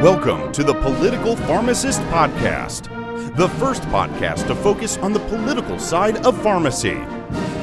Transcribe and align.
Welcome 0.00 0.50
to 0.52 0.64
the 0.64 0.72
Political 0.72 1.36
Pharmacist 1.36 2.00
Podcast, 2.04 3.36
the 3.36 3.50
first 3.50 3.82
podcast 3.82 4.46
to 4.46 4.54
focus 4.54 4.96
on 4.96 5.12
the 5.12 5.20
political 5.20 5.78
side 5.78 6.24
of 6.24 6.42
pharmacy. 6.42 6.94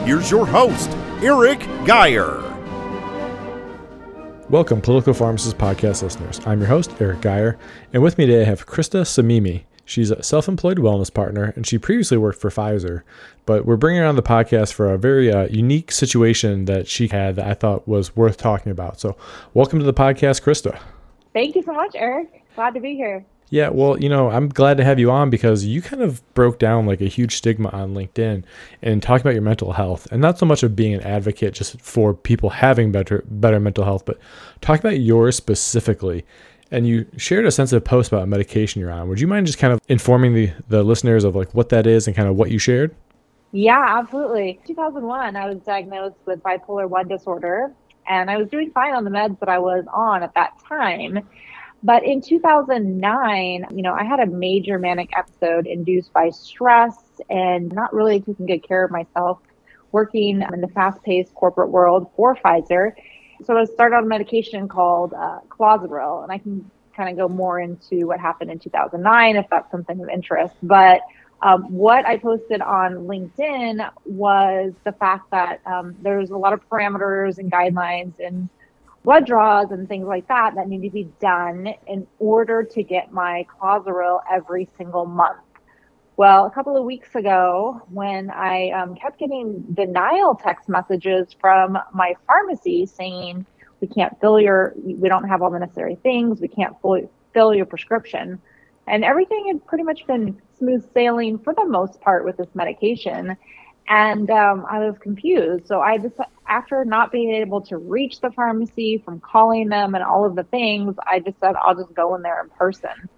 Here's 0.06 0.30
your 0.30 0.46
host, 0.46 0.92
Eric 1.24 1.62
Geyer. 1.84 2.44
Welcome, 4.52 4.82
Political 4.82 5.16
Pharmacist 5.16 5.58
Podcast 5.58 6.04
listeners. 6.04 6.40
I'm 6.46 6.60
your 6.60 6.68
host, 6.68 6.94
Eric 7.02 7.22
Geyer, 7.22 7.58
and 7.92 8.04
with 8.04 8.20
me 8.20 8.28
today 8.28 8.44
I 8.44 8.46
have 8.46 8.68
Krista 8.68 9.02
Samimi. 9.02 9.64
She's 9.84 10.12
a 10.12 10.22
self 10.22 10.48
employed 10.48 10.78
wellness 10.78 11.12
partner, 11.12 11.54
and 11.56 11.66
she 11.66 11.80
previously 11.80 12.20
worked 12.20 12.40
for 12.40 12.52
Pfizer. 12.52 13.02
But 13.48 13.66
we're 13.66 13.78
bringing 13.78 14.04
her 14.04 14.08
on 14.08 14.16
the 14.16 14.22
podcast 14.22 14.74
for 14.74 14.94
a 14.94 15.00
very 15.00 15.32
uh, 15.32 15.48
unique 15.48 15.92
situation 15.92 16.66
that 16.66 16.88
she 16.88 17.08
had 17.08 17.36
that 17.38 17.48
I 17.48 17.56
thought 17.56 17.88
was 17.88 18.16
worth 18.16 18.38
talking 18.38 18.72
about. 18.72 19.00
So, 19.00 19.18
welcome 19.56 19.80
to 19.80 19.86
the 19.86 19.92
podcast, 19.92 20.44
Krista. 20.44 20.80
Thank 21.38 21.56
you 21.56 21.62
so 21.62 21.72
much, 21.72 21.92
Eric. 21.94 22.44
Glad 22.56 22.74
to 22.74 22.80
be 22.80 22.96
here. 22.96 23.24
Yeah, 23.52 23.70
well, 23.70 24.00
you 24.00 24.10
know, 24.10 24.32
I'm 24.32 24.50
glad 24.50 24.78
to 24.78 24.84
have 24.84 24.98
you 24.98 25.12
on 25.12 25.30
because 25.30 25.64
you 25.64 25.84
kind 25.84 26.02
of 26.02 26.24
broke 26.34 26.58
down 26.58 26.88
like 26.88 27.00
a 27.00 27.06
huge 27.06 27.36
stigma 27.36 27.70
on 27.70 27.94
LinkedIn 27.94 28.44
and 28.82 29.04
talking 29.04 29.22
about 29.22 29.36
your 29.36 29.44
mental 29.44 29.74
health 29.74 30.08
and 30.12 30.20
not 30.20 30.40
so 30.40 30.48
much 30.48 30.64
of 30.64 30.76
being 30.76 30.96
an 30.96 31.02
advocate 31.02 31.54
just 31.54 31.80
for 31.80 32.16
people 32.16 32.50
having 32.50 32.92
better 32.92 33.24
better 33.28 33.60
mental 33.60 33.84
health, 33.84 34.04
but 34.04 34.18
talk 34.62 34.80
about 34.80 35.00
yours 35.00 35.36
specifically. 35.36 36.26
And 36.72 36.88
you 36.88 37.06
shared 37.18 37.46
a 37.46 37.52
sensitive 37.52 37.86
post 37.86 38.12
about 38.12 38.24
a 38.24 38.28
medication 38.28 38.82
you're 38.82 38.92
on. 38.92 39.08
Would 39.08 39.20
you 39.20 39.28
mind 39.28 39.46
just 39.46 39.60
kind 39.60 39.72
of 39.72 39.80
informing 39.88 40.34
the, 40.34 40.52
the 40.70 40.82
listeners 40.82 41.24
of 41.24 41.36
like 41.36 41.54
what 41.54 41.70
that 41.70 41.86
is 41.86 42.08
and 42.08 42.16
kind 42.16 42.28
of 42.28 42.36
what 42.36 42.50
you 42.50 42.58
shared? 42.58 42.96
Yeah, 43.52 44.00
absolutely. 44.00 44.60
2001, 44.66 45.36
I 45.36 45.46
was 45.48 45.60
diagnosed 45.60 46.18
with 46.26 46.42
bipolar 46.42 46.90
1 46.90 47.08
disorder 47.08 47.72
and 48.08 48.30
I 48.30 48.38
was 48.38 48.50
doing 48.50 48.72
fine 48.72 48.94
on 48.94 49.04
the 49.04 49.10
meds 49.10 49.40
that 49.40 49.50
I 49.50 49.60
was 49.60 49.86
on 49.92 50.24
at 50.24 50.34
that 50.36 50.54
time. 50.68 51.28
But 51.84 52.04
in 52.04 52.22
2009, 52.22 53.68
you 53.72 53.84
know, 53.84 53.94
I 53.94 54.04
had 54.04 54.20
a 54.20 54.26
major 54.26 54.80
manic 54.80 55.12
episode 55.16 55.68
induced 55.68 56.12
by 56.12 56.30
stress 56.30 56.98
and 57.30 57.72
not 57.72 57.94
really 57.94 58.20
taking 58.20 58.48
good 58.48 58.68
care 58.68 58.84
of 58.84 58.92
myself, 58.92 59.40
working 59.92 60.42
in 60.42 60.62
the 60.62 60.68
fast 60.70 61.04
paced 61.04 61.34
corporate 61.36 61.70
world 61.70 62.10
for 62.16 62.36
Pfizer. 62.36 62.94
So 63.44 63.56
I 63.56 63.66
started 63.66 63.96
on 63.98 64.06
a 64.06 64.08
medication 64.08 64.68
called 64.68 65.14
uh, 65.14 65.40
Clozaril, 65.50 66.24
and 66.24 66.32
I 66.32 66.40
can 66.40 66.70
kind 66.96 67.10
of 67.10 67.16
go 67.16 67.32
more 67.32 67.60
into 67.60 68.08
what 68.08 68.20
happened 68.20 68.50
in 68.50 68.58
2009 68.58 69.36
if 69.36 69.46
that's 69.52 69.70
something 69.70 70.02
of 70.02 70.10
interest. 70.10 70.56
But 70.64 71.02
um, 71.42 71.64
what 71.72 72.06
I 72.06 72.18
posted 72.18 72.62
on 72.62 72.94
LinkedIn 72.94 73.90
was 74.06 74.74
the 74.84 74.92
fact 74.94 75.30
that 75.32 75.62
um, 75.66 75.96
there's 76.02 76.32
a 76.32 76.38
lot 76.38 76.54
of 76.54 76.68
parameters 76.70 77.38
and 77.38 77.52
guidelines 77.52 78.14
and 78.20 78.50
blood 79.04 79.26
draws 79.26 79.72
and 79.72 79.88
things 79.88 80.08
like 80.08 80.28
that 80.28 80.56
that 80.56 80.68
need 80.68 80.82
to 80.82 80.90
be 80.90 81.10
done 81.22 81.74
in 81.86 82.08
order 82.20 82.64
to 82.64 82.84
get 82.84 83.12
my 83.12 83.46
Clozaril 83.62 84.20
every 84.32 84.68
single 84.78 85.06
month. 85.06 85.38
Well, 86.18 86.48
a 86.48 86.50
couple 86.50 86.76
of 86.76 86.84
weeks 86.84 87.14
ago, 87.14 87.84
when 87.92 88.32
I 88.32 88.72
um, 88.72 88.96
kept 88.96 89.20
getting 89.20 89.62
denial 89.74 90.34
text 90.34 90.68
messages 90.68 91.36
from 91.40 91.78
my 91.94 92.16
pharmacy 92.26 92.88
saying, 92.88 93.46
we 93.80 93.88
can't 93.88 94.20
fill 94.20 94.40
your, 94.40 94.74
we 94.84 95.08
don't 95.08 95.28
have 95.30 95.44
all 95.44 95.52
the 95.52 95.60
necessary 95.60 95.96
things, 96.02 96.42
we 96.42 96.48
can't 96.48 96.76
fully 96.82 97.08
fill 97.36 97.54
your 97.54 97.68
prescription. 97.68 98.42
And 98.88 99.04
everything 99.04 99.46
had 99.48 99.66
pretty 99.66 99.84
much 99.84 100.08
been 100.08 100.42
smooth 100.58 100.86
sailing 100.94 101.40
for 101.40 101.54
the 101.54 101.66
most 101.66 102.00
part 102.02 102.26
with 102.26 102.38
this 102.38 102.48
medication 102.56 103.38
and 103.88 104.30
um, 104.30 104.66
I 104.70 104.80
was 104.80 104.98
confused. 105.00 105.68
So 105.68 105.82
I 105.82 105.98
just, 105.98 106.16
after 106.48 106.84
not 106.84 107.12
being 107.12 107.34
able 107.34 107.62
to 107.62 107.78
reach 107.78 108.20
the 108.20 108.32
pharmacy 108.32 109.02
from 109.04 109.20
calling 109.20 109.70
them 109.70 109.96
and 109.96 110.04
all 110.04 110.26
of 110.26 110.36
the 110.36 110.44
things, 110.44 110.96
I 111.06 111.20
just 111.20 111.40
said 111.40 111.56
I'll 111.62 111.76
just 111.76 111.94
go 111.94 112.16
in 112.16 112.22
there 112.22 112.42
in 112.44 112.50
person. 112.50 113.10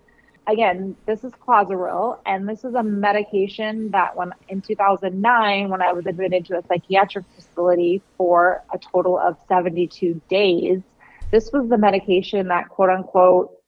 Again, 0.47 0.95
this 1.05 1.23
is 1.23 1.31
Clozaril, 1.33 2.19
and 2.25 2.49
this 2.49 2.63
is 2.63 2.73
a 2.73 2.81
medication 2.81 3.91
that 3.91 4.15
when 4.15 4.31
in 4.47 4.61
2009, 4.61 5.69
when 5.69 5.81
I 5.81 5.93
was 5.93 6.07
admitted 6.07 6.45
to 6.45 6.57
a 6.57 6.63
psychiatric 6.67 7.25
facility 7.35 8.01
for 8.17 8.63
a 8.73 8.79
total 8.79 9.19
of 9.19 9.37
72 9.47 10.19
days, 10.27 10.81
this 11.31 11.51
was 11.51 11.69
the 11.69 11.77
medication 11.77 12.47
that 12.47 12.69
quote 12.69 12.89
unquote 12.89 13.58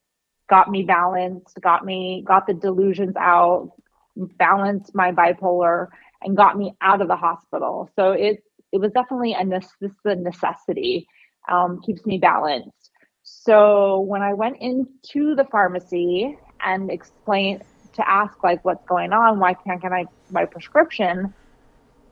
got 0.48 0.70
me 0.70 0.82
balanced, 0.82 1.58
got 1.60 1.84
me, 1.84 2.24
got 2.26 2.46
the 2.46 2.54
delusions 2.54 3.14
out, 3.16 3.72
balanced 4.16 4.94
my 4.94 5.12
bipolar 5.12 5.88
and 6.22 6.36
got 6.36 6.56
me 6.56 6.74
out 6.80 7.00
of 7.00 7.08
the 7.08 7.16
hospital. 7.16 7.90
So 7.96 8.12
it 8.12 8.42
it 8.72 8.78
was 8.78 8.92
definitely 8.92 9.34
a 9.34 9.44
this 9.44 9.72
is 9.82 9.92
a 10.04 10.14
necessity. 10.14 11.06
Um, 11.50 11.80
keeps 11.84 12.06
me 12.06 12.18
balanced. 12.18 12.90
So 13.22 14.00
when 14.00 14.22
I 14.22 14.32
went 14.32 14.58
into 14.60 15.34
the 15.34 15.44
pharmacy 15.50 16.36
and 16.64 16.90
explained 16.90 17.62
to 17.94 18.08
ask 18.08 18.42
like 18.42 18.64
what's 18.64 18.84
going 18.86 19.12
on, 19.12 19.38
why 19.38 19.54
can't 19.54 19.80
get 19.82 19.92
I 19.92 20.06
my 20.30 20.44
prescription? 20.44 21.34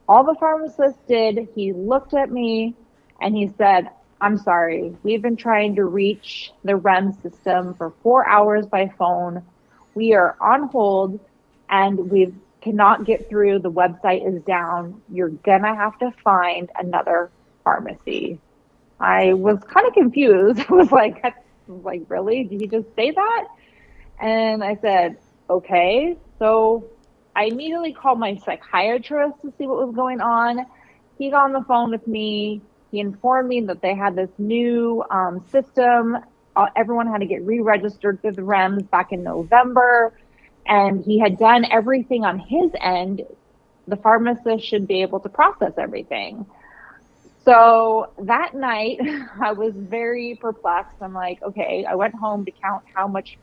All 0.07 0.23
the 0.23 0.35
pharmacist 0.39 0.97
did, 1.07 1.47
he 1.55 1.73
looked 1.73 2.13
at 2.13 2.31
me 2.31 2.75
and 3.21 3.35
he 3.35 3.49
said, 3.57 3.89
I'm 4.21 4.37
sorry, 4.37 4.95
we've 5.03 5.21
been 5.21 5.35
trying 5.35 5.75
to 5.75 5.85
reach 5.85 6.51
the 6.63 6.75
REM 6.75 7.13
system 7.21 7.73
for 7.73 7.91
four 8.03 8.27
hours 8.27 8.67
by 8.67 8.91
phone. 8.97 9.43
We 9.95 10.13
are 10.13 10.37
on 10.39 10.69
hold 10.69 11.19
and 11.69 12.11
we've 12.11 12.35
cannot 12.61 13.05
get 13.05 13.27
through, 13.27 13.59
the 13.59 13.71
website 13.71 14.27
is 14.27 14.41
down, 14.43 15.01
you're 15.09 15.29
gonna 15.29 15.75
have 15.75 15.97
to 15.99 16.11
find 16.23 16.69
another 16.79 17.31
pharmacy. 17.63 18.39
I 18.99 19.33
was 19.33 19.57
kind 19.63 19.87
of 19.87 19.93
confused. 19.93 20.59
I 20.69 20.73
was 20.73 20.91
like, 20.91 21.23
like, 21.67 22.03
really? 22.07 22.43
Did 22.43 22.61
he 22.61 22.67
just 22.67 22.87
say 22.95 23.11
that? 23.11 23.47
And 24.19 24.63
I 24.63 24.75
said, 24.75 25.17
okay. 25.49 26.15
So 26.37 26.85
I 27.35 27.45
immediately 27.45 27.93
called 27.93 28.19
my 28.19 28.35
psychiatrist 28.37 29.41
to 29.41 29.53
see 29.57 29.65
what 29.65 29.85
was 29.85 29.95
going 29.95 30.21
on. 30.21 30.65
He 31.17 31.31
got 31.31 31.45
on 31.45 31.53
the 31.53 31.63
phone 31.63 31.89
with 31.89 32.07
me. 32.07 32.61
He 32.91 32.99
informed 32.99 33.49
me 33.49 33.61
that 33.61 33.81
they 33.81 33.95
had 33.95 34.15
this 34.15 34.29
new 34.37 35.03
um, 35.09 35.45
system. 35.49 36.17
Uh, 36.55 36.67
everyone 36.75 37.07
had 37.07 37.19
to 37.19 37.25
get 37.25 37.41
re-registered 37.43 38.21
through 38.21 38.33
the 38.33 38.41
REMS 38.41 38.89
back 38.89 39.11
in 39.11 39.23
November 39.23 40.13
and 40.65 41.03
he 41.03 41.19
had 41.19 41.37
done 41.37 41.65
everything 41.65 42.23
on 42.23 42.39
his 42.39 42.71
end, 42.79 43.23
the 43.87 43.95
pharmacist 43.95 44.65
should 44.65 44.87
be 44.87 45.01
able 45.01 45.19
to 45.19 45.29
process 45.29 45.73
everything. 45.77 46.45
So 47.43 48.11
that 48.19 48.53
night, 48.53 48.99
I 49.41 49.53
was 49.53 49.73
very 49.75 50.37
perplexed. 50.39 50.97
I'm 51.01 51.13
like, 51.13 51.41
okay, 51.41 51.85
I 51.85 51.95
went 51.95 52.15
home 52.15 52.45
to 52.45 52.51
count 52.51 52.83
how 52.93 53.07
much 53.07 53.37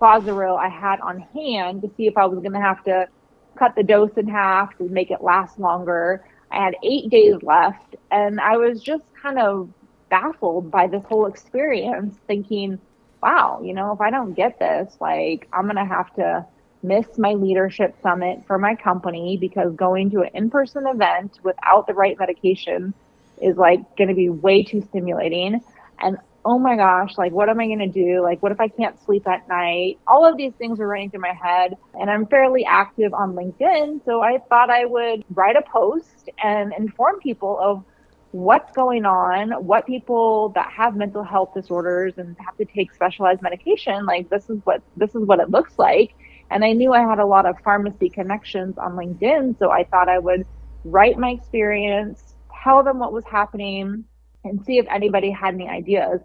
Clozaril 0.00 0.58
I 0.58 0.68
had 0.68 1.00
on 1.00 1.20
hand 1.20 1.82
to 1.82 1.90
see 1.96 2.06
if 2.06 2.16
I 2.16 2.26
was 2.26 2.40
going 2.40 2.52
to 2.52 2.60
have 2.60 2.82
to 2.84 3.08
cut 3.56 3.74
the 3.74 3.82
dose 3.82 4.12
in 4.16 4.28
half 4.28 4.76
to 4.78 4.84
make 4.84 5.10
it 5.10 5.22
last 5.22 5.58
longer. 5.58 6.24
I 6.56 6.64
had 6.64 6.76
eight 6.82 7.10
days 7.10 7.42
left, 7.42 7.96
and 8.10 8.40
I 8.40 8.56
was 8.56 8.82
just 8.82 9.04
kind 9.20 9.38
of 9.38 9.68
baffled 10.08 10.70
by 10.70 10.86
this 10.86 11.04
whole 11.04 11.26
experience, 11.26 12.16
thinking, 12.26 12.78
wow, 13.22 13.60
you 13.62 13.74
know, 13.74 13.92
if 13.92 14.00
I 14.00 14.10
don't 14.10 14.34
get 14.34 14.58
this, 14.58 14.96
like, 15.00 15.48
I'm 15.52 15.64
going 15.64 15.76
to 15.76 15.84
have 15.84 16.14
to 16.14 16.46
miss 16.82 17.18
my 17.18 17.34
leadership 17.34 17.96
summit 18.02 18.40
for 18.46 18.58
my 18.58 18.74
company 18.74 19.36
because 19.36 19.74
going 19.74 20.10
to 20.10 20.22
an 20.22 20.30
in-person 20.34 20.86
event 20.86 21.40
without 21.42 21.86
the 21.86 21.94
right 21.94 22.18
medication 22.18 22.94
is 23.42 23.56
like 23.56 23.96
going 23.96 24.08
to 24.08 24.14
be 24.14 24.28
way 24.28 24.62
too 24.62 24.82
stimulating. 24.82 25.60
And 25.98 26.16
oh 26.46 26.58
my 26.58 26.76
gosh 26.76 27.18
like 27.18 27.32
what 27.32 27.48
am 27.48 27.60
i 27.60 27.66
going 27.66 27.78
to 27.78 27.88
do 27.88 28.22
like 28.22 28.42
what 28.42 28.52
if 28.52 28.60
i 28.60 28.68
can't 28.68 28.98
sleep 29.04 29.26
at 29.26 29.46
night 29.48 29.98
all 30.06 30.24
of 30.24 30.36
these 30.36 30.52
things 30.54 30.78
were 30.78 30.86
running 30.86 31.10
through 31.10 31.20
my 31.20 31.32
head 31.32 31.76
and 32.00 32.08
i'm 32.08 32.26
fairly 32.26 32.64
active 32.64 33.12
on 33.12 33.34
linkedin 33.34 34.02
so 34.04 34.22
i 34.22 34.38
thought 34.48 34.70
i 34.70 34.84
would 34.84 35.24
write 35.34 35.56
a 35.56 35.62
post 35.62 36.30
and 36.42 36.72
inform 36.78 37.18
people 37.20 37.58
of 37.60 37.84
what's 38.36 38.70
going 38.72 39.06
on, 39.06 39.50
what 39.64 39.86
people 39.86 40.50
that 40.50 40.70
have 40.70 40.94
mental 40.94 41.22
health 41.22 41.54
disorders 41.54 42.14
and 42.18 42.36
have 42.44 42.56
to 42.58 42.66
take 42.66 42.92
specialized 42.92 43.40
medication, 43.40 44.04
like 44.04 44.28
this 44.28 44.50
is 44.50 44.60
what 44.64 44.82
this 44.96 45.14
is 45.14 45.24
what 45.24 45.40
it 45.40 45.50
looks 45.50 45.78
like. 45.78 46.14
And 46.50 46.64
I 46.64 46.72
knew 46.72 46.92
I 46.92 47.00
had 47.00 47.18
a 47.18 47.26
lot 47.26 47.46
of 47.46 47.56
pharmacy 47.64 48.10
connections 48.10 48.76
on 48.78 48.92
LinkedIn. 48.92 49.58
So 49.58 49.70
I 49.70 49.84
thought 49.84 50.08
I 50.08 50.18
would 50.18 50.46
write 50.84 51.18
my 51.18 51.30
experience, 51.30 52.34
tell 52.62 52.84
them 52.84 52.98
what 52.98 53.12
was 53.12 53.24
happening, 53.24 54.04
and 54.44 54.62
see 54.64 54.78
if 54.78 54.86
anybody 54.90 55.30
had 55.30 55.54
any 55.54 55.68
ideas. 55.68 56.20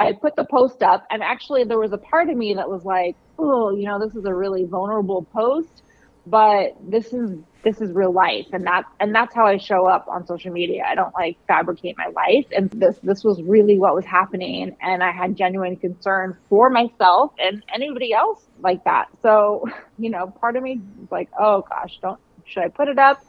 I 0.00 0.12
put 0.12 0.34
the 0.34 0.44
post 0.44 0.82
up, 0.82 1.06
and 1.10 1.22
actually, 1.22 1.64
there 1.64 1.78
was 1.78 1.92
a 1.92 1.98
part 1.98 2.30
of 2.30 2.36
me 2.36 2.54
that 2.54 2.68
was 2.68 2.84
like, 2.84 3.16
oh, 3.38 3.70
you 3.70 3.84
know, 3.84 3.98
this 3.98 4.16
is 4.16 4.24
a 4.24 4.34
really 4.34 4.64
vulnerable 4.64 5.22
post, 5.32 5.82
but 6.26 6.76
this 6.82 7.12
is 7.12 7.38
this 7.62 7.80
is 7.82 7.92
real 7.92 8.12
life 8.12 8.46
and 8.52 8.64
that 8.66 8.84
and 9.00 9.14
that's 9.14 9.34
how 9.34 9.44
I 9.46 9.58
show 9.58 9.86
up 9.86 10.06
on 10.08 10.26
social 10.26 10.52
media. 10.52 10.84
I 10.86 10.94
don't 10.94 11.14
like 11.14 11.36
fabricate 11.46 11.96
my 11.98 12.06
life 12.06 12.46
and 12.56 12.70
this 12.70 12.98
this 13.02 13.22
was 13.22 13.42
really 13.42 13.78
what 13.78 13.94
was 13.94 14.06
happening 14.06 14.74
and 14.80 15.02
I 15.02 15.12
had 15.12 15.36
genuine 15.36 15.76
concern 15.76 16.38
for 16.48 16.70
myself 16.70 17.32
and 17.38 17.62
anybody 17.74 18.12
else 18.14 18.46
like 18.60 18.84
that. 18.84 19.08
So, 19.22 19.66
you 19.98 20.10
know, 20.10 20.28
part 20.28 20.56
of 20.56 20.62
me 20.62 20.80
was 20.98 21.10
like, 21.10 21.28
"Oh 21.38 21.64
gosh, 21.68 21.98
don't 22.00 22.20
should 22.44 22.62
I 22.62 22.68
put 22.68 22.88
it 22.88 22.98
up?" 22.98 23.22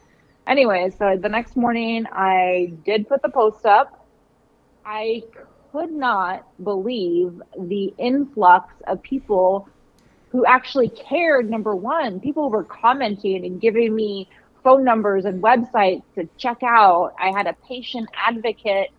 Anyway, 0.47 0.91
so 0.97 1.17
the 1.21 1.29
next 1.29 1.55
morning 1.55 2.05
I 2.11 2.73
did 2.85 3.07
put 3.07 3.21
the 3.21 3.29
post 3.29 3.65
up. 3.65 4.07
I 4.85 5.23
could 5.71 5.91
not 5.91 6.45
believe 6.63 7.41
the 7.59 7.93
influx 7.97 8.73
of 8.87 9.01
people 9.01 9.67
who 10.31 10.45
actually 10.45 10.89
cared. 10.89 11.49
Number 11.49 11.75
one, 11.75 12.19
people 12.19 12.49
were 12.49 12.63
commenting 12.63 13.45
and 13.45 13.59
giving 13.59 13.95
me 13.95 14.27
phone 14.63 14.83
numbers 14.83 15.25
and 15.25 15.41
websites 15.41 16.03
to 16.15 16.27
check 16.37 16.63
out. 16.63 17.13
I 17.19 17.31
had 17.31 17.47
a 17.47 17.53
patient 17.67 18.09
advocate 18.15 18.89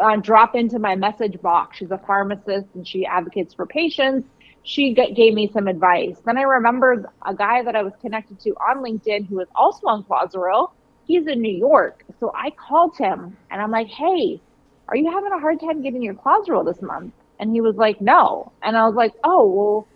uh, 0.00 0.16
drop 0.16 0.54
into 0.54 0.78
my 0.78 0.96
message 0.96 1.40
box. 1.40 1.78
She's 1.78 1.90
a 1.90 1.98
pharmacist 1.98 2.66
and 2.74 2.86
she 2.86 3.06
advocates 3.06 3.54
for 3.54 3.66
patients. 3.66 4.28
She 4.62 4.94
gave 4.94 5.32
me 5.32 5.48
some 5.52 5.68
advice. 5.68 6.16
Then 6.24 6.36
I 6.36 6.42
remembered 6.42 7.06
a 7.24 7.34
guy 7.34 7.62
that 7.62 7.76
I 7.76 7.82
was 7.82 7.92
connected 8.00 8.40
to 8.40 8.50
on 8.56 8.78
LinkedIn 8.78 9.28
who 9.28 9.36
was 9.36 9.46
also 9.54 9.86
on 9.86 10.02
Clozaril. 10.02 10.72
He's 11.06 11.26
in 11.28 11.40
New 11.40 11.56
York. 11.56 12.04
So 12.18 12.32
I 12.34 12.50
called 12.50 12.96
him 12.96 13.36
and 13.50 13.62
I'm 13.62 13.70
like, 13.70 13.86
hey, 13.86 14.40
are 14.88 14.96
you 14.96 15.10
having 15.10 15.32
a 15.32 15.40
hard 15.40 15.60
time 15.60 15.82
getting 15.82 16.02
your 16.02 16.14
Clozaril 16.14 16.64
this 16.64 16.82
month? 16.82 17.14
And 17.38 17.52
he 17.52 17.60
was 17.60 17.76
like, 17.76 18.00
no. 18.00 18.52
And 18.62 18.76
I 18.76 18.86
was 18.86 18.94
like, 18.94 19.12
oh, 19.24 19.46
well, 19.46 19.88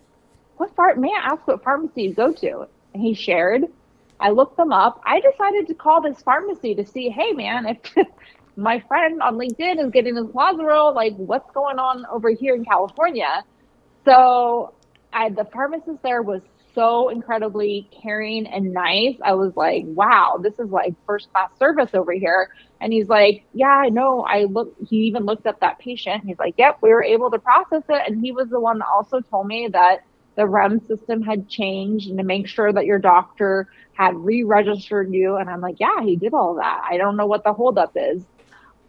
what 0.57 0.75
far 0.75 0.95
may 0.95 1.09
I 1.09 1.31
ask 1.33 1.47
what 1.47 1.63
pharmacy 1.63 2.03
you 2.03 2.13
go 2.13 2.33
to? 2.33 2.67
And 2.93 3.01
he 3.01 3.13
shared. 3.13 3.63
I 4.19 4.29
looked 4.29 4.57
them 4.57 4.71
up. 4.71 5.01
I 5.05 5.19
decided 5.19 5.67
to 5.67 5.73
call 5.73 6.01
this 6.01 6.21
pharmacy 6.21 6.75
to 6.75 6.85
see, 6.85 7.09
hey 7.09 7.31
man, 7.31 7.65
if 7.65 7.77
my 8.55 8.79
friend 8.87 9.21
on 9.21 9.35
LinkedIn 9.35 9.83
is 9.83 9.91
getting 9.91 10.15
his 10.15 10.25
Clozaril, 10.27 10.93
like 10.93 11.15
what's 11.15 11.49
going 11.51 11.79
on 11.79 12.05
over 12.11 12.29
here 12.29 12.55
in 12.55 12.63
California? 12.63 13.43
So 14.05 14.75
I, 15.11 15.29
the 15.29 15.45
pharmacist 15.45 16.03
there 16.03 16.21
was 16.21 16.41
so 16.75 17.09
incredibly 17.09 17.89
caring 18.01 18.45
and 18.47 18.73
nice. 18.73 19.17
I 19.23 19.33
was 19.33 19.55
like, 19.55 19.83
wow, 19.87 20.39
this 20.41 20.53
is 20.59 20.69
like 20.69 20.93
first 21.05 21.31
class 21.31 21.49
service 21.57 21.89
over 21.93 22.11
here. 22.13 22.49
And 22.81 22.91
he's 22.91 23.07
like, 23.07 23.45
yeah, 23.53 23.67
I 23.67 23.89
know. 23.89 24.23
I 24.23 24.45
look, 24.45 24.75
he 24.89 24.97
even 25.01 25.23
looked 25.23 25.45
up 25.45 25.59
that 25.59 25.77
patient. 25.77 26.25
He's 26.25 26.39
like, 26.39 26.55
yep, 26.57 26.79
we 26.81 26.89
were 26.89 27.03
able 27.03 27.29
to 27.29 27.37
process 27.37 27.83
it. 27.87 28.01
And 28.07 28.25
he 28.25 28.31
was 28.31 28.49
the 28.49 28.59
one 28.59 28.79
that 28.79 28.87
also 28.91 29.21
told 29.21 29.47
me 29.47 29.67
that 29.71 30.03
the 30.35 30.47
REM 30.47 30.79
system 30.87 31.21
had 31.21 31.47
changed 31.47 32.09
and 32.09 32.17
to 32.17 32.23
make 32.23 32.47
sure 32.47 32.73
that 32.73 32.87
your 32.87 32.97
doctor 32.97 33.67
had 33.93 34.15
re-registered 34.15 35.13
you. 35.13 35.35
And 35.35 35.47
I'm 35.47 35.61
like, 35.61 35.79
yeah, 35.79 36.01
he 36.01 36.15
did 36.15 36.33
all 36.33 36.55
that. 36.55 36.83
I 36.89 36.97
don't 36.97 37.17
know 37.17 37.27
what 37.27 37.43
the 37.43 37.53
holdup 37.53 37.91
is. 37.95 38.23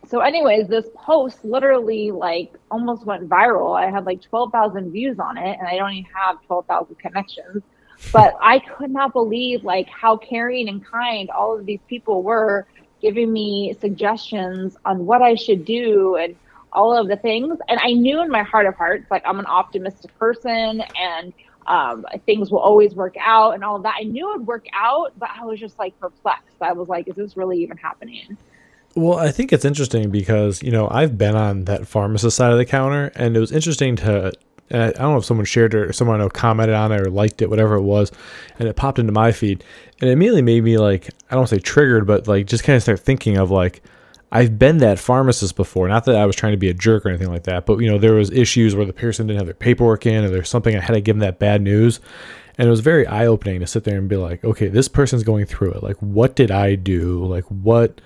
So, 0.08 0.20
anyways, 0.20 0.68
this 0.68 0.86
post 0.96 1.44
literally 1.44 2.10
like 2.10 2.54
almost 2.70 3.04
went 3.04 3.28
viral. 3.28 3.78
I 3.78 3.90
had 3.90 4.06
like 4.06 4.22
12,000 4.22 4.90
views 4.90 5.18
on 5.18 5.36
it, 5.36 5.58
and 5.58 5.68
I 5.68 5.76
don't 5.76 5.92
even 5.92 6.10
have 6.14 6.42
12,000 6.46 6.96
connections. 6.98 7.62
But 8.10 8.34
I 8.40 8.58
could 8.58 8.90
not 8.90 9.12
believe 9.12 9.64
like 9.64 9.88
how 9.88 10.16
caring 10.16 10.68
and 10.68 10.84
kind 10.84 11.30
all 11.30 11.58
of 11.58 11.66
these 11.66 11.80
people 11.88 12.22
were 12.22 12.66
giving 13.02 13.32
me 13.32 13.76
suggestions 13.80 14.76
on 14.86 15.04
what 15.04 15.20
I 15.20 15.34
should 15.34 15.64
do 15.64 16.16
and 16.16 16.36
all 16.72 16.96
of 16.96 17.08
the 17.08 17.16
things. 17.16 17.58
And 17.68 17.78
I 17.82 17.92
knew 17.92 18.22
in 18.22 18.30
my 18.30 18.42
heart 18.42 18.66
of 18.66 18.74
hearts, 18.76 19.10
like 19.10 19.22
I'm 19.26 19.38
an 19.38 19.46
optimistic 19.46 20.16
person 20.18 20.82
and 20.98 21.32
um, 21.66 22.06
things 22.24 22.50
will 22.50 22.60
always 22.60 22.94
work 22.94 23.16
out 23.20 23.52
and 23.52 23.62
all 23.62 23.76
of 23.76 23.82
that. 23.82 23.96
I 24.00 24.04
knew 24.04 24.32
it 24.32 24.38
would 24.38 24.46
work 24.46 24.66
out, 24.72 25.12
but 25.18 25.28
I 25.38 25.44
was 25.44 25.60
just 25.60 25.78
like 25.78 25.98
perplexed. 26.00 26.62
I 26.62 26.72
was 26.72 26.88
like, 26.88 27.08
is 27.08 27.16
this 27.16 27.36
really 27.36 27.58
even 27.62 27.76
happening? 27.76 28.38
Well, 28.94 29.18
I 29.18 29.30
think 29.30 29.52
it's 29.52 29.64
interesting 29.64 30.10
because, 30.10 30.62
you 30.62 30.70
know, 30.70 30.88
I've 30.90 31.16
been 31.16 31.34
on 31.34 31.64
that 31.64 31.86
pharmacist 31.86 32.36
side 32.36 32.52
of 32.52 32.58
the 32.58 32.66
counter 32.66 33.10
and 33.14 33.36
it 33.36 33.40
was 33.40 33.52
interesting 33.52 33.96
to 33.96 34.32
I 34.70 34.90
don't 34.92 35.12
know 35.12 35.16
if 35.18 35.24
someone 35.24 35.44
shared 35.44 35.74
it 35.74 35.78
or 35.78 35.92
someone 35.92 36.20
I 36.20 36.24
know 36.24 36.30
commented 36.30 36.74
on 36.74 36.92
it 36.92 37.00
or 37.00 37.10
liked 37.10 37.42
it, 37.42 37.50
whatever 37.50 37.74
it 37.74 37.82
was, 37.82 38.10
and 38.58 38.68
it 38.68 38.76
popped 38.76 38.98
into 38.98 39.12
my 39.12 39.32
feed, 39.32 39.64
and 40.00 40.08
it 40.08 40.12
immediately 40.12 40.42
made 40.42 40.64
me 40.64 40.78
like 40.78 41.10
I 41.30 41.34
don't 41.34 41.46
say 41.46 41.58
triggered, 41.58 42.06
but 42.06 42.26
like 42.26 42.46
just 42.46 42.64
kind 42.64 42.76
of 42.76 42.82
start 42.82 43.00
thinking 43.00 43.36
of 43.36 43.50
like 43.50 43.82
I've 44.30 44.58
been 44.58 44.78
that 44.78 44.98
pharmacist 44.98 45.56
before. 45.56 45.88
Not 45.88 46.06
that 46.06 46.16
I 46.16 46.24
was 46.24 46.34
trying 46.34 46.54
to 46.54 46.58
be 46.58 46.70
a 46.70 46.74
jerk 46.74 47.04
or 47.04 47.10
anything 47.10 47.30
like 47.30 47.44
that, 47.44 47.66
but 47.66 47.78
you 47.80 47.90
know 47.90 47.98
there 47.98 48.14
was 48.14 48.30
issues 48.30 48.74
where 48.74 48.86
the 48.86 48.92
person 48.94 49.26
didn't 49.26 49.40
have 49.40 49.46
their 49.46 49.54
paperwork 49.54 50.06
in, 50.06 50.24
or 50.24 50.30
there's 50.30 50.48
something 50.48 50.74
I 50.74 50.80
had 50.80 50.94
to 50.94 51.00
give 51.02 51.16
them 51.16 51.20
that 51.20 51.38
bad 51.38 51.60
news, 51.60 52.00
and 52.56 52.66
it 52.66 52.70
was 52.70 52.80
very 52.80 53.06
eye 53.06 53.26
opening 53.26 53.60
to 53.60 53.66
sit 53.66 53.84
there 53.84 53.98
and 53.98 54.08
be 54.08 54.16
like, 54.16 54.42
okay, 54.44 54.68
this 54.68 54.88
person's 54.88 55.22
going 55.22 55.44
through 55.44 55.72
it. 55.72 55.82
Like, 55.82 55.96
what 55.98 56.34
did 56.34 56.50
I 56.50 56.76
do? 56.76 57.24
Like, 57.26 57.44
what 57.44 58.00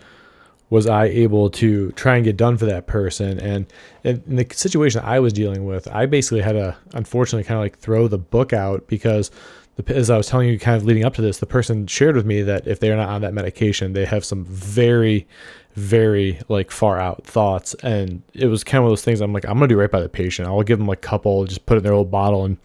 was 0.69 0.87
I 0.87 1.05
able 1.07 1.49
to 1.51 1.93
try 1.93 2.17
and 2.17 2.25
get 2.25 2.37
done 2.37 2.57
for 2.57 2.67
that 2.67 2.87
person? 2.87 3.39
And, 3.39 3.67
in 4.05 4.37
the 4.37 4.47
situation 4.53 5.03
I 5.05 5.19
was 5.19 5.33
dealing 5.33 5.67
with, 5.67 5.89
I 5.89 6.07
basically 6.07 6.41
had 6.41 6.53
to 6.53 6.77
unfortunately 6.95 7.43
kind 7.43 7.59
of 7.59 7.65
like 7.65 7.79
throw 7.79 8.07
the 8.07 8.19
book 8.19 8.53
out 8.53 8.87
because 8.87 9.33
the, 9.77 9.97
as 9.97 10.11
I 10.11 10.17
was 10.17 10.29
telling 10.29 10.49
you, 10.49 10.59
kind 10.59 10.77
of 10.77 10.85
leading 10.85 11.05
up 11.05 11.15
to 11.15 11.23
this, 11.23 11.39
the 11.39 11.47
person 11.47 11.87
shared 11.87 12.15
with 12.15 12.25
me 12.25 12.43
that 12.43 12.67
if 12.67 12.81
they're 12.81 12.97
not 12.97 13.09
on 13.09 13.21
that 13.23 13.35
medication, 13.35 13.93
they 13.93 14.05
have 14.05 14.25
some 14.25 14.45
very, 14.45 15.27
very 15.75 16.41
like 16.49 16.71
far 16.71 16.99
out 16.99 17.25
thoughts. 17.25 17.75
And 17.83 18.23
it 18.33 18.47
was 18.47 18.65
kind 18.65 18.79
of 18.79 18.85
one 18.85 18.91
of 18.91 18.93
those 18.93 19.05
things 19.05 19.21
I'm 19.21 19.33
like, 19.33 19.45
I'm 19.45 19.55
gonna 19.55 19.69
do 19.69 19.79
right 19.79 19.91
by 19.91 20.01
the 20.01 20.09
patient. 20.09 20.49
I'll 20.49 20.63
give 20.63 20.79
them 20.79 20.89
like 20.89 21.05
a 21.05 21.09
couple, 21.09 21.45
just 21.45 21.67
put 21.67 21.75
it 21.75 21.79
in 21.79 21.85
their 21.85 21.93
old 21.93 22.11
bottle 22.11 22.45
and 22.45 22.57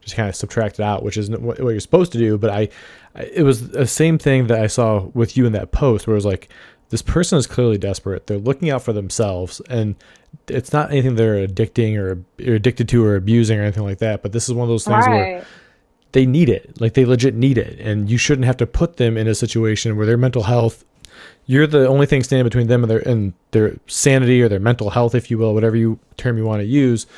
just 0.00 0.16
kind 0.16 0.28
of 0.28 0.36
subtract 0.36 0.78
it 0.78 0.82
out, 0.82 1.02
which 1.02 1.16
isn't 1.16 1.42
what, 1.42 1.58
you're 1.58 1.80
supposed 1.80 2.12
to 2.12 2.18
do. 2.18 2.38
But 2.38 2.50
I, 2.50 2.68
it 3.14 3.42
was 3.42 3.70
the 3.70 3.86
same 3.86 4.18
thing 4.18 4.46
that 4.46 4.60
I 4.60 4.66
saw 4.66 5.00
with 5.14 5.36
you 5.36 5.46
in 5.46 5.52
that 5.52 5.72
post, 5.72 6.06
where 6.06 6.14
it 6.14 6.18
was 6.18 6.26
like 6.26 6.48
this 6.94 7.02
person 7.02 7.36
is 7.36 7.48
clearly 7.48 7.76
desperate. 7.76 8.28
They're 8.28 8.38
looking 8.38 8.70
out 8.70 8.80
for 8.80 8.92
themselves, 8.92 9.60
and 9.68 9.96
it's 10.46 10.72
not 10.72 10.92
anything 10.92 11.16
they're 11.16 11.44
addicting 11.44 11.98
or, 11.98 12.22
or 12.48 12.54
addicted 12.54 12.88
to 12.90 13.04
or 13.04 13.16
abusing 13.16 13.58
or 13.58 13.62
anything 13.62 13.82
like 13.82 13.98
that. 13.98 14.22
But 14.22 14.30
this 14.30 14.48
is 14.48 14.54
one 14.54 14.62
of 14.62 14.68
those 14.68 14.84
things 14.84 15.04
right. 15.04 15.08
where 15.08 15.46
they 16.12 16.24
need 16.24 16.48
it. 16.48 16.80
Like 16.80 16.94
they 16.94 17.04
legit 17.04 17.34
need 17.34 17.58
it, 17.58 17.80
and 17.80 18.08
you 18.08 18.16
shouldn't 18.16 18.44
have 18.44 18.58
to 18.58 18.66
put 18.68 18.98
them 18.98 19.16
in 19.16 19.26
a 19.26 19.34
situation 19.34 19.96
where 19.96 20.06
their 20.06 20.16
mental 20.16 20.44
health. 20.44 20.84
You're 21.46 21.66
the 21.66 21.88
only 21.88 22.06
thing 22.06 22.22
standing 22.22 22.44
between 22.44 22.68
them 22.68 22.84
and 22.84 22.90
their 22.92 23.00
and 23.00 23.32
their 23.50 23.76
sanity 23.88 24.40
or 24.40 24.48
their 24.48 24.60
mental 24.60 24.90
health, 24.90 25.16
if 25.16 25.32
you 25.32 25.36
will, 25.36 25.52
whatever 25.52 25.74
you 25.74 25.98
term 26.16 26.38
you 26.38 26.44
want 26.44 26.60
to 26.60 26.64
use, 26.64 27.08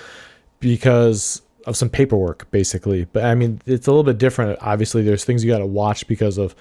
because 0.59 1.43
of 1.67 1.77
some 1.77 1.91
paperwork, 1.91 2.51
basically. 2.51 3.05
But 3.13 3.27
I 3.27 3.35
mean, 3.35 3.61
it's 3.67 3.89
a 3.89 3.91
little 3.91 4.05
bit 4.05 4.17
different. 4.17 4.59
Obviously, 4.63 5.03
there's 5.03 5.27
things 5.27 5.45
you 5.45 5.53
got 5.53 5.59
to 5.59 5.67
watch 5.67 6.09
because 6.09 6.39
of 6.39 6.55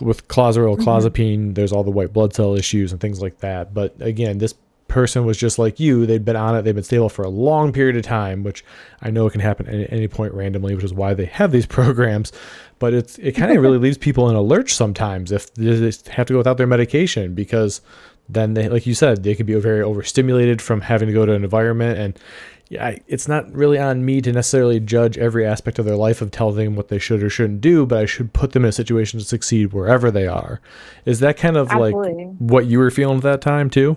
with 0.00 0.28
clozaril, 0.28 0.76
mm-hmm. 0.76 0.88
clozapine, 0.88 1.38
mm-hmm. 1.38 1.52
there's 1.54 1.72
all 1.72 1.84
the 1.84 1.90
white 1.90 2.12
blood 2.12 2.34
cell 2.34 2.54
issues 2.54 2.92
and 2.92 3.00
things 3.00 3.20
like 3.20 3.38
that. 3.38 3.74
But 3.74 3.94
again, 4.00 4.38
this 4.38 4.54
person 4.88 5.24
was 5.24 5.36
just 5.36 5.58
like 5.58 5.78
you. 5.78 6.06
They'd 6.06 6.24
been 6.24 6.36
on 6.36 6.56
it. 6.56 6.62
They've 6.62 6.74
been 6.74 6.82
stable 6.82 7.08
for 7.08 7.22
a 7.22 7.28
long 7.28 7.72
period 7.72 7.96
of 7.96 8.02
time, 8.02 8.42
which 8.42 8.64
I 9.02 9.10
know 9.10 9.28
can 9.30 9.40
happen 9.40 9.68
at 9.68 9.92
any 9.92 10.08
point 10.08 10.32
randomly, 10.32 10.74
which 10.74 10.84
is 10.84 10.94
why 10.94 11.14
they 11.14 11.26
have 11.26 11.52
these 11.52 11.66
programs. 11.78 12.32
But 12.78 12.94
it's 12.94 13.18
it 13.18 13.32
kind 13.32 13.52
of 13.52 13.62
really 13.62 13.78
leaves 13.78 13.98
people 13.98 14.28
in 14.30 14.36
a 14.36 14.42
lurch 14.42 14.74
sometimes 14.74 15.30
if 15.30 15.52
they 15.54 15.92
have 16.12 16.26
to 16.26 16.32
go 16.32 16.38
without 16.38 16.56
their 16.56 16.66
medication 16.66 17.34
because 17.34 17.80
then 18.28 18.54
they, 18.54 18.68
like 18.68 18.86
you 18.86 18.94
said, 18.94 19.22
they 19.22 19.34
could 19.34 19.46
be 19.46 19.54
very 19.54 19.82
overstimulated 19.82 20.60
from 20.60 20.82
having 20.82 21.08
to 21.08 21.14
go 21.14 21.24
to 21.24 21.32
an 21.32 21.44
environment 21.44 21.98
and 21.98 22.18
yeah, 22.70 22.96
it's 23.06 23.26
not 23.26 23.50
really 23.52 23.78
on 23.78 24.04
me 24.04 24.20
to 24.20 24.30
necessarily 24.30 24.78
judge 24.78 25.16
every 25.16 25.46
aspect 25.46 25.78
of 25.78 25.86
their 25.86 25.96
life 25.96 26.20
of 26.20 26.30
telling 26.30 26.56
them 26.56 26.76
what 26.76 26.88
they 26.88 26.98
should 26.98 27.22
or 27.22 27.30
shouldn't 27.30 27.62
do, 27.62 27.86
but 27.86 27.98
I 27.98 28.06
should 28.06 28.32
put 28.34 28.52
them 28.52 28.64
in 28.64 28.68
a 28.68 28.72
situation 28.72 29.18
to 29.18 29.24
succeed 29.24 29.72
wherever 29.72 30.10
they 30.10 30.26
are. 30.26 30.60
Is 31.06 31.20
that 31.20 31.38
kind 31.38 31.56
of 31.56 31.70
Absolutely. 31.70 32.26
like 32.26 32.34
what 32.38 32.66
you 32.66 32.78
were 32.78 32.90
feeling 32.90 33.18
at 33.18 33.22
that 33.22 33.40
time 33.40 33.70
too? 33.70 33.96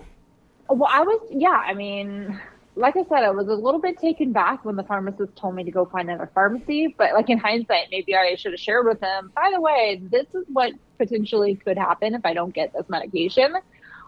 Well, 0.68 0.88
I 0.90 1.02
was, 1.02 1.20
yeah. 1.30 1.50
I 1.50 1.74
mean, 1.74 2.40
like 2.74 2.96
I 2.96 3.04
said, 3.04 3.24
I 3.24 3.30
was 3.30 3.48
a 3.48 3.54
little 3.54 3.80
bit 3.80 3.98
taken 3.98 4.32
back 4.32 4.64
when 4.64 4.76
the 4.76 4.84
pharmacist 4.84 5.36
told 5.36 5.54
me 5.54 5.64
to 5.64 5.70
go 5.70 5.84
find 5.84 6.08
another 6.08 6.30
pharmacy. 6.32 6.94
But 6.96 7.12
like 7.12 7.28
in 7.28 7.36
hindsight, 7.36 7.88
maybe 7.90 8.16
I 8.16 8.34
should 8.36 8.52
have 8.52 8.60
shared 8.60 8.86
with 8.86 9.00
him. 9.00 9.32
By 9.34 9.50
the 9.52 9.60
way, 9.60 10.00
this 10.02 10.26
is 10.32 10.46
what 10.50 10.72
potentially 10.96 11.56
could 11.56 11.76
happen 11.76 12.14
if 12.14 12.24
I 12.24 12.32
don't 12.32 12.54
get 12.54 12.72
this 12.72 12.88
medication. 12.88 13.54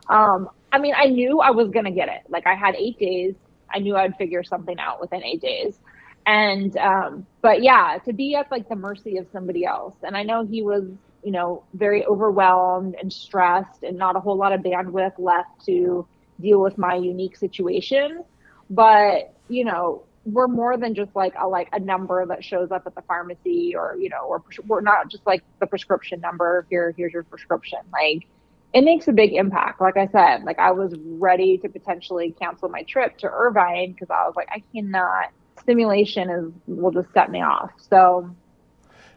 Um, 0.08 0.48
I 0.72 0.78
mean, 0.78 0.94
I 0.96 1.06
knew 1.06 1.40
I 1.40 1.50
was 1.50 1.70
gonna 1.70 1.90
get 1.92 2.08
it. 2.08 2.22
Like 2.28 2.46
I 2.46 2.54
had 2.54 2.74
eight 2.76 2.98
days 2.98 3.34
I 3.74 3.80
knew 3.80 3.96
I'd 3.96 4.16
figure 4.16 4.44
something 4.44 4.78
out 4.78 5.00
within 5.00 5.22
eight 5.24 5.40
days. 5.40 5.78
And, 6.26 6.76
um, 6.78 7.26
but 7.42 7.62
yeah, 7.62 7.98
to 8.04 8.12
be 8.12 8.34
at 8.34 8.50
like 8.50 8.68
the 8.68 8.76
mercy 8.76 9.18
of 9.18 9.26
somebody 9.32 9.66
else. 9.66 9.94
And 10.02 10.16
I 10.16 10.22
know 10.22 10.46
he 10.46 10.62
was, 10.62 10.84
you 11.22 11.32
know, 11.32 11.64
very 11.74 12.06
overwhelmed 12.06 12.94
and 13.00 13.12
stressed 13.12 13.82
and 13.82 13.98
not 13.98 14.16
a 14.16 14.20
whole 14.20 14.36
lot 14.36 14.52
of 14.52 14.60
bandwidth 14.60 15.14
left 15.18 15.66
to 15.66 16.06
deal 16.40 16.60
with 16.60 16.78
my 16.78 16.94
unique 16.94 17.36
situation. 17.36 18.24
But, 18.70 19.34
you 19.48 19.64
know, 19.64 20.04
we're 20.24 20.48
more 20.48 20.78
than 20.78 20.94
just 20.94 21.14
like 21.14 21.34
a 21.38 21.46
like 21.46 21.68
a 21.72 21.78
number 21.78 22.24
that 22.24 22.42
shows 22.42 22.70
up 22.70 22.86
at 22.86 22.94
the 22.94 23.02
pharmacy 23.02 23.74
or 23.76 23.94
you 24.00 24.08
know 24.08 24.22
or 24.26 24.42
we're 24.66 24.80
not 24.80 25.10
just 25.10 25.26
like 25.26 25.44
the 25.60 25.66
prescription 25.66 26.18
number 26.18 26.66
here 26.70 26.94
here's 26.96 27.12
your 27.12 27.24
prescription 27.24 27.78
like 27.92 28.26
it 28.74 28.82
makes 28.82 29.06
a 29.06 29.12
big 29.12 29.32
impact. 29.32 29.80
Like 29.80 29.96
I 29.96 30.08
said, 30.08 30.42
like 30.42 30.58
I 30.58 30.72
was 30.72 30.94
ready 30.98 31.56
to 31.58 31.68
potentially 31.68 32.32
cancel 32.32 32.68
my 32.68 32.82
trip 32.82 33.16
to 33.18 33.30
Irvine 33.30 33.92
because 33.92 34.10
I 34.10 34.26
was 34.26 34.34
like, 34.34 34.48
I 34.50 34.62
cannot. 34.74 35.30
Stimulation 35.60 36.28
is 36.28 36.52
will 36.66 36.90
just 36.90 37.12
set 37.14 37.30
me 37.30 37.40
off. 37.40 37.70
So, 37.88 38.34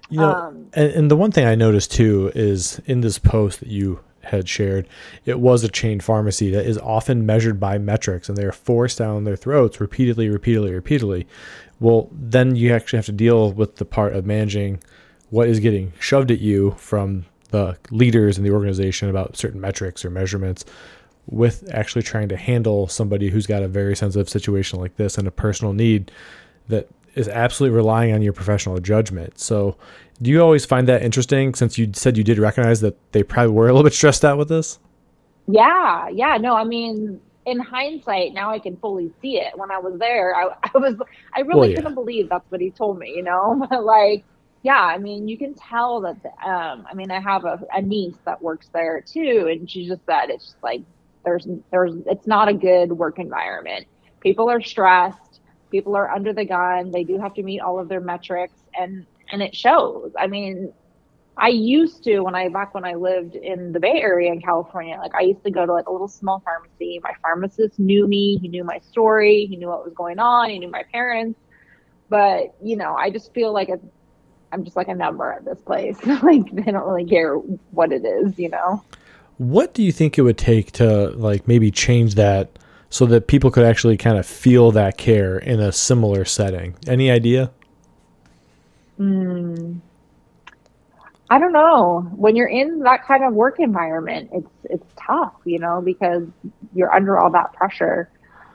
you 0.09 0.19
know, 0.19 0.31
um, 0.31 0.67
and, 0.73 0.91
and 0.91 1.11
the 1.11 1.15
one 1.15 1.31
thing 1.31 1.45
I 1.45 1.55
noticed 1.55 1.91
too 1.91 2.31
is 2.35 2.79
in 2.85 3.01
this 3.01 3.17
post 3.17 3.59
that 3.59 3.69
you 3.69 3.99
had 4.21 4.47
shared, 4.47 4.87
it 5.25 5.39
was 5.39 5.63
a 5.63 5.69
chain 5.69 5.99
pharmacy 5.99 6.51
that 6.51 6.65
is 6.65 6.77
often 6.77 7.25
measured 7.25 7.59
by 7.59 7.79
metrics, 7.79 8.29
and 8.29 8.37
they 8.37 8.43
are 8.43 8.51
forced 8.51 8.99
down 8.99 9.23
their 9.23 9.35
throats 9.35 9.81
repeatedly, 9.81 10.29
repeatedly, 10.29 10.71
repeatedly. 10.71 11.27
Well, 11.79 12.09
then 12.11 12.55
you 12.55 12.73
actually 12.73 12.97
have 12.97 13.05
to 13.07 13.11
deal 13.11 13.51
with 13.51 13.77
the 13.77 13.85
part 13.85 14.13
of 14.13 14.25
managing 14.25 14.83
what 15.29 15.47
is 15.47 15.59
getting 15.59 15.93
shoved 15.99 16.29
at 16.29 16.39
you 16.39 16.75
from 16.77 17.25
the 17.49 17.77
leaders 17.91 18.37
in 18.37 18.43
the 18.43 18.51
organization 18.51 19.09
about 19.09 19.37
certain 19.37 19.61
metrics 19.61 20.03
or 20.03 20.09
measurements. 20.09 20.65
with 21.29 21.69
actually 21.73 22.01
trying 22.01 22.29
to 22.29 22.37
handle 22.37 22.87
somebody 22.87 23.29
who's 23.29 23.45
got 23.45 23.61
a 23.61 23.67
very 23.67 23.93
sensitive 23.97 24.29
situation 24.29 24.79
like 24.79 24.95
this 24.95 25.17
and 25.17 25.27
a 25.27 25.31
personal 25.31 25.73
need 25.73 26.09
that 26.69 26.87
is 27.15 27.27
absolutely 27.27 27.75
relying 27.75 28.13
on 28.13 28.21
your 28.21 28.31
professional 28.31 28.79
judgment. 28.79 29.37
So, 29.37 29.75
do 30.21 30.29
you 30.29 30.41
always 30.41 30.65
find 30.65 30.87
that 30.87 31.03
interesting 31.03 31.53
since 31.53 31.77
you 31.77 31.91
said 31.93 32.15
you 32.15 32.23
did 32.23 32.39
recognize 32.39 32.79
that 32.81 32.95
they 33.11 33.23
probably 33.23 33.51
were 33.51 33.65
a 33.67 33.73
little 33.73 33.83
bit 33.83 33.93
stressed 33.93 34.23
out 34.23 34.37
with 34.37 34.47
this? 34.47 34.79
Yeah, 35.47 36.07
yeah. 36.09 36.37
No, 36.37 36.55
I 36.55 36.63
mean, 36.63 37.19
in 37.45 37.59
hindsight, 37.59 38.33
now 38.33 38.51
I 38.51 38.59
can 38.59 38.77
fully 38.77 39.11
see 39.21 39.39
it. 39.39 39.57
When 39.57 39.71
I 39.71 39.79
was 39.79 39.97
there, 39.99 40.35
I, 40.35 40.49
I 40.75 40.77
was, 40.77 40.95
I 41.33 41.41
really 41.41 41.59
well, 41.59 41.69
yeah. 41.69 41.75
couldn't 41.77 41.95
believe 41.95 42.29
that's 42.29 42.49
what 42.51 42.61
he 42.61 42.71
told 42.71 42.99
me, 42.99 43.13
you 43.15 43.23
know? 43.23 43.67
like, 43.81 44.23
yeah, 44.63 44.81
I 44.81 44.97
mean, 44.97 45.27
you 45.27 45.37
can 45.37 45.53
tell 45.53 46.01
that, 46.01 46.21
the, 46.23 46.29
um, 46.47 46.85
I 46.89 46.93
mean, 46.93 47.11
I 47.11 47.19
have 47.19 47.45
a, 47.45 47.59
a 47.73 47.81
niece 47.81 48.17
that 48.25 48.41
works 48.41 48.69
there 48.73 49.01
too, 49.01 49.47
and 49.49 49.69
she 49.69 49.87
just 49.87 50.05
said 50.05 50.29
it's 50.29 50.45
just 50.45 50.63
like, 50.63 50.81
there's, 51.23 51.47
there's, 51.71 51.93
it's 52.05 52.27
not 52.27 52.47
a 52.47 52.53
good 52.53 52.91
work 52.91 53.19
environment. 53.19 53.87
People 54.19 54.49
are 54.49 54.61
stressed. 54.61 55.41
People 55.69 55.95
are 55.95 56.09
under 56.09 56.33
the 56.33 56.45
gun. 56.45 56.91
They 56.91 57.03
do 57.03 57.19
have 57.19 57.33
to 57.35 57.43
meet 57.43 57.59
all 57.59 57.79
of 57.79 57.89
their 57.89 57.99
metrics, 57.99 58.59
and 58.77 59.05
and 59.31 59.41
it 59.41 59.53
shows. 59.53 60.13
I 60.17 60.27
mean, 60.27 60.71
I 61.35 61.49
used 61.49 62.03
to 62.05 62.21
when 62.21 62.35
I 62.35 62.47
back 62.49 62.73
when 62.73 62.85
I 62.85 62.95
lived 62.95 63.35
in 63.35 63.73
the 63.73 63.79
Bay 63.79 64.01
Area 64.01 64.31
in 64.31 64.41
California, 64.41 64.97
like 64.97 65.13
I 65.13 65.21
used 65.21 65.43
to 65.43 65.51
go 65.51 65.65
to 65.65 65.73
like 65.73 65.87
a 65.87 65.91
little 65.91 66.07
small 66.07 66.39
pharmacy. 66.39 66.99
My 67.03 67.11
pharmacist 67.21 67.79
knew 67.79 68.07
me, 68.07 68.37
he 68.41 68.47
knew 68.47 68.63
my 68.63 68.79
story, 68.79 69.45
he 69.45 69.57
knew 69.57 69.67
what 69.67 69.83
was 69.83 69.93
going 69.93 70.19
on, 70.19 70.49
he 70.49 70.57
knew 70.57 70.71
my 70.71 70.83
parents. 70.91 71.39
But 72.09 72.55
you 72.63 72.77
know, 72.77 72.95
I 72.95 73.09
just 73.09 73.33
feel 73.33 73.51
like 73.53 73.69
a, 73.69 73.79
I'm 74.51 74.63
just 74.63 74.75
like 74.75 74.87
a 74.87 74.95
number 74.95 75.31
at 75.31 75.45
this 75.45 75.59
place. 75.61 75.97
like 76.23 76.49
they 76.51 76.71
don't 76.71 76.87
really 76.87 77.05
care 77.05 77.35
what 77.35 77.91
it 77.91 78.05
is, 78.05 78.37
you 78.39 78.49
know. 78.49 78.83
What 79.37 79.73
do 79.73 79.83
you 79.83 79.91
think 79.91 80.17
it 80.17 80.23
would 80.23 80.37
take 80.37 80.71
to 80.73 81.09
like 81.11 81.47
maybe 81.47 81.69
change 81.69 82.15
that 82.15 82.57
so 82.89 83.05
that 83.07 83.27
people 83.27 83.51
could 83.51 83.65
actually 83.65 83.97
kind 83.97 84.17
of 84.17 84.25
feel 84.25 84.71
that 84.71 84.97
care 84.97 85.37
in 85.37 85.59
a 85.59 85.71
similar 85.71 86.25
setting? 86.25 86.75
Any 86.87 87.11
idea? 87.11 87.51
Hmm. 88.97 89.77
I 91.29 91.39
don't 91.39 91.51
know. 91.51 92.09
When 92.15 92.35
you're 92.35 92.47
in 92.47 92.79
that 92.79 93.05
kind 93.05 93.23
of 93.23 93.33
work 93.33 93.59
environment, 93.59 94.29
it's 94.33 94.49
it's 94.63 94.93
tough, 94.95 95.33
you 95.43 95.59
know, 95.59 95.81
because 95.81 96.23
you're 96.73 96.93
under 96.93 97.19
all 97.19 97.29
that 97.31 97.53
pressure. 97.53 98.09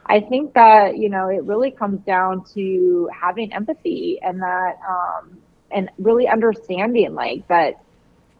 I 0.06 0.20
think 0.20 0.54
that 0.54 0.96
you 0.96 1.10
know 1.10 1.28
it 1.28 1.44
really 1.44 1.70
comes 1.70 2.00
down 2.00 2.44
to 2.54 3.10
having 3.12 3.52
empathy 3.52 4.18
and 4.22 4.40
that 4.40 4.78
um, 4.88 5.38
and 5.72 5.90
really 5.98 6.28
understanding 6.28 7.14
like 7.14 7.46
that 7.48 7.74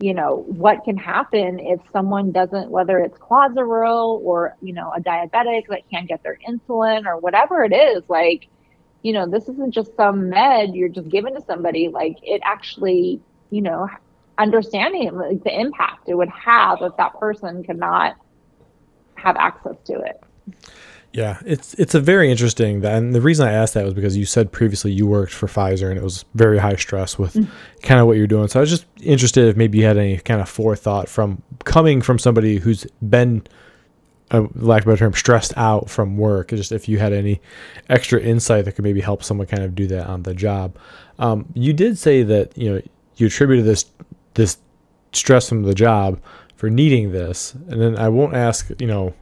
you 0.01 0.15
know 0.15 0.45
what 0.49 0.85
can 0.85 0.97
happen 0.97 1.59
if 1.61 1.81
someone 1.93 2.33
doesn't 2.33 2.71
whether 2.71 2.99
it's 2.99 3.19
Clozaril 3.19 4.21
or 4.21 4.57
you 4.61 4.73
know 4.73 4.93
a 4.95 5.01
diabetic 5.01 5.67
that 5.69 5.89
can't 5.91 6.09
get 6.09 6.23
their 6.23 6.39
insulin 6.49 7.07
or 7.07 7.19
whatever 7.19 7.65
it 7.65 7.73
is 7.73 8.03
like 8.09 8.49
you 9.03 9.12
know 9.12 9.29
this 9.29 9.49
isn't 9.49 9.73
just 9.73 9.95
some 9.97 10.29
med 10.29 10.75
you're 10.75 10.89
just 10.89 11.09
giving 11.09 11.35
to 11.35 11.43
somebody 11.43 11.89
like 11.89 12.17
it 12.23 12.41
actually 12.45 13.21
you 13.51 13.61
know 13.61 13.89
understanding 14.39 15.15
like 15.15 15.43
the 15.45 15.61
impact 15.61 16.09
it 16.09 16.15
would 16.15 16.31
have 16.31 16.79
if 16.83 16.97
that 16.97 17.19
person 17.21 17.62
could 17.62 17.79
not 17.79 18.17
have 19.15 19.37
access 19.37 19.77
to 19.85 20.01
it. 20.01 20.21
Yeah, 21.12 21.38
it's 21.45 21.75
it's 21.75 21.95
a 21.95 22.00
very 22.00 22.31
interesting 22.31 22.83
and 22.85 23.14
the 23.14 23.21
reason 23.21 23.47
I 23.47 23.52
asked 23.52 23.75
that 23.75 23.85
was 23.85 23.92
because 23.92 24.16
you 24.16 24.25
said 24.25 24.50
previously 24.50 24.92
you 24.92 25.07
worked 25.07 25.33
for 25.33 25.47
Pfizer 25.47 25.90
and 25.90 25.99
it 25.99 26.02
was 26.02 26.25
very 26.35 26.57
high 26.59 26.76
stress 26.76 27.19
with 27.19 27.35
mm-hmm. 27.35 27.52
kind 27.83 28.00
of 28.00 28.07
what 28.07 28.16
you're 28.16 28.26
doing. 28.26 28.49
So 28.49 28.61
I 28.61 28.62
was 28.62 28.71
just 28.71 28.87
interested 29.00 29.49
if 29.49 29.57
maybe 29.57 29.78
you 29.78 29.85
had 29.85 29.99
any 29.99 30.16
kind 30.19 30.40
of 30.40 30.49
forethought 30.49 31.11
from 31.11 31.42
coming 31.64 32.00
from 32.00 32.19
somebody 32.19 32.59
who's 32.59 32.87
been 33.07 33.47
a 34.31 34.49
lack 34.54 34.83
of 34.83 34.88
a 34.88 34.92
better 34.92 35.04
term 35.04 35.12
stressed 35.12 35.52
out 35.59 35.90
from 35.90 36.16
work. 36.16 36.49
Just 36.49 36.73
if 36.73 36.88
you 36.88 36.99
had 36.99 37.12
any 37.12 37.42
extra 37.90 38.19
insight 38.19 38.64
that 38.64 38.73
could 38.73 38.85
maybe 38.85 39.02
help 39.02 39.23
someone 39.23 39.47
kind 39.47 39.62
of 39.62 39.75
do 39.75 39.87
that 39.88 40.07
on 40.07 40.23
the 40.23 40.33
job. 40.33 40.78
Um, 41.19 41.45
you 41.52 41.75
did 41.75 41.99
say 41.99 42.23
that 42.23 42.57
you 42.57 42.73
know 42.73 42.83
you 43.16 43.26
attributed 43.26 43.66
this 43.66 43.85
this 44.33 44.57
stress 45.12 45.50
from 45.50 45.62
the 45.64 45.75
job 45.75 46.19
for 46.57 46.71
needing 46.71 47.12
this. 47.12 47.54
And 47.69 47.81
then 47.81 47.97
I 47.97 48.09
won't 48.09 48.35
ask, 48.35 48.71
you 48.78 48.87
know, 48.87 49.14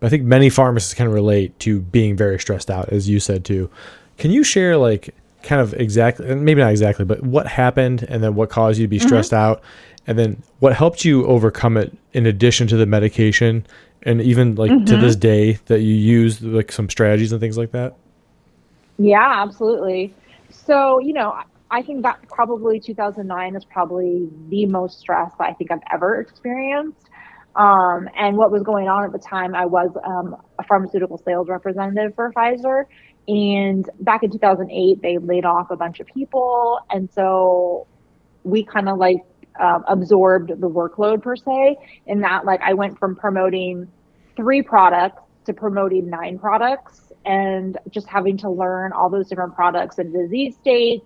I 0.00 0.08
think 0.08 0.22
many 0.22 0.48
pharmacists 0.48 0.94
can 0.94 1.08
relate 1.08 1.58
to 1.60 1.80
being 1.80 2.16
very 2.16 2.38
stressed 2.38 2.70
out, 2.70 2.88
as 2.90 3.08
you 3.08 3.18
said 3.20 3.44
too. 3.44 3.70
Can 4.16 4.30
you 4.30 4.44
share 4.44 4.76
like 4.76 5.14
kind 5.42 5.60
of 5.60 5.74
exactly, 5.74 6.34
maybe 6.34 6.60
not 6.60 6.70
exactly, 6.70 7.04
but 7.04 7.22
what 7.22 7.46
happened 7.46 8.04
and 8.08 8.22
then 8.22 8.34
what 8.34 8.50
caused 8.50 8.78
you 8.78 8.86
to 8.86 8.88
be 8.88 8.98
mm-hmm. 8.98 9.06
stressed 9.06 9.32
mm-hmm. 9.32 9.52
out? 9.52 9.62
And 10.06 10.18
then 10.18 10.42
what 10.60 10.74
helped 10.74 11.04
you 11.04 11.26
overcome 11.26 11.76
it 11.76 11.96
in 12.12 12.26
addition 12.26 12.66
to 12.68 12.76
the 12.76 12.86
medication 12.86 13.66
and 14.02 14.22
even 14.22 14.54
like 14.54 14.70
mm-hmm. 14.70 14.84
to 14.86 14.96
this 14.96 15.16
day 15.16 15.54
that 15.66 15.80
you 15.80 15.94
use 15.94 16.40
like 16.42 16.72
some 16.72 16.88
strategies 16.88 17.32
and 17.32 17.40
things 17.40 17.58
like 17.58 17.72
that? 17.72 17.94
Yeah, 18.98 19.42
absolutely. 19.42 20.14
So, 20.50 20.98
you 20.98 21.12
know, 21.12 21.40
I 21.70 21.82
think 21.82 22.02
that 22.02 22.26
probably 22.28 22.80
2009 22.80 23.56
is 23.56 23.64
probably 23.64 24.28
the 24.48 24.66
most 24.66 24.98
stress 24.98 25.30
that 25.38 25.44
I 25.44 25.52
think 25.52 25.70
I've 25.70 25.82
ever 25.92 26.20
experienced. 26.20 27.08
Um, 27.56 28.08
and 28.16 28.36
what 28.36 28.50
was 28.52 28.62
going 28.62 28.88
on 28.88 29.04
at 29.04 29.12
the 29.12 29.18
time, 29.18 29.54
I 29.54 29.66
was 29.66 29.90
um, 30.04 30.36
a 30.58 30.64
pharmaceutical 30.64 31.18
sales 31.18 31.48
representative 31.48 32.14
for 32.14 32.32
Pfizer. 32.32 32.84
And 33.26 33.88
back 34.00 34.22
in 34.22 34.30
2008, 34.30 35.02
they 35.02 35.18
laid 35.18 35.44
off 35.44 35.70
a 35.70 35.76
bunch 35.76 36.00
of 36.00 36.06
people. 36.06 36.78
And 36.90 37.10
so 37.12 37.86
we 38.44 38.64
kind 38.64 38.88
of 38.88 38.98
like 38.98 39.18
um, 39.60 39.84
absorbed 39.88 40.48
the 40.48 40.68
workload 40.68 41.22
per 41.22 41.36
se, 41.36 41.76
in 42.06 42.20
that, 42.20 42.44
like, 42.44 42.60
I 42.62 42.74
went 42.74 42.98
from 42.98 43.16
promoting 43.16 43.88
three 44.36 44.62
products 44.62 45.22
to 45.46 45.52
promoting 45.52 46.08
nine 46.08 46.38
products 46.38 47.12
and 47.24 47.76
just 47.90 48.06
having 48.06 48.36
to 48.38 48.50
learn 48.50 48.92
all 48.92 49.10
those 49.10 49.28
different 49.28 49.54
products 49.54 49.98
and 49.98 50.12
disease 50.12 50.54
states 50.60 51.04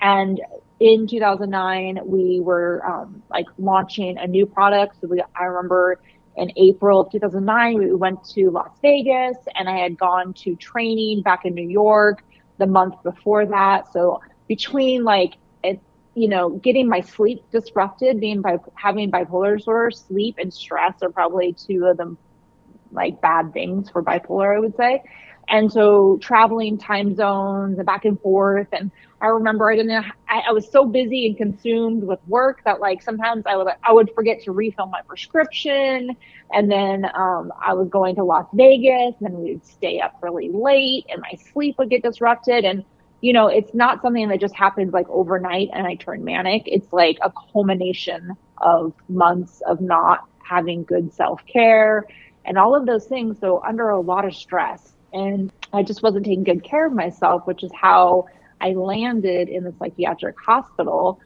and 0.00 0.40
in 0.80 1.06
2009, 1.06 2.00
we 2.04 2.40
were 2.40 2.84
um, 2.84 3.22
like 3.30 3.46
launching 3.58 4.18
a 4.18 4.26
new 4.26 4.46
product. 4.46 4.96
So 5.00 5.08
we, 5.08 5.22
I 5.38 5.44
remember 5.44 6.00
in 6.36 6.52
April 6.56 7.00
of 7.00 7.12
2009, 7.12 7.78
we 7.78 7.92
went 7.92 8.24
to 8.30 8.50
Las 8.50 8.70
Vegas 8.80 9.36
and 9.54 9.68
I 9.68 9.78
had 9.78 9.98
gone 9.98 10.32
to 10.34 10.56
training 10.56 11.22
back 11.22 11.44
in 11.44 11.54
New 11.54 11.68
York 11.68 12.24
the 12.58 12.66
month 12.66 13.02
before 13.02 13.46
that. 13.46 13.92
So 13.92 14.20
between 14.48 15.04
like, 15.04 15.34
it, 15.62 15.80
you 16.14 16.28
know, 16.28 16.50
getting 16.50 16.88
my 16.88 17.00
sleep 17.00 17.42
disrupted, 17.50 18.20
being 18.20 18.40
by 18.42 18.58
having 18.74 19.10
bipolar 19.10 19.58
disorder, 19.58 19.90
sleep 19.90 20.36
and 20.38 20.52
stress 20.52 20.94
are 21.02 21.10
probably 21.10 21.52
two 21.52 21.86
of 21.86 21.96
the 21.96 22.16
like 22.90 23.20
bad 23.20 23.52
things 23.52 23.88
for 23.90 24.02
bipolar, 24.02 24.56
I 24.56 24.60
would 24.60 24.76
say. 24.76 25.02
And 25.52 25.70
so 25.70 26.16
traveling 26.22 26.78
time 26.78 27.14
zones 27.14 27.76
and 27.76 27.84
back 27.84 28.06
and 28.06 28.18
forth. 28.18 28.68
And 28.72 28.90
I 29.20 29.26
remember 29.26 29.70
I 29.70 29.76
didn't, 29.76 29.92
I, 30.26 30.44
I, 30.48 30.52
was 30.52 30.66
so 30.70 30.86
busy 30.86 31.26
and 31.26 31.36
consumed 31.36 32.04
with 32.04 32.20
work 32.26 32.64
that 32.64 32.80
like 32.80 33.02
sometimes 33.02 33.44
I 33.44 33.58
would, 33.58 33.68
I 33.84 33.92
would 33.92 34.10
forget 34.14 34.42
to 34.44 34.52
refill 34.52 34.86
my 34.86 35.02
prescription. 35.02 36.16
And 36.54 36.72
then 36.72 37.04
um, 37.04 37.52
I 37.60 37.74
was 37.74 37.90
going 37.90 38.14
to 38.14 38.24
Las 38.24 38.46
Vegas 38.54 39.14
and 39.20 39.34
we 39.34 39.52
would 39.52 39.66
stay 39.66 40.00
up 40.00 40.16
really 40.22 40.48
late 40.48 41.04
and 41.10 41.20
my 41.20 41.36
sleep 41.52 41.76
would 41.78 41.90
get 41.90 42.02
disrupted. 42.02 42.64
And, 42.64 42.82
you 43.20 43.34
know, 43.34 43.48
it's 43.48 43.74
not 43.74 44.00
something 44.00 44.28
that 44.28 44.40
just 44.40 44.54
happens 44.56 44.94
like 44.94 45.08
overnight 45.10 45.68
and 45.74 45.86
I 45.86 45.96
turn 45.96 46.24
manic. 46.24 46.62
It's 46.64 46.90
like 46.94 47.18
a 47.20 47.30
culmination 47.52 48.38
of 48.56 48.94
months 49.06 49.60
of 49.66 49.82
not 49.82 50.26
having 50.42 50.84
good 50.84 51.12
self 51.12 51.44
care 51.44 52.06
and 52.46 52.56
all 52.56 52.74
of 52.74 52.86
those 52.86 53.04
things. 53.04 53.38
So 53.38 53.62
under 53.62 53.90
a 53.90 54.00
lot 54.00 54.24
of 54.24 54.34
stress 54.34 54.94
and 55.12 55.52
I 55.72 55.82
just 55.82 56.02
wasn't 56.02 56.24
taking 56.24 56.44
good 56.44 56.64
care 56.64 56.86
of 56.86 56.92
myself, 56.92 57.46
which 57.46 57.62
is 57.62 57.70
how 57.74 58.26
I 58.60 58.72
landed 58.72 59.48
in 59.48 59.64
the 59.64 59.74
psychiatric 59.78 60.36
hospital 60.38 61.20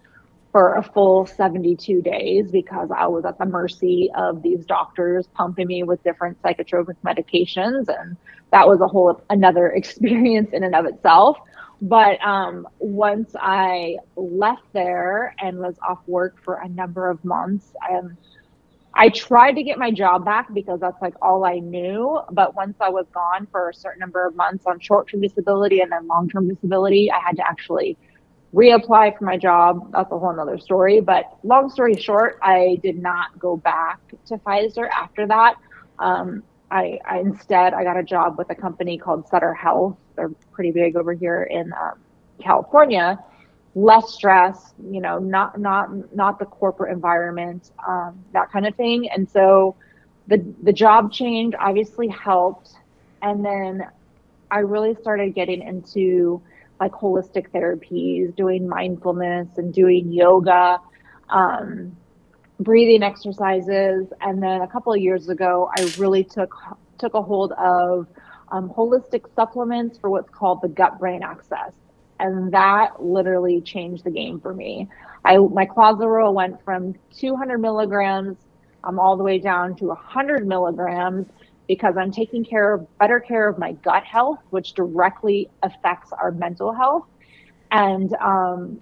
for 0.53 0.77
a 0.77 0.83
full 0.83 1.27
72 1.27 2.01
days 2.01 2.51
because 2.51 2.89
I 2.91 3.07
was 3.09 3.27
at 3.27 3.39
the 3.39 3.45
mercy 3.45 4.11
of 4.17 4.43
these 4.43 4.65
doctors 4.65 5.27
pumping 5.35 5.67
me 5.67 5.83
with 5.83 6.03
different 6.03 6.41
psychotropic 6.41 6.97
medications. 7.05 7.89
And 7.89 8.17
that 8.53 8.67
was 8.67 8.81
a 8.81 8.89
whole 8.89 9.23
another 9.29 9.69
experience 9.73 10.51
in 10.53 10.65
and 10.65 10.75
of 10.75 10.87
itself. 10.87 11.39
But 11.83 12.19
um, 12.25 12.67
once 12.79 13.37
I 13.39 13.99
left 14.17 14.63
there 14.73 15.35
and 15.41 15.59
was 15.59 15.77
off 15.87 15.99
work 16.07 16.43
for 16.43 16.55
a 16.55 16.69
number 16.69 17.11
of 17.11 17.23
months, 17.23 17.75
um, 17.91 18.17
I 18.99 19.11
tried 19.11 19.53
to 19.53 19.63
get 19.63 19.79
my 19.79 19.91
job 19.91 20.25
back 20.25 20.53
because 20.55 20.81
that's 20.81 21.01
like 21.03 21.15
all 21.21 21.45
I 21.45 21.59
knew. 21.59 22.19
But 22.33 22.55
once 22.55 22.77
I 22.81 22.89
was 22.89 23.05
gone 23.13 23.47
for 23.53 23.69
a 23.69 23.75
certain 23.75 24.01
number 24.01 24.27
of 24.27 24.35
months 24.35 24.65
on 24.67 24.81
short 24.81 25.11
term 25.11 25.21
disability 25.21 25.81
and 25.81 25.93
then 25.93 26.07
long 26.07 26.31
term 26.31 26.49
disability, 26.49 27.11
I 27.13 27.21
had 27.21 27.37
to 27.37 27.47
actually 27.47 27.99
reapply 28.55 29.19
for 29.19 29.25
my 29.25 29.37
job. 29.37 29.93
That's 29.93 30.11
a 30.11 30.19
whole 30.19 30.41
other 30.41 30.59
story. 30.59 31.01
But 31.01 31.37
long 31.43 31.69
story 31.69 31.95
short, 31.95 32.39
I 32.43 32.81
did 32.83 32.97
not 32.97 33.39
go 33.39 33.59
back 33.59 34.01
to 34.27 34.39
Pfizer 34.39 34.89
after 34.89 35.27
that. 35.27 35.57
Um, 35.99 36.43
I, 36.71 36.99
I, 37.05 37.19
instead 37.19 37.75
I 37.75 37.85
got 37.85 37.99
a 37.99 38.03
job 38.03 38.39
with 38.39 38.49
a 38.51 38.55
company 38.55 38.97
called 38.97 39.29
Sutter 39.29 39.53
Health. 39.53 39.99
They're 40.17 40.31
pretty 40.53 40.73
big 40.73 40.97
over 40.97 41.13
here 41.13 41.43
in 41.43 41.71
um, 41.75 42.01
California 42.41 43.23
less 43.77 44.15
stress, 44.15 44.73
you 44.91 45.03
know, 45.03 45.19
not 45.19 45.61
not 45.61 46.15
not 46.17 46.39
the 46.39 46.47
corporate 46.47 46.93
environment, 46.93 47.71
um, 47.87 48.19
that 48.33 48.51
kind 48.51 48.67
of 48.67 48.75
thing. 48.75 49.09
And 49.11 49.29
so 49.29 49.77
the 50.27 50.43
the 50.63 50.73
job 50.73 51.13
change 51.13 51.55
obviously 51.61 52.09
helped, 52.09 52.71
and 53.21 53.45
then 53.45 53.87
I 54.51 54.61
really 54.61 54.95
started 54.95 55.35
getting 55.35 55.61
into 55.61 56.41
like 56.81 56.93
holistic 56.93 57.51
therapies, 57.51 58.35
doing 58.35 58.67
mindfulness 58.67 59.49
and 59.59 59.73
doing 59.75 60.11
yoga, 60.11 60.79
um, 61.29 61.95
breathing 62.61 63.03
exercises, 63.03 64.07
and 64.23 64.43
then 64.43 64.63
a 64.63 64.69
couple 64.69 64.93
of 64.95 65.01
years 65.01 65.29
ago, 65.29 65.71
I 65.79 65.93
really 65.99 66.25
took 66.25 66.55
took 66.97 67.13
a 67.13 67.21
hold 67.21 67.53
of 67.53 68.07
um, 68.53 68.71
holistic 68.71 69.25
supplements 69.35 69.99
for 69.99 70.09
what's 70.09 70.31
called 70.31 70.63
the 70.63 70.69
gut 70.69 70.99
brain 70.99 71.23
axis, 71.23 71.75
and 72.19 72.53
that 72.53 73.03
literally 73.03 73.61
changed 73.61 74.05
the 74.05 74.11
game 74.11 74.41
for 74.41 74.55
me. 74.55 74.89
I 75.25 75.39
my 75.39 75.67
Clozaril 75.67 76.33
went 76.33 76.63
from 76.65 76.95
200 77.17 77.59
milligrams 77.59 78.37
um, 78.85 78.99
all 78.99 79.17
the 79.17 79.25
way 79.25 79.39
down 79.39 79.75
to 79.77 79.87
100 79.87 80.47
milligrams 80.47 81.27
because 81.69 81.97
I'm 81.97 82.13
taking 82.13 82.45
care 82.45 82.75
of 82.75 82.99
better 82.99 83.19
care 83.21 83.49
of 83.49 83.59
my 83.59 83.73
gut 83.73 84.05
health, 84.05 84.39
which 84.51 84.75
directly 84.75 85.51
affects 85.63 86.13
our 86.13 86.31
mental 86.31 86.73
health, 86.73 87.07
and 87.73 88.13
um, 88.15 88.81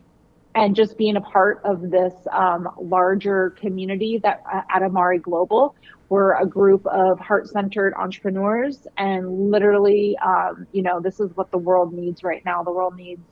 and 0.55 0.77
just 0.77 0.97
being 0.97 1.17
a 1.17 1.21
part 1.21 1.61
of 1.65 1.91
this 1.91 2.13
um, 2.31 2.69
larger 2.81 3.51
community 3.51 4.19
that 4.23 4.43
uh, 4.53 4.63
at 4.71 4.83
Amare 4.83 5.19
Global, 5.19 5.75
we're 6.09 6.35
a 6.35 6.47
group 6.47 6.87
of 6.87 7.19
heart-centered 7.19 7.95
entrepreneurs, 7.95 8.87
and 8.97 9.51
literally, 9.51 10.17
um, 10.19 10.67
you 10.73 10.83
know, 10.83 11.01
this 11.01 11.21
is 11.21 11.35
what 11.35 11.51
the 11.51 11.59
world 11.59 11.93
needs 11.93 12.23
right 12.23 12.45
now. 12.45 12.63
The 12.63 12.73
world 12.73 12.97
needs 12.97 13.23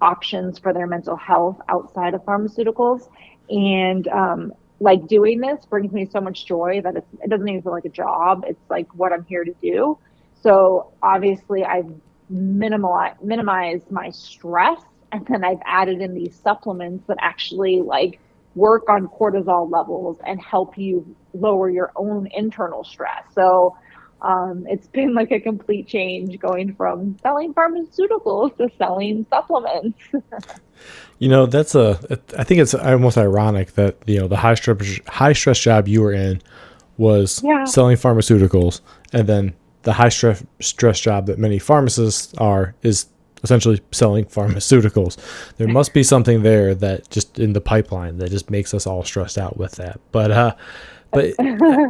options 0.00 0.58
for 0.58 0.72
their 0.72 0.86
mental 0.86 1.16
health 1.16 1.60
outside 1.68 2.14
of 2.14 2.22
pharmaceuticals, 2.22 3.08
and 3.48 4.06
um, 4.08 4.52
like 4.80 5.06
doing 5.08 5.40
this 5.40 5.64
brings 5.66 5.92
me 5.92 6.06
so 6.06 6.20
much 6.20 6.46
joy 6.46 6.80
that 6.82 6.96
it 6.96 7.28
doesn't 7.28 7.48
even 7.48 7.62
feel 7.62 7.72
like 7.72 7.84
a 7.84 7.90
job. 7.90 8.44
It's 8.46 8.70
like 8.70 8.86
what 8.94 9.12
I'm 9.12 9.24
here 9.24 9.44
to 9.44 9.54
do. 9.60 9.98
So 10.42 10.92
obviously, 11.02 11.64
I've 11.64 11.92
minimalized 12.32 13.22
minimized 13.22 13.90
my 13.90 14.10
stress, 14.10 14.80
and 15.10 15.26
then 15.26 15.44
I've 15.44 15.62
added 15.64 16.00
in 16.00 16.14
these 16.14 16.36
supplements 16.36 17.06
that 17.08 17.16
actually 17.20 17.82
like 17.82 18.20
work 18.54 18.88
on 18.88 19.08
cortisol 19.08 19.70
levels 19.70 20.18
and 20.26 20.40
help 20.40 20.76
you 20.76 21.16
lower 21.32 21.70
your 21.70 21.92
own 21.96 22.28
internal 22.34 22.84
stress. 22.84 23.22
So 23.34 23.76
um, 24.22 24.66
it's 24.68 24.88
been 24.88 25.14
like 25.14 25.30
a 25.30 25.40
complete 25.40 25.86
change 25.86 26.38
going 26.40 26.74
from 26.74 27.16
selling 27.22 27.54
pharmaceuticals 27.54 28.56
to 28.56 28.68
selling 28.76 29.26
supplements. 29.30 29.98
you 31.18 31.28
know, 31.28 31.46
that's 31.46 31.74
a. 31.74 31.98
I 32.36 32.44
think 32.44 32.60
it's 32.60 32.74
almost 32.74 33.16
ironic 33.16 33.72
that 33.72 33.96
you 34.06 34.18
know 34.18 34.26
the 34.26 34.36
high 34.36 34.54
stress 34.54 35.00
high 35.06 35.32
stress 35.32 35.60
job 35.60 35.86
you 35.86 36.02
were 36.02 36.12
in 36.12 36.42
was 36.96 37.40
yeah. 37.44 37.64
selling 37.64 37.96
pharmaceuticals, 37.96 38.80
and 39.12 39.28
then 39.28 39.54
the 39.82 39.92
high 39.92 40.08
stress 40.08 40.44
stress 40.60 40.98
job 40.98 41.26
that 41.26 41.38
many 41.38 41.60
pharmacists 41.60 42.34
are 42.38 42.74
is 42.82 43.06
essentially 43.42 43.80
selling 43.92 44.24
pharmaceuticals. 44.26 45.16
There 45.56 45.68
must 45.68 45.94
be 45.94 46.02
something 46.02 46.42
there 46.42 46.74
that 46.74 47.10
just 47.10 47.38
in 47.38 47.52
the 47.52 47.60
pipeline 47.60 48.18
that 48.18 48.30
just 48.30 48.50
makes 48.50 48.74
us 48.74 48.86
all 48.86 49.04
stressed 49.04 49.38
out 49.38 49.56
with 49.56 49.72
that. 49.72 50.00
But 50.12 50.30
uh, 50.30 50.54
but 51.10 51.34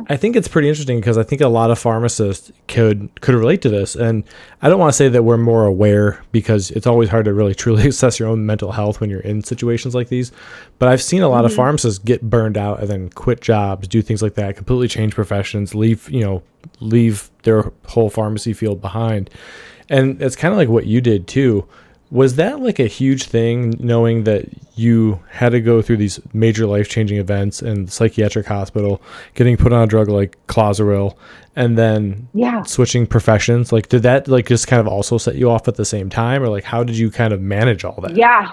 I 0.09 0.17
think 0.17 0.37
it's 0.37 0.47
pretty 0.47 0.69
interesting 0.69 1.01
because 1.01 1.19
I 1.19 1.25
think 1.25 1.41
a 1.41 1.49
lot 1.49 1.73
of 1.73 1.79
pharmacists 1.79 2.53
could 2.69 3.11
could 3.21 3.35
relate 3.35 3.63
to 3.63 3.69
this, 3.69 3.97
and 3.97 4.23
I 4.63 4.69
don't 4.69 4.79
want 4.79 4.93
to 4.93 4.97
say 4.97 5.09
that 5.09 5.25
we're 5.25 5.37
more 5.37 5.67
aware 5.67 6.23
because 6.31 6.71
it's 6.71 6.87
always 6.87 7.09
hard 7.09 7.25
to 7.25 7.35
really 7.35 7.55
truly 7.55 7.89
assess 7.89 8.21
your 8.21 8.29
own 8.29 8.47
mental 8.47 8.71
health 8.71 9.01
when 9.01 9.11
you're 9.11 9.21
in 9.21 9.43
situations 9.43 9.95
like 9.95 10.09
these. 10.09 10.31
But 10.79 10.89
I've 10.89 11.03
seen 11.03 11.23
a 11.23 11.29
lot 11.29 11.39
mm-hmm. 11.39 11.47
of 11.47 11.55
pharmacists 11.55 11.99
get 11.99 12.23
burned 12.23 12.57
out 12.57 12.79
and 12.81 12.89
then 12.89 13.09
quit 13.11 13.41
jobs, 13.41 13.89
do 13.89 14.03
things 14.03 14.23
like 14.23 14.35
that, 14.35 14.57
completely 14.57 14.87
change 14.87 15.15
professions, 15.17 15.75
leave 15.75 16.09
you 16.11 16.21
know 16.21 16.43
leave 16.79 17.31
their 17.43 17.73
whole 17.87 18.11
pharmacy 18.11 18.53
field 18.53 18.81
behind, 18.81 19.31
and 19.89 20.21
it's 20.21 20.37
kind 20.37 20.53
of 20.53 20.59
like 20.59 20.69
what 20.69 20.87
you 20.87 21.01
did 21.01 21.27
too. 21.27 21.67
Was 22.11 22.37
that 22.37 22.61
like 22.61 22.79
a 22.79 22.87
huge 22.87 23.25
thing 23.25 23.75
knowing 23.79 24.25
that 24.25 24.47
you 24.75 25.21
had 25.31 25.51
to 25.51 25.61
go 25.61 25.83
through 25.83 25.99
these 25.99 26.19
major 26.33 26.67
life-changing 26.67 27.19
events 27.19 27.61
in 27.61 27.85
the 27.85 27.91
psychiatric 27.91 28.47
hospital 28.47 29.03
getting 29.35 29.59
put 29.59 29.75
on 29.75 29.83
a 29.83 29.87
drug 29.87 30.09
like 30.09 30.39
clozaril 30.47 31.17
and 31.55 31.77
then 31.77 32.29
yeah. 32.33 32.63
switching 32.63 33.07
professions? 33.07 33.73
Like 33.73 33.89
did 33.89 34.05
that 34.05 34.27
like 34.27 34.47
just 34.47 34.69
kind 34.69 34.81
of 34.81 34.89
also 34.89 35.19
set 35.19 35.35
you 35.35 35.51
off 35.51 35.69
at 35.69 35.75
the 35.75 35.85
same 35.85 36.09
time 36.09 36.43
or 36.43 36.49
like 36.49 36.65
how 36.65 36.83
did 36.83 36.97
you 36.97 37.11
kind 37.11 37.35
of 37.35 37.43
manage 37.43 37.85
all 37.85 38.01
that? 38.01 38.17
Yeah 38.17 38.53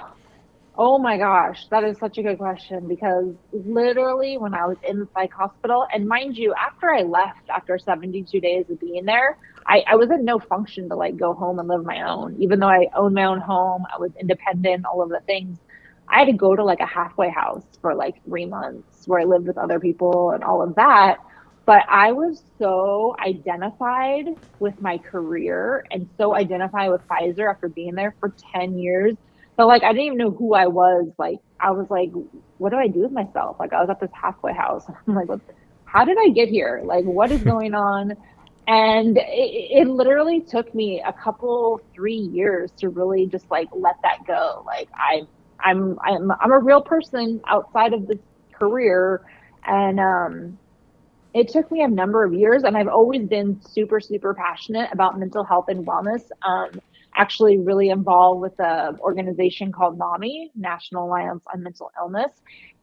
oh 0.78 0.98
my 1.00 1.18
gosh 1.18 1.68
that 1.72 1.84
is 1.84 1.98
such 2.00 2.18
a 2.18 2.24
good 2.24 2.38
question 2.38 2.88
because 2.88 3.34
literally 3.54 4.38
when 4.38 4.54
i 4.54 4.66
was 4.66 4.78
in 4.88 5.00
the 5.00 5.08
psych 5.14 5.32
hospital 5.34 5.86
and 5.94 6.08
mind 6.08 6.36
you 6.38 6.54
after 6.56 6.94
i 6.94 7.02
left 7.02 7.50
after 7.54 7.78
72 7.78 8.40
days 8.42 8.66
of 8.70 8.80
being 8.80 9.06
there 9.06 9.38
I, 9.68 9.84
I 9.88 9.96
was 9.96 10.10
in 10.12 10.26
no 10.26 10.40
function 10.40 10.90
to 10.90 10.96
like 10.96 11.18
go 11.18 11.34
home 11.34 11.60
and 11.60 11.68
live 11.68 11.86
my 11.86 12.04
own. 12.10 12.36
Even 12.40 12.60
though 12.60 12.70
I 12.70 12.88
owned 12.96 13.16
my 13.16 13.26
own 13.26 13.40
home, 13.42 13.84
I 13.94 14.00
was 14.00 14.12
independent, 14.20 14.86
all 14.86 15.02
of 15.02 15.10
the 15.10 15.22
things. 15.26 15.60
I 16.08 16.20
had 16.20 16.26
to 16.28 16.34
go 16.34 16.56
to 16.56 16.64
like 16.64 16.82
a 16.82 16.86
halfway 16.86 17.30
house 17.30 17.66
for 17.82 17.96
like 17.96 18.16
three 18.26 18.46
months 18.46 19.04
where 19.08 19.20
I 19.22 19.24
lived 19.24 19.48
with 19.48 19.58
other 19.58 19.80
people 19.80 20.32
and 20.32 20.44
all 20.44 20.62
of 20.62 20.76
that. 20.76 21.18
But 21.66 21.84
I 21.90 22.12
was 22.12 22.44
so 22.60 23.16
identified 23.26 24.26
with 24.60 24.76
my 24.80 25.00
career 25.00 25.84
and 25.92 26.10
so 26.18 26.36
identified 26.36 26.92
with 26.92 27.02
Pfizer 27.10 27.50
after 27.52 27.70
being 27.70 27.96
there 27.96 28.16
for 28.20 28.36
10 28.54 28.78
years. 28.78 29.16
So 29.58 29.68
like 29.68 29.84
I 29.84 29.92
didn't 29.92 30.06
even 30.06 30.18
know 30.18 30.32
who 30.32 30.54
I 30.54 30.68
was. 30.68 31.08
Like 31.18 31.40
I 31.60 31.72
was 31.72 31.88
like, 31.90 32.12
what 32.58 32.72
do 32.72 32.78
I 32.78 32.88
do 32.88 33.00
with 33.00 33.12
myself? 33.12 33.58
Like 33.60 33.74
I 33.74 33.82
was 33.82 33.90
at 33.90 34.00
this 34.00 34.12
halfway 34.14 34.54
house. 34.54 34.86
I'm 35.08 35.16
like, 35.16 35.30
what, 35.30 35.42
how 35.86 36.06
did 36.06 36.18
I 36.20 36.30
get 36.30 36.50
here? 36.50 36.82
Like 36.84 37.06
what 37.06 37.32
is 37.32 37.42
going 37.44 37.74
on? 37.74 38.16
and 38.68 39.18
it, 39.18 39.22
it, 39.72 39.88
literally 39.88 40.42
took 40.42 40.74
me 40.74 41.02
a 41.06 41.14
couple 41.14 41.80
three 41.94 42.16
years 42.16 42.72
to 42.78 42.90
really 42.90 43.28
just 43.28 43.50
like 43.52 43.68
let 43.74 43.96
that 44.02 44.18
go 44.26 44.64
like 44.66 44.90
i 44.96 45.22
i'm 45.64 45.98
i'm 46.04 46.32
i'm 46.32 46.52
a 46.52 46.60
real 46.60 46.82
person 46.82 47.40
outside 47.48 47.94
of 47.94 48.08
this 48.08 48.18
career 48.54 49.22
and 49.66 50.00
um 50.00 50.58
it 51.34 51.50
took 51.50 51.70
me 51.72 51.82
a 51.82 51.88
number 51.88 52.24
of 52.24 52.34
years 52.34 52.64
and 52.64 52.76
i've 52.76 52.88
always 52.88 53.28
been 53.28 53.62
super 53.62 54.00
super 54.00 54.34
passionate 54.34 54.90
about 54.92 55.20
mental 55.20 55.44
health 55.44 55.66
and 55.68 55.86
wellness 55.86 56.24
um 56.44 56.70
actually 57.16 57.58
really 57.58 57.90
involved 57.90 58.42
with 58.42 58.60
an 58.60 58.98
organization 59.00 59.72
called 59.72 59.98
NAMI, 59.98 60.52
National 60.56 61.06
Alliance 61.06 61.44
on 61.54 61.64
Mental 61.64 61.92
Illness, 62.00 62.32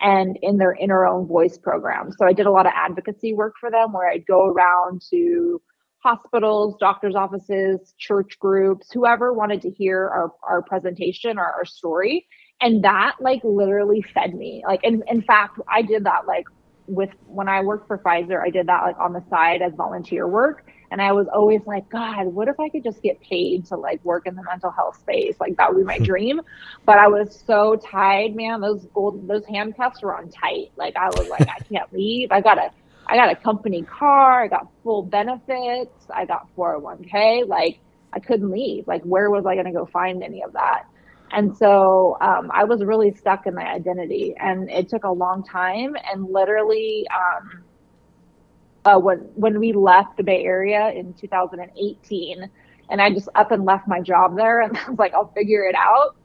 and 0.00 0.38
in 0.42 0.58
their 0.58 0.72
In 0.72 0.90
Our 0.90 1.06
Own 1.06 1.26
Voice 1.26 1.58
program. 1.58 2.12
So 2.12 2.26
I 2.26 2.32
did 2.32 2.46
a 2.46 2.50
lot 2.50 2.66
of 2.66 2.72
advocacy 2.74 3.34
work 3.34 3.54
for 3.60 3.70
them 3.70 3.92
where 3.92 4.08
I'd 4.08 4.26
go 4.26 4.46
around 4.46 5.02
to 5.10 5.60
hospitals, 6.02 6.76
doctors' 6.80 7.14
offices, 7.14 7.94
church 7.98 8.38
groups, 8.40 8.90
whoever 8.92 9.32
wanted 9.32 9.62
to 9.62 9.70
hear 9.70 10.08
our, 10.08 10.32
our 10.42 10.62
presentation 10.62 11.38
or 11.38 11.44
our 11.44 11.64
story. 11.64 12.26
And 12.60 12.82
that 12.84 13.16
like 13.20 13.42
literally 13.44 14.04
fed 14.14 14.34
me. 14.34 14.62
Like 14.66 14.80
in, 14.82 15.02
in 15.08 15.22
fact, 15.22 15.58
I 15.68 15.82
did 15.82 16.04
that 16.04 16.26
like 16.26 16.46
with 16.86 17.10
when 17.26 17.48
I 17.48 17.62
worked 17.62 17.86
for 17.86 17.98
Pfizer, 17.98 18.40
I 18.40 18.50
did 18.50 18.66
that 18.66 18.82
like 18.82 18.98
on 18.98 19.12
the 19.12 19.22
side 19.30 19.62
as 19.62 19.72
volunteer 19.76 20.26
work. 20.26 20.66
And 20.92 21.00
I 21.00 21.10
was 21.12 21.26
always 21.32 21.62
like, 21.66 21.88
God, 21.88 22.26
what 22.26 22.48
if 22.48 22.60
I 22.60 22.68
could 22.68 22.84
just 22.84 23.02
get 23.02 23.18
paid 23.22 23.64
to 23.66 23.76
like 23.76 24.04
work 24.04 24.26
in 24.26 24.36
the 24.36 24.42
mental 24.42 24.70
health 24.70 24.98
space? 24.98 25.36
Like 25.40 25.56
that 25.56 25.72
would 25.72 25.80
be 25.80 25.84
my 25.84 25.98
dream. 26.10 26.42
But 26.84 26.98
I 26.98 27.08
was 27.08 27.42
so 27.46 27.76
tied, 27.76 28.36
man. 28.36 28.60
Those 28.60 28.84
gold, 28.92 29.26
those 29.26 29.46
handcuffs 29.46 30.02
were 30.02 30.14
on 30.14 30.28
tight. 30.28 30.70
Like 30.76 30.94
I 30.96 31.06
was 31.06 31.28
like, 31.30 31.48
I 31.48 31.58
can't 31.72 31.90
leave. 31.94 32.30
I 32.30 32.42
gotta 32.42 32.70
I 33.06 33.16
got 33.16 33.32
a 33.32 33.36
company 33.36 33.82
car, 33.82 34.44
I 34.44 34.48
got 34.48 34.68
full 34.84 35.02
benefits, 35.02 36.06
I 36.14 36.26
got 36.26 36.46
401k. 36.56 37.48
Like 37.48 37.80
I 38.12 38.20
couldn't 38.20 38.50
leave. 38.50 38.86
Like 38.86 39.02
where 39.02 39.30
was 39.30 39.46
I 39.46 39.54
going 39.54 39.66
to 39.66 39.72
go 39.72 39.86
find 39.86 40.22
any 40.22 40.42
of 40.42 40.52
that? 40.52 40.84
And 41.32 41.56
so 41.56 42.18
um, 42.20 42.50
I 42.52 42.64
was 42.64 42.84
really 42.84 43.14
stuck 43.14 43.46
in 43.46 43.54
my 43.54 43.66
identity, 43.66 44.34
and 44.38 44.70
it 44.70 44.90
took 44.90 45.04
a 45.04 45.10
long 45.10 45.42
time. 45.42 45.96
And 46.12 46.26
literally, 46.30 47.06
um, 47.08 47.64
uh, 48.84 48.98
when 48.98 49.18
when 49.34 49.58
we 49.58 49.72
left 49.72 50.16
the 50.16 50.22
Bay 50.22 50.44
Area 50.44 50.90
in 50.90 51.14
2018, 51.14 52.50
and 52.90 53.00
I 53.00 53.10
just 53.10 53.28
up 53.34 53.50
and 53.50 53.64
left 53.64 53.86
my 53.86 54.00
job 54.00 54.36
there, 54.36 54.60
and 54.60 54.76
I 54.86 54.90
was 54.90 54.98
like, 54.98 55.14
I'll 55.14 55.32
figure 55.32 55.64
it 55.64 55.74
out. 55.74 56.16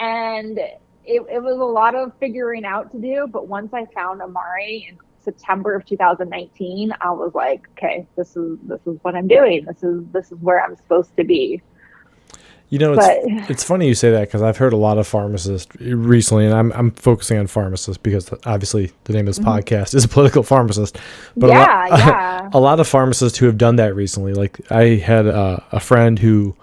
And 0.00 0.58
it, 0.58 1.22
it 1.30 1.42
was 1.42 1.58
a 1.58 1.64
lot 1.64 1.94
of 1.94 2.12
figuring 2.18 2.64
out 2.64 2.90
to 2.92 2.98
do. 2.98 3.26
But 3.30 3.48
once 3.48 3.72
I 3.72 3.86
found 3.86 4.20
Amare 4.20 4.88
in 4.88 4.98
September 5.20 5.74
of 5.74 5.86
2019, 5.86 6.92
I 7.00 7.10
was 7.10 7.32
like, 7.34 7.68
okay, 7.72 8.06
this 8.16 8.36
is 8.36 8.58
this 8.64 8.80
is 8.86 8.98
what 9.02 9.14
I'm 9.14 9.28
doing. 9.28 9.64
This 9.64 9.82
is 9.82 10.04
this 10.12 10.32
is 10.32 10.38
where 10.38 10.62
I'm 10.62 10.76
supposed 10.76 11.16
to 11.16 11.24
be. 11.24 11.62
You 12.72 12.78
know, 12.78 12.94
it's 12.94 13.06
but, 13.06 13.18
it's 13.50 13.62
funny 13.62 13.86
you 13.86 13.94
say 13.94 14.12
that 14.12 14.22
because 14.22 14.40
I've 14.40 14.56
heard 14.56 14.72
a 14.72 14.78
lot 14.78 14.96
of 14.96 15.06
pharmacists 15.06 15.76
recently, 15.78 16.46
and 16.46 16.54
I'm 16.54 16.72
I'm 16.72 16.90
focusing 16.92 17.36
on 17.36 17.46
pharmacists 17.46 17.98
because 17.98 18.32
obviously 18.46 18.92
the 19.04 19.12
name 19.12 19.28
of 19.28 19.36
this 19.36 19.38
mm-hmm. 19.38 19.50
podcast 19.50 19.94
is 19.94 20.06
a 20.06 20.08
political 20.08 20.42
pharmacist. 20.42 20.96
But 21.36 21.50
yeah, 21.50 21.88
a 21.88 21.90
lot, 21.90 21.98
yeah. 21.98 22.50
a 22.50 22.58
lot 22.58 22.80
of 22.80 22.88
pharmacists 22.88 23.36
who 23.36 23.44
have 23.44 23.58
done 23.58 23.76
that 23.76 23.94
recently. 23.94 24.32
Like 24.32 24.58
I 24.72 24.94
had 24.94 25.26
a, 25.26 25.62
a 25.70 25.80
friend 25.80 26.18
who 26.18 26.56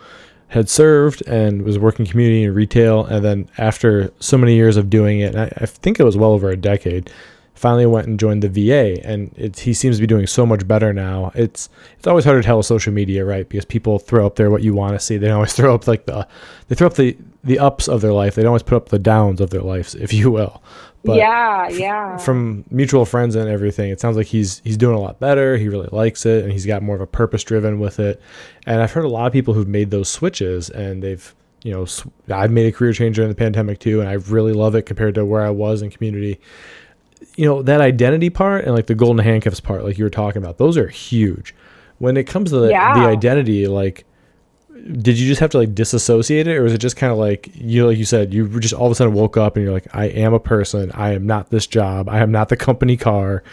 had 0.48 0.68
served 0.68 1.22
and 1.28 1.62
was 1.62 1.78
working 1.78 2.08
community 2.08 2.44
and 2.44 2.56
retail, 2.56 3.06
and 3.06 3.24
then 3.24 3.48
after 3.60 4.12
so 4.20 4.36
many 4.36 4.56
years 4.56 4.78
of 4.78 4.90
doing 4.90 5.20
it, 5.20 5.36
I, 5.36 5.54
I 5.58 5.68
think 5.68 6.00
it 6.00 6.06
was 6.06 6.18
well 6.18 6.32
over 6.32 6.50
a 6.50 6.58
decade, 6.58 7.12
finally 7.60 7.86
went 7.86 8.08
and 8.08 8.18
joined 8.18 8.42
the 8.42 8.48
VA, 8.48 9.06
and 9.06 9.34
it's, 9.36 9.60
he 9.60 9.74
seems 9.74 9.98
to 9.98 10.02
be 10.02 10.08
doing 10.08 10.26
so 10.26 10.46
much 10.46 10.66
better 10.66 10.94
now. 10.94 11.30
It's 11.36 11.70
it's 11.98 12.08
always 12.08 12.24
hard 12.24 12.42
to 12.42 12.46
tell 12.46 12.58
with 12.58 12.66
social 12.66 12.94
media, 12.94 13.26
right? 13.26 13.48
Because 13.48 13.66
people 13.66 14.00
throw 14.00 14.26
up 14.26 14.38
there 14.38 14.50
what 14.50 14.64
you 14.64 14.74
want 14.74 14.94
to 14.94 15.00
see. 15.00 15.18
They 15.18 15.28
don't 15.28 15.36
always 15.36 15.54
throw 15.60 15.76
up 15.76 15.86
like 15.86 16.06
the 16.06 16.26
they 16.70 16.76
throw 16.76 16.88
up 16.88 16.94
the 16.94 17.18
the 17.44 17.60
ups 17.60 17.90
of 17.90 18.00
their 18.00 18.14
life. 18.14 18.36
They 18.36 18.44
don't 18.44 18.50
always 18.50 18.64
put 18.64 18.76
up 18.76 18.90
the 18.90 19.00
downs 19.00 19.42
of 19.42 19.50
their 19.50 19.62
lives, 19.62 19.94
if 19.94 20.14
you 20.14 20.32
will. 20.32 20.64
But 21.04 21.18
yeah, 21.18 21.68
yeah. 21.70 22.18
From 22.18 22.64
mutual 22.70 23.06
friends 23.06 23.36
and 23.36 23.50
everything, 23.50 23.90
it 23.90 24.00
sounds 24.00 24.16
like 24.16 24.28
he's 24.28 24.62
he's 24.64 24.78
doing 24.78 24.96
a 24.96 25.02
lot 25.02 25.20
better. 25.20 25.58
He 25.58 25.68
really 25.68 25.90
likes 25.92 26.26
it, 26.26 26.44
and 26.44 26.54
he's 26.54 26.66
got 26.66 26.82
more 26.82 26.96
of 26.96 27.02
a 27.02 27.08
purpose 27.08 27.44
driven 27.44 27.80
with 27.80 28.00
it. 28.00 28.22
And 28.66 28.82
I've 28.82 28.94
heard 28.94 29.06
a 29.06 29.10
lot 29.10 29.28
of 29.28 29.34
people 29.34 29.54
who've 29.54 29.68
made 29.68 29.92
those 29.92 30.08
switches, 30.08 30.70
and 30.70 31.04
they've 31.04 31.36
you 31.64 31.74
know 31.74 31.86
I've 32.34 32.52
made 32.52 32.68
a 32.68 32.72
career 32.72 32.94
change 32.94 33.18
during 33.18 33.30
the 33.30 33.36
pandemic 33.36 33.80
too, 33.80 34.00
and 34.00 34.10
I 34.10 34.14
really 34.14 34.54
love 34.54 34.76
it 34.76 34.84
compared 34.84 35.16
to 35.16 35.26
where 35.26 35.42
I 35.42 35.50
was 35.50 35.82
in 35.82 35.90
community 35.90 36.40
you 37.36 37.46
know 37.46 37.62
that 37.62 37.82
identity 37.82 38.30
part 38.30 38.66
and 38.66 38.76
like 38.76 38.88
the 38.88 38.96
golden 38.96 39.24
handcuffs 39.24 39.60
part 39.60 39.84
like 39.84 39.98
you 39.98 40.04
were 40.04 40.10
talking 40.10 40.42
about 40.42 40.58
those 40.58 40.78
are 40.78 40.88
huge. 40.88 41.56
When 41.98 42.16
it 42.16 42.24
comes 42.26 42.52
to 42.52 42.60
the, 42.60 42.70
yeah. 42.70 42.94
the 42.98 43.06
identity 43.08 43.68
like 43.68 44.06
did 44.92 45.20
you 45.20 45.28
just 45.28 45.42
have 45.42 45.50
to 45.50 45.58
like 45.58 45.76
disassociate 45.76 46.48
it 46.48 46.56
or 46.56 46.64
was 46.64 46.74
it 46.74 46.78
just 46.78 46.96
kind 46.96 47.12
of 47.12 47.18
like 47.18 47.50
you 47.54 47.86
like 47.86 47.98
you 47.98 48.06
said 48.06 48.34
you 48.34 48.60
just 48.60 48.74
all 48.74 48.86
of 48.86 48.92
a 48.92 48.96
sudden 48.96 49.14
woke 49.14 49.36
up 49.36 49.56
and 49.56 49.66
you're 49.66 49.74
like 49.74 49.88
i 49.94 50.06
am 50.06 50.34
a 50.34 50.40
person. 50.40 50.92
I 50.94 51.14
am 51.14 51.26
not 51.26 51.50
this 51.50 51.68
job. 51.68 52.08
I 52.10 52.20
am 52.20 52.32
not 52.32 52.50
the 52.50 52.58
company 52.58 52.98
car. 52.98 53.44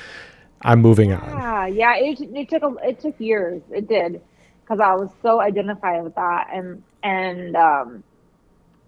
I'm 0.62 0.80
moving 0.80 1.10
yeah, 1.10 1.20
on. 1.20 1.74
Yeah 1.74 1.96
it, 1.96 2.20
it 2.20 2.48
took 2.48 2.62
a, 2.62 2.74
it 2.88 3.00
took 3.00 3.18
years. 3.18 3.62
It 3.70 3.88
did. 3.88 4.20
Because 4.62 4.80
i 4.80 4.94
was 4.94 5.10
so 5.22 5.40
identified 5.40 6.02
with 6.02 6.14
that 6.16 6.48
and 6.52 6.82
and 7.02 7.56
um 7.56 8.04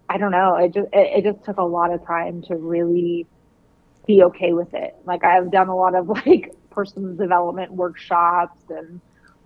i 0.09 0.17
don't 0.17 0.31
know. 0.31 0.55
It 0.55 0.73
just 0.73 0.87
it, 0.93 1.25
it 1.25 1.33
just 1.33 1.43
took 1.45 1.57
a 1.57 1.63
lot 1.63 1.91
of 1.91 2.05
time 2.05 2.41
to 2.43 2.55
really 2.55 3.27
be 4.09 4.23
okay 4.23 4.53
with 4.53 4.73
it. 4.73 4.95
Like 5.05 5.23
I've 5.23 5.51
done 5.51 5.67
a 5.67 5.75
lot 5.75 5.93
of 5.93 6.09
like 6.25 6.51
personal 6.71 7.15
development 7.15 7.71
workshops 7.71 8.59
and 8.69 8.99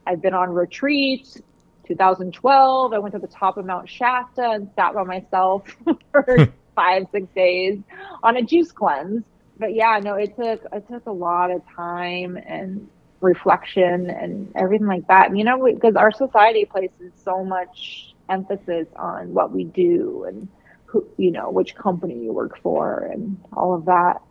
I've 0.08 0.22
been 0.22 0.34
on 0.34 0.50
retreats. 0.52 1.40
2012, 1.86 2.94
I 2.94 3.00
went 3.00 3.14
to 3.14 3.20
the 3.20 3.28
top 3.28 3.58
of 3.58 3.66
Mount 3.66 3.90
Shasta 3.90 4.52
and 4.52 4.70
sat 4.74 4.94
by 4.94 5.04
myself 5.04 5.68
for 6.12 6.24
hmm. 6.24 6.44
five, 6.76 7.08
six 7.12 7.28
days 7.36 7.80
on 8.24 8.38
a 8.38 8.42
juice 8.42 8.72
cleanse. 8.72 9.26
But 9.60 9.76
yeah, 9.76 10.00
no, 10.02 10.16
it 10.16 10.34
took 10.38 10.66
it 10.72 10.88
took 10.90 11.06
a 11.08 11.12
lot 11.12 11.52
of 11.52 11.62
time 11.76 12.38
and 12.38 12.90
reflection 13.20 14.10
and 14.10 14.50
everything 14.56 14.88
like 14.88 15.06
that. 15.10 15.36
You 15.36 15.44
know, 15.44 15.66
because 15.66 15.96
our 15.96 16.14
society 16.14 16.64
places 16.64 17.12
so 17.22 17.44
much 17.44 18.16
emphasis 18.30 18.88
on 18.96 19.34
what 19.34 19.52
we 19.52 19.66
do 19.66 20.24
and 20.26 20.48
who, 20.86 21.06
you 21.18 21.32
know, 21.32 21.52
which 21.52 21.76
company 21.76 22.24
you 22.24 22.32
work 22.32 22.58
for 22.60 23.10
and 23.12 23.38
all 23.52 23.74
of 23.74 23.86
that. 23.86 24.22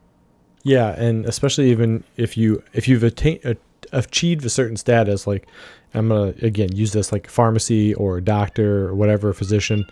Yeah, 0.62 0.90
and 0.90 1.26
especially 1.26 1.70
even 1.70 2.04
if 2.16 2.36
you 2.36 2.62
if 2.72 2.86
you've 2.86 3.02
attained 3.02 3.56
achieved 3.92 4.44
a 4.44 4.50
certain 4.50 4.76
status, 4.76 5.26
like 5.26 5.46
I'm 5.94 6.08
gonna 6.08 6.34
again 6.42 6.74
use 6.74 6.92
this 6.92 7.12
like 7.12 7.28
pharmacy 7.28 7.94
or 7.94 8.20
doctor 8.20 8.88
or 8.88 8.94
whatever 8.94 9.32
physician. 9.32 9.84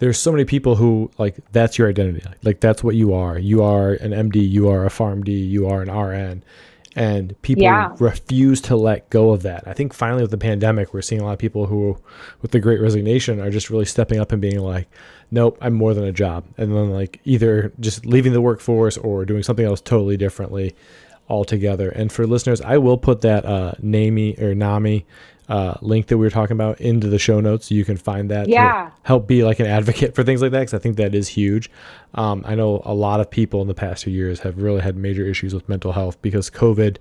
There's 0.00 0.18
so 0.18 0.32
many 0.32 0.44
people 0.44 0.76
who 0.76 1.10
like 1.18 1.36
that's 1.52 1.78
your 1.78 1.88
identity. 1.88 2.22
Like 2.42 2.60
that's 2.60 2.84
what 2.84 2.94
you 2.94 3.14
are. 3.14 3.38
You 3.38 3.62
are 3.62 3.92
an 3.92 4.10
MD. 4.10 4.48
You 4.48 4.68
are 4.68 4.84
a 4.84 4.90
PharmD. 4.90 5.48
You 5.48 5.68
are 5.68 5.82
an 5.82 5.90
RN 5.90 6.42
and 6.96 7.40
people 7.42 7.62
yeah. 7.62 7.94
refuse 7.98 8.60
to 8.62 8.76
let 8.76 9.10
go 9.10 9.30
of 9.30 9.42
that. 9.42 9.66
I 9.66 9.72
think 9.72 9.92
finally 9.92 10.22
with 10.22 10.30
the 10.30 10.38
pandemic, 10.38 10.94
we're 10.94 11.02
seeing 11.02 11.20
a 11.20 11.24
lot 11.24 11.32
of 11.32 11.38
people 11.38 11.66
who, 11.66 11.98
with 12.40 12.52
the 12.52 12.60
Great 12.60 12.80
Resignation, 12.80 13.40
are 13.40 13.50
just 13.50 13.70
really 13.70 13.84
stepping 13.84 14.20
up 14.20 14.32
and 14.32 14.40
being 14.40 14.60
like, 14.60 14.88
"Nope, 15.30 15.58
I'm 15.60 15.74
more 15.74 15.94
than 15.94 16.04
a 16.04 16.12
job," 16.12 16.44
and 16.56 16.74
then 16.74 16.90
like 16.90 17.20
either 17.24 17.72
just 17.80 18.06
leaving 18.06 18.32
the 18.32 18.40
workforce 18.40 18.96
or 18.96 19.24
doing 19.24 19.42
something 19.42 19.66
else 19.66 19.80
totally 19.80 20.16
differently 20.16 20.74
altogether. 21.28 21.88
And 21.88 22.12
for 22.12 22.26
listeners, 22.26 22.60
I 22.60 22.78
will 22.78 22.98
put 22.98 23.22
that 23.22 23.44
uh, 23.44 23.72
NAMI 23.80 24.38
or 24.38 24.54
NAMI 24.54 25.06
uh, 25.48 25.74
link 25.82 26.06
that 26.06 26.16
we 26.16 26.24
were 26.24 26.30
talking 26.30 26.54
about 26.54 26.80
into 26.80 27.08
the 27.08 27.18
show 27.18 27.40
notes 27.40 27.68
so 27.68 27.74
you 27.74 27.84
can 27.84 27.96
find 27.96 28.30
that 28.30 28.48
yeah. 28.48 28.90
help 29.02 29.26
be 29.26 29.44
like 29.44 29.60
an 29.60 29.66
advocate 29.66 30.14
for 30.14 30.24
things 30.24 30.40
like 30.40 30.52
that 30.52 30.60
because 30.60 30.74
I 30.74 30.78
think 30.78 30.96
that 30.96 31.14
is 31.14 31.28
huge. 31.28 31.70
Um, 32.14 32.42
I 32.46 32.54
know 32.54 32.80
a 32.84 32.94
lot 32.94 33.20
of 33.20 33.30
people 33.30 33.60
in 33.60 33.68
the 33.68 33.74
past 33.74 34.04
few 34.04 34.12
years 34.12 34.40
have 34.40 34.56
really 34.58 34.80
had 34.80 34.96
major 34.96 35.26
issues 35.26 35.54
with 35.54 35.68
mental 35.68 35.92
health 35.92 36.20
because 36.22 36.50
COVID 36.50 36.96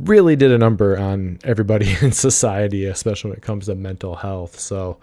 really 0.00 0.36
did 0.36 0.52
a 0.52 0.58
number 0.58 0.98
on 0.98 1.38
everybody 1.42 1.96
in 2.02 2.12
society, 2.12 2.84
especially 2.84 3.30
when 3.30 3.38
it 3.38 3.42
comes 3.42 3.66
to 3.66 3.74
mental 3.74 4.14
health. 4.14 4.60
So, 4.60 4.98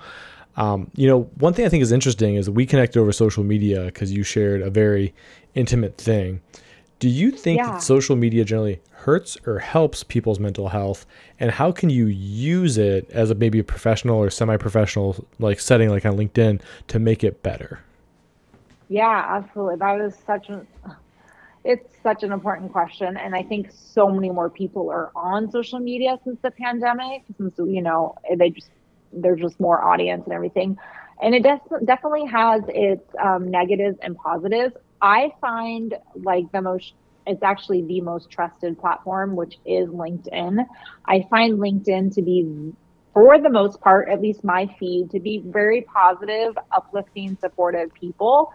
um, 0.56 0.90
you 0.96 1.08
know, 1.08 1.24
one 1.40 1.54
thing 1.54 1.66
I 1.66 1.70
think 1.70 1.82
is 1.82 1.92
interesting 1.92 2.36
is 2.36 2.50
we 2.50 2.66
connected 2.66 3.00
over 3.00 3.12
social 3.12 3.44
media 3.44 3.86
because 3.86 4.12
you 4.12 4.24
shared 4.24 4.62
a 4.62 4.70
very 4.70 5.14
intimate 5.56 5.98
thing. 5.98 6.42
Do 7.00 7.10
you 7.10 7.32
think 7.32 7.58
yeah. 7.58 7.72
that 7.72 7.82
social 7.82 8.16
media 8.16 8.46
generally 8.46 8.80
hurts 9.04 9.38
or 9.46 9.60
helps 9.60 10.04
people's 10.04 10.40
mental 10.40 10.70
health? 10.70 11.06
And 11.40 11.52
how 11.52 11.72
can 11.72 11.90
you 11.90 12.08
use 12.08 12.78
it 12.78 13.10
as 13.12 13.32
a 13.32 13.36
maybe 13.36 13.60
a 13.60 13.64
professional 13.64 14.18
or 14.18 14.30
semi-professional 14.30 15.26
like 15.40 15.60
setting 15.60 15.90
like 15.90 16.06
on 16.06 16.18
LinkedIn 16.18 16.62
to 16.88 17.00
make 17.00 17.24
it 17.24 17.44
better? 17.44 17.80
Yeah, 18.90 19.26
absolutely. 19.30 19.78
That 19.78 20.02
is 20.02 20.16
such 20.26 20.50
an 20.50 20.68
it's 21.64 21.88
such 22.04 22.24
an 22.24 22.32
important 22.34 22.72
question 22.72 23.16
and 23.16 23.34
i 23.34 23.42
think 23.42 23.72
so 23.72 24.10
many 24.10 24.30
more 24.30 24.50
people 24.50 24.90
are 24.90 25.12
on 25.16 25.50
social 25.50 25.80
media 25.80 26.20
since 26.26 26.38
the 26.42 26.52
pandemic 26.52 27.24
since 27.38 27.58
you 27.58 27.82
know 27.82 28.14
they 28.38 28.50
just 28.50 28.70
there's 29.14 29.40
just 29.40 29.58
more 29.62 29.82
audience 29.84 30.24
and 30.26 30.34
everything 30.34 30.78
and 31.22 31.34
it 31.34 31.44
def- 31.44 31.86
definitely 31.86 32.26
has 32.26 32.62
its 32.68 33.04
um, 33.24 33.50
negatives 33.50 33.98
and 34.02 34.18
positives 34.18 34.76
I 35.02 35.34
find 35.42 35.96
like 36.16 36.50
the 36.54 36.62
most 36.62 36.94
it's 37.26 37.44
actually 37.44 37.84
the 37.84 38.02
most 38.02 38.30
trusted 38.30 38.80
platform, 38.80 39.36
which 39.36 39.58
is 39.66 39.90
LinkedIn. 39.90 40.66
I 41.06 41.26
find 41.30 41.60
LinkedIn 41.60 42.14
to 42.16 42.22
be, 42.22 42.74
for 43.14 43.40
the 43.40 43.50
most 43.50 43.82
part, 43.82 44.10
at 44.10 44.22
least 44.22 44.44
my 44.44 44.68
feed, 44.80 45.12
to 45.12 45.20
be 45.20 45.44
very 45.46 45.82
positive, 45.82 46.58
uplifting, 46.72 47.38
supportive 47.40 47.94
people. 47.94 48.54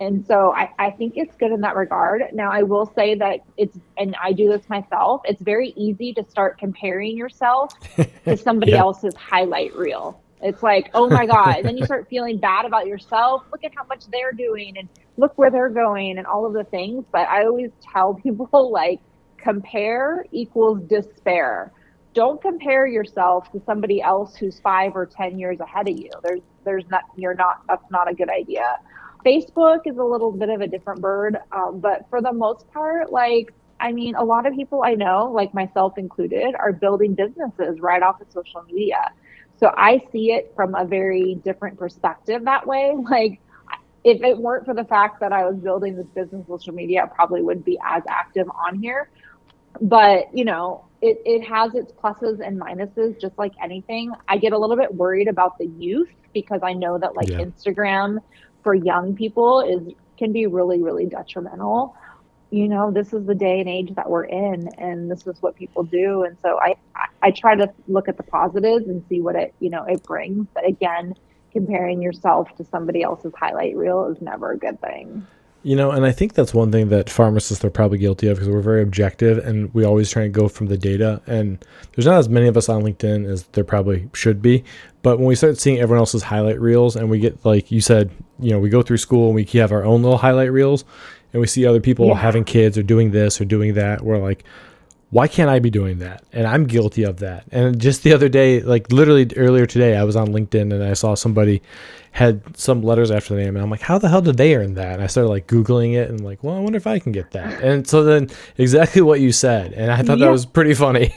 And 0.00 0.26
so 0.26 0.52
I, 0.54 0.70
I 0.78 0.90
think 0.90 1.14
it's 1.16 1.36
good 1.36 1.52
in 1.52 1.60
that 1.60 1.76
regard. 1.76 2.22
Now, 2.32 2.50
I 2.50 2.62
will 2.62 2.90
say 2.94 3.14
that 3.16 3.40
it's, 3.58 3.78
and 3.98 4.16
I 4.22 4.32
do 4.32 4.48
this 4.48 4.66
myself, 4.68 5.20
it's 5.24 5.42
very 5.42 5.74
easy 5.76 6.14
to 6.14 6.24
start 6.28 6.58
comparing 6.58 7.16
yourself 7.16 7.74
to 8.24 8.36
somebody 8.36 8.72
yeah. 8.72 8.78
else's 8.78 9.14
highlight 9.14 9.76
reel. 9.76 10.22
It's 10.42 10.62
like, 10.62 10.90
oh 10.94 11.08
my 11.08 11.26
God. 11.26 11.56
and 11.56 11.64
then 11.64 11.76
you 11.76 11.84
start 11.90 12.08
feeling 12.08 12.38
bad 12.38 12.64
about 12.64 12.86
yourself. 12.86 13.44
Look 13.52 13.64
at 13.64 13.72
how 13.74 13.84
much 13.84 14.06
they're 14.06 14.32
doing 14.32 14.76
and 14.78 14.88
look 15.16 15.36
where 15.36 15.50
they're 15.50 15.68
going 15.68 16.18
and 16.18 16.26
all 16.26 16.46
of 16.46 16.52
the 16.52 16.64
things. 16.64 17.04
But 17.12 17.28
I 17.28 17.44
always 17.44 17.70
tell 17.92 18.14
people 18.22 18.70
like 18.70 19.00
compare 19.36 20.24
equals 20.32 20.82
despair. 20.82 21.72
Don't 22.12 22.42
compare 22.42 22.86
yourself 22.86 23.52
to 23.52 23.62
somebody 23.64 24.02
else 24.02 24.34
who's 24.34 24.58
five 24.60 24.96
or 24.96 25.06
ten 25.06 25.38
years 25.38 25.60
ahead 25.60 25.88
of 25.88 25.96
you. 25.96 26.10
There's 26.22 26.40
there's 26.64 26.84
not 26.90 27.04
you're 27.16 27.34
not 27.34 27.62
that's 27.68 27.88
not 27.90 28.10
a 28.10 28.14
good 28.14 28.28
idea. 28.28 28.78
Facebook 29.24 29.80
is 29.84 29.96
a 29.98 30.02
little 30.02 30.32
bit 30.32 30.48
of 30.48 30.60
a 30.60 30.66
different 30.66 31.00
bird, 31.00 31.36
um, 31.52 31.78
but 31.78 32.06
for 32.08 32.20
the 32.22 32.32
most 32.32 32.68
part, 32.72 33.12
like 33.12 33.52
I 33.78 33.92
mean, 33.92 34.14
a 34.14 34.24
lot 34.24 34.46
of 34.46 34.54
people 34.54 34.82
I 34.84 34.94
know, 34.94 35.30
like 35.32 35.54
myself 35.54 35.96
included, 35.96 36.54
are 36.58 36.72
building 36.72 37.14
businesses 37.14 37.80
right 37.80 38.02
off 38.02 38.20
of 38.20 38.26
social 38.30 38.62
media. 38.62 39.12
So 39.60 39.72
I 39.76 40.02
see 40.10 40.32
it 40.32 40.52
from 40.56 40.74
a 40.74 40.86
very 40.86 41.34
different 41.36 41.78
perspective 41.78 42.44
that 42.44 42.66
way. 42.66 42.96
Like, 43.10 43.40
if 44.02 44.22
it 44.22 44.38
weren't 44.38 44.64
for 44.64 44.72
the 44.72 44.84
fact 44.84 45.20
that 45.20 45.32
I 45.32 45.44
was 45.44 45.56
building 45.56 45.94
this 45.94 46.06
business 46.14 46.46
social 46.46 46.72
media, 46.72 47.02
I 47.02 47.06
probably 47.06 47.42
wouldn't 47.42 47.66
be 47.66 47.78
as 47.84 48.02
active 48.08 48.48
on 48.48 48.80
here. 48.80 49.10
But, 49.80 50.34
you 50.34 50.44
know, 50.44 50.86
it, 51.02 51.20
it 51.26 51.42
has 51.42 51.74
its 51.74 51.92
pluses 51.92 52.40
and 52.44 52.58
minuses, 52.58 53.20
just 53.20 53.36
like 53.36 53.52
anything. 53.62 54.12
I 54.28 54.38
get 54.38 54.52
a 54.52 54.58
little 54.58 54.76
bit 54.76 54.94
worried 54.94 55.28
about 55.28 55.58
the 55.58 55.66
youth 55.66 56.08
because 56.32 56.60
I 56.62 56.72
know 56.72 56.98
that 56.98 57.14
like 57.14 57.28
yeah. 57.28 57.40
Instagram 57.40 58.18
for 58.62 58.74
young 58.74 59.14
people 59.14 59.60
is 59.60 59.92
can 60.16 60.32
be 60.32 60.46
really, 60.46 60.82
really 60.82 61.06
detrimental 61.06 61.96
you 62.50 62.68
know 62.68 62.90
this 62.90 63.12
is 63.12 63.26
the 63.26 63.34
day 63.34 63.60
and 63.60 63.68
age 63.68 63.94
that 63.94 64.10
we're 64.10 64.24
in 64.24 64.68
and 64.78 65.10
this 65.10 65.26
is 65.26 65.40
what 65.40 65.56
people 65.56 65.84
do. 65.84 66.24
And 66.24 66.36
so 66.42 66.58
I, 66.60 66.74
I 67.22 67.30
try 67.30 67.54
to 67.54 67.72
look 67.88 68.08
at 68.08 68.16
the 68.16 68.22
positives 68.24 68.88
and 68.88 69.04
see 69.08 69.20
what 69.20 69.36
it 69.36 69.54
you 69.60 69.70
know 69.70 69.84
it 69.84 70.02
brings. 70.02 70.46
But 70.52 70.66
again 70.66 71.14
comparing 71.52 72.00
yourself 72.00 72.54
to 72.56 72.64
somebody 72.64 73.02
else's 73.02 73.32
highlight 73.36 73.76
reel 73.76 74.06
is 74.06 74.20
never 74.20 74.52
a 74.52 74.58
good 74.58 74.80
thing. 74.80 75.26
You 75.62 75.76
know 75.76 75.90
and 75.90 76.06
i 76.06 76.12
think 76.12 76.32
that's 76.32 76.54
one 76.54 76.72
thing 76.72 76.88
that 76.88 77.10
pharmacists 77.10 77.62
are 77.64 77.70
probably 77.70 77.98
guilty 77.98 78.28
of 78.28 78.38
because 78.38 78.48
we're 78.48 78.62
very 78.62 78.82
objective 78.82 79.36
and 79.44 79.72
we 79.74 79.84
always 79.84 80.10
try 80.10 80.22
and 80.22 80.32
go 80.32 80.48
from 80.48 80.66
the 80.66 80.78
data. 80.78 81.22
And 81.26 81.64
there's 81.92 82.06
not 82.06 82.18
as 82.18 82.28
many 82.28 82.48
of 82.48 82.56
us 82.56 82.68
on 82.68 82.82
linkedin 82.82 83.26
as 83.30 83.44
there 83.48 83.64
probably 83.64 84.08
should 84.14 84.42
be. 84.42 84.64
But 85.02 85.18
when 85.18 85.26
we 85.26 85.34
start 85.34 85.58
seeing 85.58 85.78
everyone 85.78 86.00
else's 86.00 86.24
highlight 86.24 86.60
reels 86.60 86.96
and 86.96 87.10
we 87.10 87.20
get 87.20 87.44
like 87.44 87.70
you 87.70 87.80
said 87.80 88.10
you 88.40 88.50
know 88.50 88.58
we 88.58 88.70
go 88.70 88.82
through 88.82 88.96
school 88.96 89.26
and 89.26 89.34
we 89.34 89.44
have 89.60 89.70
our 89.70 89.84
own 89.84 90.02
little 90.02 90.18
highlight 90.18 90.50
reels 90.50 90.84
and 91.32 91.40
we 91.40 91.46
see 91.46 91.66
other 91.66 91.80
people 91.80 92.06
yeah. 92.08 92.14
having 92.14 92.44
kids 92.44 92.76
or 92.76 92.82
doing 92.82 93.10
this 93.10 93.40
or 93.40 93.44
doing 93.44 93.74
that 93.74 94.02
we're 94.02 94.18
like 94.18 94.44
why 95.10 95.26
can't 95.26 95.50
I 95.50 95.58
be 95.58 95.70
doing 95.70 95.98
that? 95.98 96.22
And 96.32 96.46
I'm 96.46 96.66
guilty 96.66 97.02
of 97.02 97.18
that. 97.18 97.44
And 97.50 97.80
just 97.80 98.04
the 98.04 98.12
other 98.12 98.28
day, 98.28 98.60
like 98.60 98.92
literally 98.92 99.28
earlier 99.36 99.66
today, 99.66 99.96
I 99.96 100.04
was 100.04 100.14
on 100.14 100.28
LinkedIn 100.28 100.72
and 100.72 100.82
I 100.84 100.94
saw 100.94 101.14
somebody 101.14 101.62
had 102.12 102.56
some 102.56 102.82
letters 102.82 103.10
after 103.10 103.34
the 103.34 103.42
name, 103.42 103.56
and 103.56 103.62
I'm 103.62 103.70
like, 103.70 103.82
how 103.82 103.98
the 103.98 104.08
hell 104.08 104.22
did 104.22 104.36
they 104.36 104.54
earn 104.56 104.74
that? 104.74 104.94
And 104.94 105.02
I 105.02 105.06
started 105.06 105.28
like 105.28 105.46
googling 105.46 105.94
it 105.94 106.10
and 106.10 106.24
like, 106.24 106.42
well, 106.42 106.56
I 106.56 106.60
wonder 106.60 106.76
if 106.76 106.86
I 106.86 106.98
can 106.98 107.12
get 107.12 107.32
that. 107.32 107.62
And 107.70 107.86
so 107.86 108.02
then 108.02 108.30
exactly 108.56 109.02
what 109.02 109.20
you 109.20 109.32
said, 109.32 109.72
and 109.72 109.90
I 109.92 110.02
thought 110.02 110.18
yeah. 110.18 110.26
that 110.26 110.32
was 110.32 110.46
pretty 110.46 110.74
funny. 110.74 111.14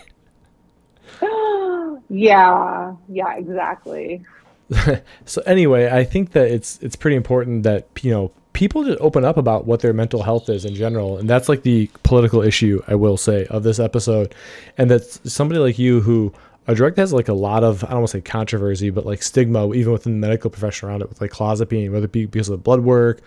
yeah, 2.09 2.95
yeah, 3.09 3.35
exactly. 3.35 4.23
so 5.25 5.41
anyway, 5.45 5.89
I 5.89 6.03
think 6.03 6.31
that 6.31 6.47
it's 6.47 6.79
it's 6.81 6.95
pretty 6.95 7.15
important 7.15 7.63
that 7.63 7.87
you 8.01 8.11
know 8.11 8.31
people 8.53 8.83
just 8.83 8.99
open 9.01 9.25
up 9.25 9.37
about 9.37 9.65
what 9.65 9.81
their 9.81 9.93
mental 9.93 10.23
health 10.23 10.49
is 10.49 10.65
in 10.65 10.75
general, 10.75 11.17
and 11.17 11.29
that's 11.29 11.49
like 11.49 11.63
the 11.63 11.89
political 12.03 12.41
issue 12.41 12.81
I 12.87 12.95
will 12.95 13.17
say 13.17 13.45
of 13.47 13.63
this 13.63 13.79
episode, 13.79 14.33
and 14.77 14.89
that's 14.89 15.19
somebody 15.31 15.59
like 15.59 15.77
you 15.77 16.01
who 16.01 16.33
a 16.67 16.75
drug 16.75 16.95
that 16.95 17.01
has 17.01 17.13
like 17.13 17.27
a 17.27 17.33
lot 17.33 17.63
of 17.63 17.83
I 17.83 17.87
don't 17.87 17.99
want 17.99 18.11
to 18.11 18.17
say 18.17 18.21
controversy, 18.21 18.89
but 18.89 19.05
like 19.05 19.21
stigma 19.21 19.73
even 19.73 19.91
within 19.91 20.13
the 20.13 20.27
medical 20.27 20.49
profession 20.49 20.87
around 20.87 21.01
it, 21.01 21.09
with 21.09 21.19
like 21.19 21.31
clozapine, 21.31 21.91
whether 21.91 22.05
it 22.05 22.11
be 22.11 22.25
because 22.25 22.49
of 22.49 22.53
the 22.53 22.63
blood 22.63 22.81
work 22.81 23.21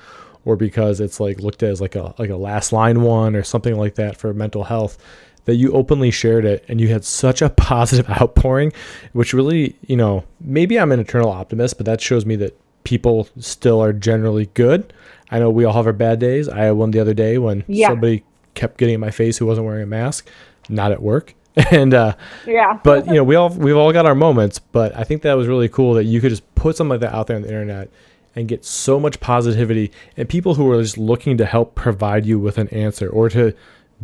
or 0.44 0.56
because 0.56 1.00
it's 1.00 1.20
like 1.20 1.40
looked 1.40 1.62
at 1.62 1.70
as 1.70 1.80
like 1.80 1.96
a 1.96 2.14
like 2.18 2.30
a 2.30 2.36
last 2.36 2.72
line 2.72 3.02
one 3.02 3.36
or 3.36 3.42
something 3.42 3.76
like 3.76 3.96
that 3.96 4.16
for 4.16 4.32
mental 4.32 4.64
health 4.64 4.96
that 5.44 5.56
you 5.56 5.72
openly 5.72 6.10
shared 6.10 6.44
it 6.44 6.64
and 6.68 6.80
you 6.80 6.88
had 6.88 7.04
such 7.04 7.40
a 7.40 7.48
positive 7.56 8.08
outpouring, 8.10 8.72
which 9.12 9.32
really, 9.32 9.76
you 9.86 9.96
know, 9.96 10.24
maybe 10.40 10.78
I'm 10.78 10.92
an 10.92 11.00
eternal 11.00 11.30
optimist, 11.30 11.76
but 11.76 11.86
that 11.86 12.00
shows 12.00 12.26
me 12.26 12.36
that 12.36 12.58
people 12.86 13.28
still 13.40 13.82
are 13.82 13.92
generally 13.92 14.46
good. 14.54 14.92
I 15.28 15.40
know 15.40 15.50
we 15.50 15.64
all 15.64 15.72
have 15.72 15.86
our 15.86 15.92
bad 15.92 16.20
days. 16.20 16.48
I 16.48 16.60
had 16.60 16.70
one 16.70 16.92
the 16.92 17.00
other 17.00 17.14
day 17.14 17.36
when 17.36 17.64
yeah. 17.66 17.88
somebody 17.88 18.22
kept 18.54 18.78
getting 18.78 18.94
in 18.94 19.00
my 19.00 19.10
face 19.10 19.36
who 19.36 19.44
wasn't 19.44 19.66
wearing 19.66 19.82
a 19.82 19.86
mask, 19.86 20.28
not 20.68 20.92
at 20.92 21.02
work. 21.02 21.34
And 21.70 21.94
uh, 21.94 22.16
yeah, 22.46 22.78
but 22.84 23.06
you 23.06 23.14
know, 23.14 23.24
we 23.24 23.34
all 23.34 23.48
we've 23.48 23.78
all 23.78 23.90
got 23.90 24.04
our 24.04 24.14
moments. 24.14 24.58
But 24.58 24.94
I 24.94 25.04
think 25.04 25.22
that 25.22 25.32
was 25.32 25.48
really 25.48 25.70
cool 25.70 25.94
that 25.94 26.04
you 26.04 26.20
could 26.20 26.28
just 26.28 26.54
put 26.54 26.76
something 26.76 26.90
like 26.90 27.00
that 27.00 27.14
out 27.14 27.28
there 27.28 27.36
on 27.36 27.42
the 27.42 27.48
internet 27.48 27.88
and 28.34 28.46
get 28.46 28.62
so 28.62 29.00
much 29.00 29.20
positivity 29.20 29.90
and 30.18 30.28
people 30.28 30.56
who 30.56 30.70
are 30.70 30.82
just 30.82 30.98
looking 30.98 31.38
to 31.38 31.46
help 31.46 31.74
provide 31.74 32.26
you 32.26 32.38
with 32.38 32.58
an 32.58 32.68
answer 32.68 33.08
or 33.08 33.30
to 33.30 33.54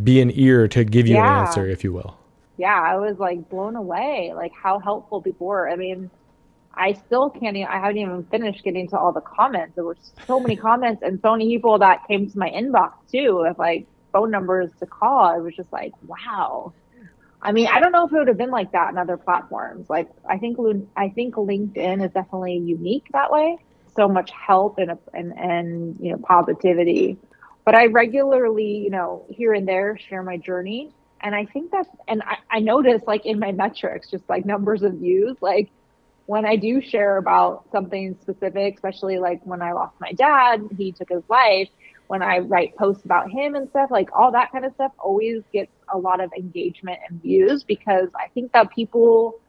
be 0.02 0.22
an 0.22 0.30
ear 0.32 0.66
to 0.68 0.82
give 0.82 1.06
you 1.06 1.16
yeah. 1.16 1.40
an 1.40 1.46
answer, 1.46 1.68
if 1.68 1.84
you 1.84 1.92
will. 1.92 2.16
Yeah, 2.56 2.80
I 2.80 2.96
was 2.96 3.18
like 3.18 3.50
blown 3.50 3.76
away, 3.76 4.32
like 4.34 4.52
how 4.54 4.78
helpful 4.78 5.20
people 5.20 5.48
were. 5.48 5.68
I 5.68 5.76
mean, 5.76 6.10
I 6.74 6.94
still 6.94 7.30
can't. 7.30 7.56
Even, 7.56 7.68
I 7.68 7.78
haven't 7.78 7.98
even 7.98 8.24
finished 8.24 8.64
getting 8.64 8.88
to 8.88 8.98
all 8.98 9.12
the 9.12 9.20
comments. 9.20 9.74
There 9.74 9.84
were 9.84 9.96
so 10.26 10.40
many 10.40 10.56
comments 10.56 11.02
and 11.02 11.20
so 11.20 11.32
many 11.32 11.48
people 11.48 11.78
that 11.78 12.06
came 12.08 12.30
to 12.30 12.38
my 12.38 12.50
inbox 12.50 12.92
too, 13.10 13.42
with 13.42 13.58
like 13.58 13.86
phone 14.12 14.30
numbers 14.30 14.70
to 14.80 14.86
call. 14.86 15.36
It 15.36 15.42
was 15.42 15.54
just 15.54 15.72
like, 15.72 15.92
wow. 16.06 16.72
I 17.40 17.52
mean, 17.52 17.66
I 17.66 17.80
don't 17.80 17.92
know 17.92 18.06
if 18.06 18.12
it 18.12 18.16
would 18.16 18.28
have 18.28 18.38
been 18.38 18.50
like 18.50 18.72
that 18.72 18.90
in 18.90 18.98
other 18.98 19.16
platforms. 19.16 19.90
Like, 19.90 20.08
I 20.28 20.38
think 20.38 20.58
I 20.96 21.08
think 21.08 21.34
LinkedIn 21.34 22.04
is 22.04 22.12
definitely 22.12 22.58
unique 22.58 23.06
that 23.12 23.32
way. 23.32 23.58
So 23.96 24.08
much 24.08 24.30
help 24.30 24.78
and 24.78 24.96
and 25.12 25.32
and 25.38 25.96
you 26.00 26.12
know 26.12 26.18
positivity 26.18 27.18
but 27.64 27.74
I 27.74 27.86
regularly, 27.86 28.78
you 28.78 28.90
know, 28.90 29.24
here 29.28 29.52
and 29.52 29.66
there 29.66 29.96
share 29.96 30.22
my 30.22 30.36
journey. 30.36 30.92
And 31.20 31.34
I 31.34 31.44
think 31.46 31.70
that's, 31.70 31.88
and 32.08 32.22
I, 32.22 32.38
I 32.50 32.58
notice 32.58 33.02
like 33.06 33.24
in 33.24 33.38
my 33.38 33.52
metrics, 33.52 34.10
just 34.10 34.28
like 34.28 34.44
numbers 34.44 34.82
of 34.82 34.94
views, 34.94 35.36
like 35.40 35.70
when 36.32 36.46
I 36.46 36.56
do 36.56 36.80
share 36.80 37.18
about 37.18 37.66
something 37.70 38.16
specific, 38.22 38.76
especially 38.76 39.18
like 39.18 39.44
when 39.44 39.60
I 39.60 39.72
lost 39.72 40.00
my 40.00 40.12
dad, 40.12 40.66
he 40.78 40.90
took 40.90 41.10
his 41.10 41.22
life, 41.28 41.68
when 42.06 42.22
I 42.22 42.38
write 42.38 42.74
posts 42.74 43.04
about 43.04 43.30
him 43.30 43.54
and 43.54 43.68
stuff, 43.68 43.90
like 43.90 44.08
all 44.18 44.32
that 44.32 44.50
kind 44.50 44.64
of 44.64 44.72
stuff 44.72 44.92
always 44.98 45.42
gets 45.52 45.70
a 45.92 45.98
lot 45.98 46.24
of 46.24 46.32
engagement 46.32 47.00
and 47.06 47.20
views 47.20 47.64
because 47.64 48.08
I 48.16 48.28
think 48.28 48.52
that 48.52 48.70
people 48.70 49.40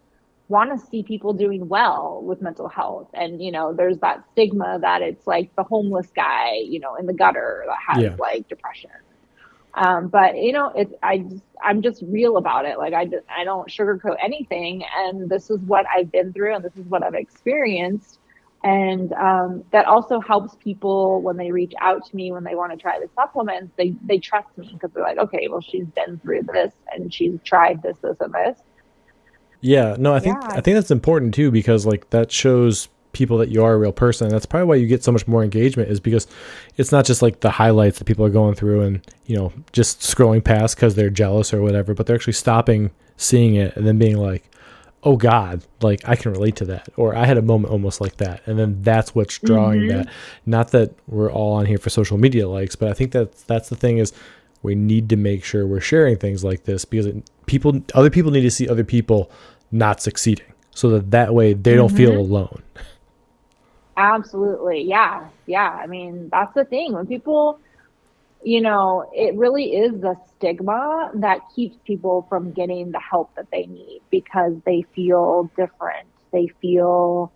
want 0.49 0.77
to 0.77 0.87
see 0.87 1.03
people 1.03 1.31
doing 1.31 1.69
well 1.69 2.21
with 2.21 2.41
mental 2.41 2.67
health 2.67 3.07
and 3.13 3.41
you 3.41 3.49
know 3.49 3.73
there's 3.73 3.97
that 3.99 4.21
stigma 4.33 4.77
that 4.81 5.01
it's 5.01 5.25
like 5.25 5.55
the 5.55 5.63
homeless 5.63 6.07
guy 6.13 6.57
you 6.57 6.79
know 6.81 6.95
in 6.95 7.05
the 7.05 7.13
gutter 7.13 7.63
that 7.65 7.77
has 7.87 8.03
yeah. 8.03 8.15
like 8.19 8.47
depression 8.49 8.91
um, 9.75 10.07
but 10.07 10.37
you 10.37 10.51
know 10.51 10.71
it's 10.75 10.93
i 11.01 11.19
just 11.19 11.43
i'm 11.61 11.81
just 11.81 12.03
real 12.07 12.37
about 12.37 12.65
it. 12.65 12.77
Like 12.77 12.93
i 12.93 13.09
i 13.35 13.43
don't 13.43 13.67
sugarcoat 13.69 14.17
anything. 14.21 14.83
And 14.97 15.29
this 15.29 15.49
is 15.49 15.59
what 15.61 15.85
i've 15.87 16.11
been 16.11 16.33
through 16.33 16.55
and 16.55 16.63
this 16.63 16.75
is 16.75 16.85
what 16.85 17.03
i've 17.03 17.15
experienced. 17.15 18.19
And 18.65 19.11
um, 19.13 19.65
that 19.71 19.87
also 19.87 20.21
helps 20.21 20.55
people 20.55 21.21
when 21.21 21.35
they 21.35 21.51
reach 21.51 21.73
out 21.81 22.05
to 22.05 22.15
me 22.15 22.31
when 22.31 22.45
they 22.45 22.55
want 22.55 22.71
to 22.71 22.77
try 22.77 22.97
the 22.99 23.09
supplements 23.13 23.73
they 23.77 23.95
they 24.05 24.19
trust 24.19 24.57
me 24.57 24.69
because 24.71 24.91
they're 24.93 25.03
like 25.03 25.17
okay 25.17 25.47
well 25.49 25.61
she's 25.61 25.87
been 25.87 26.17
through 26.19 26.43
this 26.43 26.71
and 26.91 27.13
she's 27.13 27.39
tried 27.43 27.81
this 27.81 27.97
this 28.01 28.17
and 28.21 28.33
this. 28.33 28.59
Yeah, 29.59 29.95
no, 29.97 30.13
I 30.13 30.19
think 30.19 30.37
yeah. 30.41 30.49
I 30.49 30.61
think 30.61 30.75
that's 30.75 30.91
important 30.91 31.33
too 31.33 31.49
because 31.49 31.85
like 31.85 32.09
that 32.09 32.31
shows 32.31 32.89
people 33.13 33.37
that 33.37 33.49
you 33.49 33.63
are 33.63 33.73
a 33.73 33.77
real 33.77 33.93
person. 33.93 34.27
That's 34.29 34.45
probably 34.45 34.67
why 34.67 34.75
you 34.75 34.87
get 34.87 35.03
so 35.03 35.11
much 35.11 35.27
more 35.27 35.43
engagement 35.43 35.89
is 35.89 35.99
because 35.99 36.27
it's 36.77 36.91
not 36.91 37.05
just 37.05 37.21
like 37.21 37.39
the 37.39 37.51
highlights 37.51 37.99
that 37.99 38.05
people 38.05 38.25
are 38.25 38.29
going 38.29 38.55
through 38.55 38.81
and 38.81 39.01
you 39.25 39.37
know 39.37 39.53
just 39.71 40.01
scrolling 40.01 40.43
past 40.43 40.75
because 40.75 40.95
they're 40.95 41.09
jealous 41.09 41.53
or 41.53 41.61
whatever, 41.61 41.93
but 41.93 42.05
they're 42.05 42.15
actually 42.15 42.33
stopping, 42.33 42.91
seeing 43.15 43.55
it, 43.55 43.75
and 43.77 43.87
then 43.87 43.97
being 43.97 44.17
like, 44.17 44.49
"Oh 45.03 45.15
God, 45.15 45.63
like 45.81 46.01
I 46.07 46.15
can 46.15 46.33
relate 46.33 46.55
to 46.57 46.65
that," 46.65 46.89
or 46.97 47.15
"I 47.15 47.25
had 47.25 47.37
a 47.37 47.41
moment 47.41 47.71
almost 47.71 48.01
like 48.01 48.17
that," 48.17 48.41
and 48.45 48.59
then 48.59 48.81
that's 48.81 49.15
what's 49.15 49.37
drawing 49.39 49.81
mm-hmm. 49.81 49.97
that. 49.99 50.09
Not 50.45 50.71
that 50.71 50.93
we're 51.07 51.31
all 51.31 51.53
on 51.53 51.67
here 51.67 51.77
for 51.77 51.89
social 51.89 52.17
media 52.17 52.49
likes, 52.49 52.75
but 52.75 52.89
I 52.89 52.93
think 52.93 53.11
that 53.11 53.33
that's 53.47 53.69
the 53.69 53.75
thing 53.75 53.99
is 53.99 54.11
we 54.63 54.75
need 54.75 55.09
to 55.09 55.17
make 55.17 55.43
sure 55.43 55.67
we're 55.67 55.81
sharing 55.81 56.17
things 56.17 56.43
like 56.43 56.63
this 56.63 56.85
because 56.85 57.05
it, 57.05 57.29
people, 57.45 57.81
other 57.93 58.09
people 58.09 58.31
need 58.31 58.41
to 58.41 58.49
see 58.49 58.67
other 58.67 58.85
people 58.85 59.29
not 59.71 60.01
succeeding 60.01 60.45
so 60.71 60.89
that 60.89 61.11
that 61.11 61.33
way 61.33 61.53
they 61.53 61.75
don't 61.75 61.89
mm-hmm. 61.89 61.97
feel 61.97 62.17
alone 62.17 62.63
absolutely. 63.97 64.83
Yeah. 64.83 65.29
Yeah. 65.45 65.69
I 65.69 65.87
mean 65.87 66.29
that's 66.31 66.53
the 66.53 66.65
thing. 66.65 66.93
When 66.93 67.07
people 67.07 67.59
you 68.43 68.59
know 68.61 69.09
it 69.13 69.35
really 69.35 69.73
is 69.75 70.01
the 70.01 70.15
stigma 70.35 71.11
that 71.15 71.39
keeps 71.55 71.77
people 71.85 72.25
from 72.29 72.51
getting 72.51 72.91
the 72.91 72.99
help 72.99 73.33
that 73.35 73.49
they 73.51 73.65
need 73.65 74.01
because 74.11 74.53
they 74.65 74.83
feel 74.95 75.49
different. 75.55 76.07
They 76.31 76.47
feel 76.61 77.31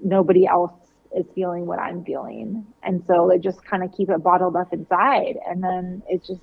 nobody 0.00 0.46
else 0.46 0.72
is 1.14 1.26
feeling 1.34 1.66
what 1.66 1.78
i'm 1.78 2.04
feeling. 2.04 2.64
And 2.82 3.04
so 3.06 3.28
they 3.28 3.38
just 3.38 3.64
kind 3.64 3.82
of 3.82 3.92
keep 3.92 4.10
it 4.10 4.22
bottled 4.22 4.56
up 4.56 4.72
inside. 4.72 5.36
And 5.48 5.62
then 5.62 6.02
it's 6.08 6.26
just 6.26 6.40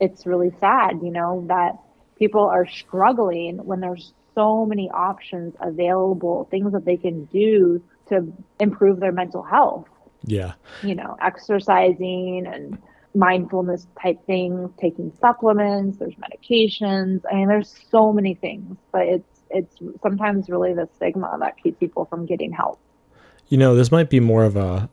it's 0.00 0.26
really 0.26 0.52
sad 0.60 1.00
you 1.02 1.10
know 1.10 1.44
that 1.48 1.78
people 2.18 2.42
are 2.42 2.66
struggling 2.66 3.58
when 3.64 3.80
there's 3.80 4.12
so 4.34 4.66
many 4.66 4.90
options 4.90 5.54
available, 5.60 6.46
things 6.50 6.72
that 6.72 6.84
they 6.84 6.96
can 6.96 7.24
do 7.26 7.82
to 8.08 8.32
improve 8.60 9.00
their 9.00 9.12
mental 9.12 9.42
health. 9.42 9.88
Yeah. 10.24 10.54
You 10.82 10.94
know, 10.94 11.16
exercising 11.20 12.46
and 12.46 12.78
mindfulness 13.14 13.86
type 14.00 14.24
things, 14.26 14.70
taking 14.80 15.12
supplements, 15.20 15.98
there's 15.98 16.14
medications. 16.14 17.22
I 17.30 17.36
mean, 17.36 17.48
there's 17.48 17.74
so 17.90 18.12
many 18.12 18.34
things, 18.34 18.76
but 18.92 19.02
it's 19.02 19.40
it's 19.50 19.76
sometimes 20.02 20.48
really 20.48 20.74
the 20.74 20.88
stigma 20.96 21.36
that 21.40 21.56
keeps 21.62 21.78
people 21.78 22.06
from 22.06 22.26
getting 22.26 22.52
help. 22.52 22.80
You 23.48 23.58
know, 23.58 23.76
this 23.76 23.92
might 23.92 24.10
be 24.10 24.20
more 24.20 24.44
of 24.44 24.56
a 24.56 24.88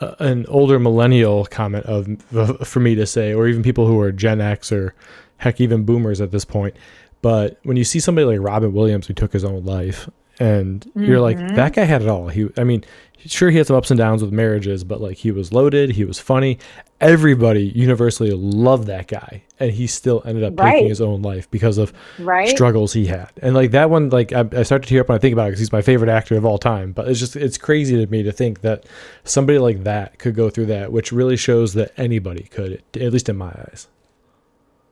an 0.00 0.44
older 0.46 0.78
millennial 0.78 1.46
comment 1.46 1.86
of, 1.86 2.08
of 2.34 2.66
for 2.66 2.80
me 2.80 2.94
to 2.94 3.06
say, 3.06 3.32
or 3.32 3.46
even 3.48 3.62
people 3.62 3.86
who 3.86 4.00
are 4.00 4.12
Gen 4.12 4.40
X 4.40 4.70
or 4.72 4.94
heck, 5.38 5.60
even 5.60 5.84
boomers 5.84 6.20
at 6.20 6.30
this 6.30 6.44
point. 6.44 6.76
But 7.22 7.58
when 7.62 7.76
you 7.76 7.84
see 7.84 7.98
somebody 8.00 8.26
like 8.26 8.40
Robin 8.40 8.72
Williams 8.72 9.06
who 9.06 9.14
took 9.14 9.32
his 9.32 9.44
own 9.44 9.64
life, 9.64 10.08
and 10.38 10.80
mm-hmm. 10.80 11.04
you're 11.04 11.20
like, 11.20 11.38
mm-hmm. 11.38 11.56
that 11.56 11.74
guy 11.74 11.84
had 11.84 12.02
it 12.02 12.08
all. 12.08 12.28
He, 12.28 12.48
I 12.56 12.64
mean, 12.64 12.84
sure 13.24 13.50
he 13.50 13.58
had 13.58 13.66
some 13.66 13.76
ups 13.76 13.90
and 13.90 13.98
downs 13.98 14.22
with 14.22 14.32
marriages, 14.32 14.84
but 14.84 15.00
like 15.00 15.18
he 15.18 15.30
was 15.30 15.52
loaded, 15.52 15.90
he 15.90 16.04
was 16.04 16.18
funny. 16.18 16.58
Everybody 17.00 17.64
universally 17.74 18.30
loved 18.30 18.86
that 18.86 19.06
guy, 19.06 19.42
and 19.60 19.70
he 19.70 19.86
still 19.86 20.22
ended 20.24 20.44
up 20.44 20.58
right. 20.58 20.72
taking 20.72 20.88
his 20.88 21.00
own 21.00 21.22
life 21.22 21.50
because 21.50 21.78
of 21.78 21.92
right. 22.18 22.48
struggles 22.48 22.92
he 22.92 23.06
had. 23.06 23.30
And 23.42 23.54
like 23.54 23.72
that 23.72 23.90
one, 23.90 24.08
like 24.10 24.32
I, 24.32 24.46
I 24.52 24.62
start 24.62 24.82
to 24.82 24.88
tear 24.88 25.02
up 25.02 25.08
when 25.08 25.16
I 25.16 25.18
think 25.18 25.32
about 25.32 25.48
it 25.48 25.50
because 25.50 25.60
he's 25.60 25.72
my 25.72 25.82
favorite 25.82 26.10
actor 26.10 26.36
of 26.36 26.46
all 26.46 26.58
time. 26.58 26.92
But 26.92 27.08
it's 27.08 27.20
just 27.20 27.36
it's 27.36 27.58
crazy 27.58 27.96
to 27.96 28.10
me 28.10 28.22
to 28.22 28.32
think 28.32 28.62
that 28.62 28.86
somebody 29.24 29.58
like 29.58 29.84
that 29.84 30.18
could 30.18 30.34
go 30.34 30.48
through 30.48 30.66
that, 30.66 30.92
which 30.92 31.12
really 31.12 31.36
shows 31.36 31.74
that 31.74 31.92
anybody 31.96 32.44
could, 32.44 32.82
at 32.94 33.12
least 33.12 33.28
in 33.28 33.36
my 33.36 33.48
eyes. 33.48 33.88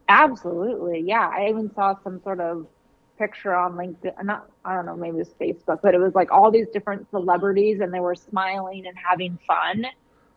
Absolutely. 0.09 1.01
Yeah. 1.01 1.31
I 1.33 1.49
even 1.49 1.73
saw 1.75 1.95
some 2.05 2.21
sort 2.23 2.41
of 2.41 2.67
picture 3.19 3.55
on 3.55 3.75
LinkedIn. 3.75 4.25
Not, 4.25 4.49
I 4.65 4.75
don't 4.75 4.87
know, 4.87 4.97
maybe 4.97 5.19
it 5.19 5.29
was 5.29 5.35
Facebook, 5.41 5.81
but 5.83 5.95
it 5.95 5.99
was 5.99 6.15
like 6.15 6.31
all 6.33 6.51
these 6.51 6.69
different 6.73 7.09
celebrities 7.11 7.81
and 7.81 7.93
they 7.93 8.01
were 8.01 8.15
smiling 8.15 8.87
and 8.87 8.97
having 8.97 9.39
fun. 9.47 9.87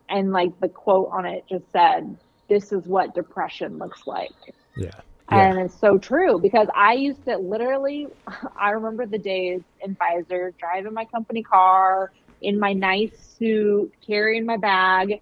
And 0.10 0.32
like 0.32 0.60
the 0.60 0.70
quote 0.70 1.10
on 1.12 1.26
it 1.26 1.46
just 1.50 1.66
said, 1.72 2.18
This 2.48 2.72
is 2.72 2.86
what 2.86 3.14
depression 3.14 3.78
looks 3.78 4.08
like. 4.08 4.32
Yeah. 4.76 4.92
Yeah. 5.32 5.50
And 5.50 5.60
it's 5.60 5.78
so 5.78 5.98
true 5.98 6.40
because 6.40 6.68
I 6.74 6.94
used 6.94 7.26
to 7.26 7.38
literally, 7.38 8.08
I 8.60 8.72
remember 8.72 9.06
the 9.06 9.18
days 9.18 9.62
in 9.82 9.96
Pfizer 9.96 10.58
driving 10.58 10.94
my 10.94 11.06
company 11.06 11.44
car 11.44 12.12
in 12.42 12.60
my 12.60 12.74
nice 12.74 13.36
suit, 13.38 13.92
carrying 14.06 14.46
my 14.46 14.58
bag, 14.58 15.22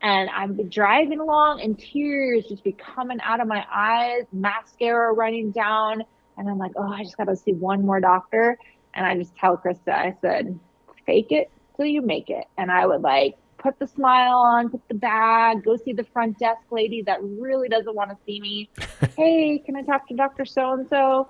And 0.00 0.30
I'm 0.30 0.68
driving 0.68 1.20
along 1.20 1.60
and 1.60 1.78
tears 1.78 2.46
just 2.46 2.64
be 2.64 2.72
coming 2.72 3.20
out 3.22 3.40
of 3.40 3.46
my 3.46 3.64
eyes, 3.72 4.24
mascara 4.32 5.12
running 5.12 5.50
down. 5.50 6.02
And 6.36 6.48
I'm 6.48 6.58
like, 6.58 6.72
oh, 6.76 6.90
I 6.90 7.02
just 7.02 7.16
got 7.16 7.24
to 7.24 7.36
see 7.36 7.52
one 7.52 7.84
more 7.84 8.00
doctor. 8.00 8.58
And 8.94 9.06
I 9.06 9.16
just 9.16 9.36
tell 9.36 9.56
Krista, 9.56 9.92
I 9.92 10.16
said, 10.20 10.58
fake 11.06 11.30
it 11.30 11.50
till 11.76 11.86
you 11.86 12.02
make 12.02 12.30
it. 12.30 12.46
And 12.58 12.70
I 12.70 12.86
would 12.86 13.02
like 13.02 13.36
put 13.58 13.78
the 13.78 13.86
smile 13.86 14.38
on, 14.38 14.68
put 14.70 14.86
the 14.88 14.94
bag, 14.94 15.64
go 15.64 15.76
see 15.76 15.92
the 15.92 16.04
front 16.04 16.38
desk 16.38 16.62
lady 16.70 17.02
that 17.02 17.22
really 17.22 17.68
doesn't 17.68 17.94
want 17.94 18.10
to 18.10 18.16
see 18.26 18.40
me. 18.40 18.68
hey, 19.16 19.62
can 19.64 19.76
I 19.76 19.82
talk 19.82 20.08
to 20.08 20.14
Dr. 20.14 20.44
So 20.44 20.72
and 20.72 20.88
so? 20.88 21.28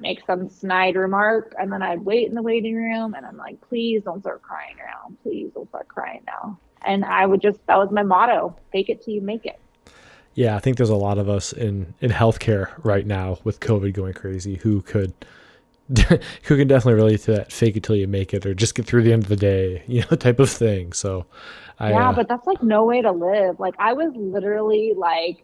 Make 0.00 0.24
some 0.24 0.48
snide 0.48 0.94
remark, 0.94 1.54
and 1.58 1.72
then 1.72 1.82
I'd 1.82 2.00
wait 2.00 2.28
in 2.28 2.34
the 2.34 2.42
waiting 2.42 2.76
room, 2.76 3.14
and 3.14 3.26
I'm 3.26 3.36
like, 3.36 3.60
please 3.68 4.02
don't 4.04 4.20
start 4.20 4.42
crying 4.42 4.76
now. 4.76 5.16
Please 5.22 5.50
don't 5.52 5.68
start 5.68 5.88
crying 5.88 6.22
now. 6.26 6.58
And 6.82 7.04
I 7.04 7.26
would 7.26 7.40
just, 7.40 7.58
that 7.66 7.76
was 7.76 7.90
my 7.90 8.04
motto 8.04 8.56
fake 8.70 8.88
it 8.88 9.02
till 9.02 9.14
you 9.14 9.20
make 9.20 9.44
it. 9.44 9.58
Yeah, 10.36 10.54
I 10.54 10.58
think 10.58 10.76
there's 10.76 10.90
a 10.90 10.96
lot 10.96 11.16
of 11.16 11.30
us 11.30 11.54
in, 11.54 11.94
in 12.02 12.10
healthcare 12.10 12.70
right 12.84 13.06
now 13.06 13.38
with 13.42 13.58
COVID 13.58 13.94
going 13.94 14.12
crazy 14.12 14.56
who 14.56 14.82
could 14.82 15.14
who 16.42 16.56
can 16.56 16.68
definitely 16.68 16.94
relate 16.94 17.20
to 17.22 17.32
that 17.32 17.50
fake 17.50 17.76
it 17.76 17.82
till 17.82 17.96
you 17.96 18.06
make 18.06 18.34
it 18.34 18.44
or 18.44 18.54
just 18.54 18.74
get 18.74 18.86
through 18.86 19.02
the 19.02 19.12
end 19.12 19.22
of 19.22 19.28
the 19.28 19.36
day, 19.36 19.82
you 19.88 20.02
know, 20.02 20.16
type 20.16 20.38
of 20.38 20.50
thing. 20.50 20.92
So, 20.92 21.24
I, 21.80 21.90
yeah, 21.90 22.10
uh, 22.10 22.12
but 22.12 22.28
that's 22.28 22.46
like 22.46 22.62
no 22.62 22.84
way 22.84 23.00
to 23.00 23.12
live. 23.12 23.58
Like, 23.58 23.74
I 23.78 23.94
was 23.94 24.12
literally 24.14 24.92
like, 24.94 25.42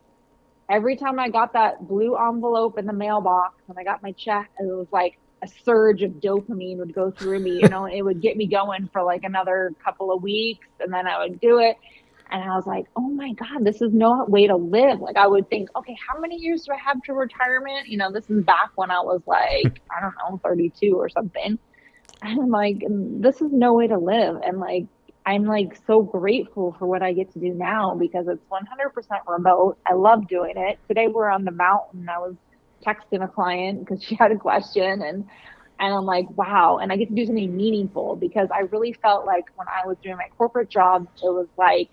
every 0.69 0.97
time 0.97 1.19
I 1.19 1.31
got 1.31 1.55
that 1.55 1.89
blue 1.89 2.17
envelope 2.17 2.79
in 2.79 2.85
the 2.85 2.93
mailbox 2.93 3.55
and 3.69 3.79
I 3.79 3.85
got 3.85 4.03
my 4.03 4.13
check, 4.13 4.51
it 4.59 4.65
was 4.65 4.89
like 4.93 5.19
a 5.43 5.49
surge 5.65 6.03
of 6.03 6.13
dopamine 6.13 6.77
would 6.79 6.95
go 6.95 7.11
through 7.11 7.41
me, 7.41 7.61
you 7.63 7.69
know, 7.69 7.87
it 7.87 8.03
would 8.03 8.21
get 8.21 8.37
me 8.37 8.47
going 8.47 8.91
for 8.93 9.03
like 9.03 9.25
another 9.25 9.75
couple 9.83 10.13
of 10.13 10.23
weeks 10.23 10.67
and 10.81 10.93
then 10.93 11.07
I 11.07 11.19
would 11.19 11.41
do 11.41 11.61
it. 11.61 11.77
And 12.33 12.43
I 12.43 12.57
was 12.57 12.67
like, 12.67 12.87
oh 12.97 13.11
my 13.11 13.35
God, 13.35 13.63
this 13.63 13.83
is 13.83 13.93
no 13.93 14.25
way 14.25 14.47
to 14.47 14.57
live. 14.57 15.01
Like, 15.01 15.17
I 15.17 15.27
would 15.27 15.51
think, 15.51 15.69
okay, 15.77 15.95
how 16.09 16.19
many 16.19 16.37
years 16.37 16.65
do 16.65 16.73
I 16.73 16.79
have 16.79 17.03
to 17.03 17.13
retirement? 17.13 17.89
You 17.89 17.99
know, 17.99 18.11
this 18.11 18.31
is 18.31 18.43
back 18.43 18.71
when 18.77 18.91
I 18.91 19.01
was 19.01 19.21
like, 19.27 19.83
I 19.97 20.01
don't 20.01 20.15
know, 20.19 20.41
32 20.43 20.95
or 20.95 21.11
something. 21.11 21.59
And 22.23 22.41
I'm 22.41 22.49
like, 22.49 22.79
mm, 22.79 23.21
this 23.21 23.43
is 23.43 23.53
no 23.53 23.75
way 23.75 23.87
to 23.87 23.99
live. 23.99 24.41
And 24.43 24.59
like, 24.59 24.87
I'm 25.27 25.45
like 25.45 25.79
so 25.87 26.01
grateful 26.01 26.75
for 26.79 26.87
what 26.87 27.03
I 27.03 27.13
get 27.13 27.31
to 27.35 27.39
do 27.39 27.53
now 27.53 27.95
because 27.95 28.27
it's 28.29 28.43
100% 28.51 28.63
remote. 29.29 29.77
I 29.87 29.93
love 29.93 30.27
doing 30.27 30.55
it. 30.57 30.79
Today 30.89 31.09
we're 31.09 31.29
on 31.29 31.45
the 31.45 31.53
mountain. 31.53 32.09
I 32.09 32.19
was 32.19 32.35
texting 32.83 33.23
a 33.23 33.29
client 33.29 33.81
because 33.81 34.03
she 34.03 34.15
had 34.15 34.33
a 34.33 34.37
question 34.37 35.03
and 35.03 35.29
and 35.81 35.93
I'm 35.93 36.05
like, 36.05 36.31
wow. 36.37 36.79
And 36.79 36.93
I 36.93 36.97
get 36.97 37.09
to 37.09 37.15
do 37.15 37.27
something 37.27 37.57
meaningful 37.57 38.15
because 38.15 38.49
I 38.55 38.61
really 38.61 38.93
felt 38.93 39.27
like 39.27 39.47
when 39.57 39.67
I 39.67 39.87
was 39.87 39.97
doing 40.01 40.17
my 40.17 40.29
corporate 40.39 40.69
job, 40.69 41.09
it 41.17 41.25
was 41.25 41.49
like 41.59 41.91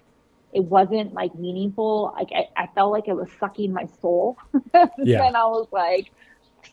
it 0.54 0.64
wasn't 0.64 1.14
like 1.14 1.36
meaningful. 1.36 2.14
Like 2.16 2.30
I, 2.34 2.64
I 2.64 2.68
felt 2.74 2.92
like 2.92 3.08
it 3.08 3.16
was 3.16 3.30
sucking 3.40 3.72
my 3.72 3.88
soul. 4.02 4.38
yeah. 4.98 5.26
and 5.26 5.38
I 5.38 5.46
was 5.46 5.68
like, 5.72 6.12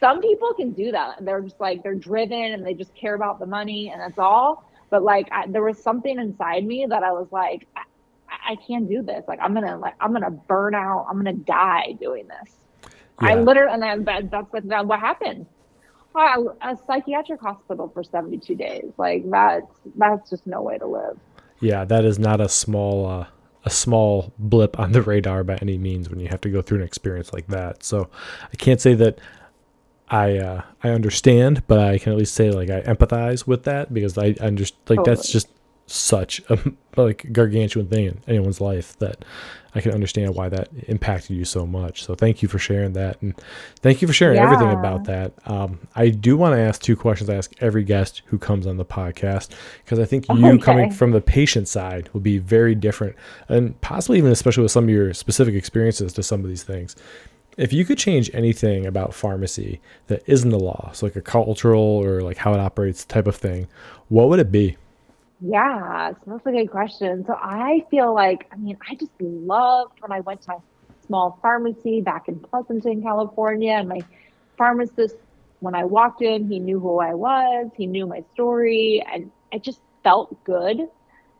some 0.00 0.20
people 0.20 0.52
can 0.54 0.72
do 0.72 0.92
that. 0.92 1.24
They're 1.24 1.42
just 1.42 1.60
like 1.60 1.82
they're 1.82 1.94
driven 1.94 2.52
and 2.52 2.66
they 2.66 2.74
just 2.74 2.94
care 2.94 3.14
about 3.14 3.38
the 3.38 3.46
money 3.46 3.90
and 3.90 4.00
that's 4.00 4.18
all. 4.18 4.64
But 4.90 5.02
like 5.02 5.28
I, 5.32 5.46
there 5.46 5.62
was 5.62 5.82
something 5.82 6.18
inside 6.18 6.64
me 6.64 6.86
that 6.88 7.02
I 7.02 7.12
was 7.12 7.28
like, 7.30 7.66
I, 7.76 7.82
I 8.52 8.56
can't 8.56 8.88
do 8.88 9.02
this. 9.02 9.24
Like 9.28 9.40
I'm 9.42 9.52
gonna 9.52 9.78
like 9.78 9.94
I'm 10.00 10.12
gonna 10.12 10.30
burn 10.30 10.74
out. 10.74 11.06
I'm 11.08 11.16
gonna 11.16 11.32
die 11.34 11.96
doing 12.00 12.28
this. 12.28 12.56
Yeah. 13.20 13.28
I 13.28 13.34
literally 13.36 13.72
and 13.72 13.82
then 13.82 14.04
that, 14.04 14.30
that's 14.30 14.52
what, 14.52 14.68
that, 14.68 14.86
what 14.86 15.00
happened. 15.00 15.46
a 16.14 16.76
psychiatric 16.86 17.40
hospital 17.40 17.90
for 17.92 18.02
72 18.02 18.54
days. 18.54 18.92
Like 18.96 19.28
that's 19.30 19.66
that's 19.96 20.30
just 20.30 20.46
no 20.46 20.62
way 20.62 20.78
to 20.78 20.86
live. 20.86 21.18
Yeah, 21.60 21.84
that 21.86 22.04
is 22.04 22.18
not 22.18 22.40
a 22.40 22.48
small 22.48 23.06
uh, 23.06 23.26
a 23.66 23.70
small 23.70 24.33
blip 24.38 24.79
on 24.79 24.92
the 24.92 25.02
radar 25.02 25.44
by 25.44 25.57
any 25.57 25.76
means 25.76 26.09
when 26.09 26.20
you 26.20 26.29
have 26.29 26.40
to 26.40 26.48
go 26.48 26.62
through 26.62 26.79
an 26.79 26.85
experience 26.85 27.33
like 27.33 27.48
that. 27.48 27.83
So 27.83 28.09
I 28.52 28.57
can't 28.57 28.81
say 28.81 28.94
that 28.94 29.18
I 30.09 30.38
uh, 30.38 30.62
I 30.85 30.90
understand, 30.90 31.66
but 31.66 31.81
I 31.81 31.98
can 31.98 32.12
at 32.12 32.18
least 32.18 32.35
say 32.35 32.50
like 32.52 32.70
I 32.70 32.81
empathize 32.83 33.46
with 33.46 33.64
that 33.64 33.92
because 33.92 34.16
I 34.16 34.37
understand 34.40 34.81
like 34.88 34.98
totally. 34.98 35.16
that's 35.16 35.29
just 35.29 35.48
such 35.87 36.40
a 36.51 36.59
like 36.96 37.33
gargantuan 37.33 37.87
thing 37.88 38.07
in 38.07 38.20
anyone's 38.27 38.61
life 38.61 38.99
that 38.99 39.25
I 39.75 39.81
can 39.83 39.92
understand 39.92 40.35
why 40.35 40.49
that 40.49 40.70
impacted 40.88 41.37
you 41.37 41.44
so 41.44 41.66
much. 41.66 42.03
So 42.03 42.14
thank 42.14 42.40
you 42.42 42.49
for 42.49 42.59
sharing 42.59 42.94
that, 42.94 43.20
and 43.20 43.35
thank 43.81 44.01
you 44.01 44.09
for 44.09 44.14
sharing 44.14 44.37
yeah. 44.37 44.44
everything 44.44 44.70
about 44.70 45.05
that. 45.05 45.35
Um, 45.44 45.87
I 45.94 46.09
do 46.09 46.37
want 46.37 46.55
to 46.55 46.61
ask 46.61 46.81
two 46.81 46.96
questions. 46.96 47.29
I 47.29 47.35
ask 47.35 47.53
every 47.61 47.85
guest 47.85 48.22
who 48.27 48.38
comes 48.38 48.66
on 48.66 48.79
the 48.79 48.87
podcast 48.87 49.51
because 49.85 49.99
I 49.99 50.07
think 50.07 50.27
you 50.31 50.46
okay. 50.46 50.59
coming 50.59 50.90
from 50.90 51.11
the 51.12 51.20
patient 51.20 51.68
side 51.68 52.09
will 52.12 52.22
be 52.22 52.38
very 52.38 52.75
different, 52.75 53.16
and 53.49 53.79
possibly 53.83 54.18
even 54.18 54.33
especially 54.33 54.62
with 54.62 54.72
some 54.72 54.85
of 54.85 54.90
your 54.90 55.12
specific 55.12 55.55
experiences 55.55 56.12
to 56.14 56.22
some 56.22 56.42
of 56.42 56.49
these 56.49 56.62
things. 56.62 56.96
If 57.59 57.72
you 57.72 57.87
could 57.87 57.96
change 57.96 58.31
anything 58.35 58.85
about 58.85 59.14
pharmacy 59.14 59.81
that 60.09 60.22
isn't 60.27 60.51
the 60.51 60.59
law, 60.59 60.90
so 60.92 61.07
like 61.07 61.16
a 61.16 61.22
cultural 61.22 61.81
or 61.81 62.20
like 62.20 62.37
how 62.37 62.53
it 62.53 62.61
operates 62.61 63.05
type 63.05 63.27
of 63.27 63.37
thing, 63.37 63.66
what 64.09 64.29
would 64.29 64.40
it 64.40 64.53
be? 64.53 64.77
Yeah, 65.40 66.12
so 66.12 66.20
that's 66.27 66.46
a 66.46 66.53
good 66.53 66.70
question. 66.70 67.25
So 67.27 67.35
I 67.35 67.83
feel 67.90 68.14
like, 68.14 68.46
I 68.53 68.57
mean, 68.57 68.79
I 68.88 68.94
just 68.94 69.12
loved 69.20 69.92
when 70.01 70.12
I 70.12 70.20
went 70.20 70.42
to 70.42 70.53
my 70.53 70.59
small 71.07 71.38
pharmacy 71.42 72.01
back 72.01 72.29
in 72.29 72.40
Pleasanton, 72.40 73.03
California, 73.03 73.72
and 73.72 73.88
my 73.88 74.05
pharmacist, 74.57 75.16
when 75.61 75.75
I 75.75 75.85
walked 75.85 76.22
in, 76.22 76.49
he 76.49 76.59
knew 76.59 76.81
who 76.81 76.99
I 77.01 77.14
was, 77.14 77.70
he 77.77 77.87
knew 77.87 78.07
my 78.07 78.22
story, 78.33 79.05
and 79.12 79.31
it 79.53 79.62
just 79.62 79.81
felt 80.03 80.42
good. 80.44 80.79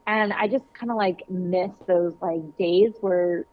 And 0.07 0.33
I 0.33 0.47
just 0.49 0.65
kind 0.75 0.91
of 0.91 0.97
like 0.97 1.23
miss 1.29 1.71
those 1.87 2.15
like 2.21 2.43
days 2.59 2.93
where 3.01 3.47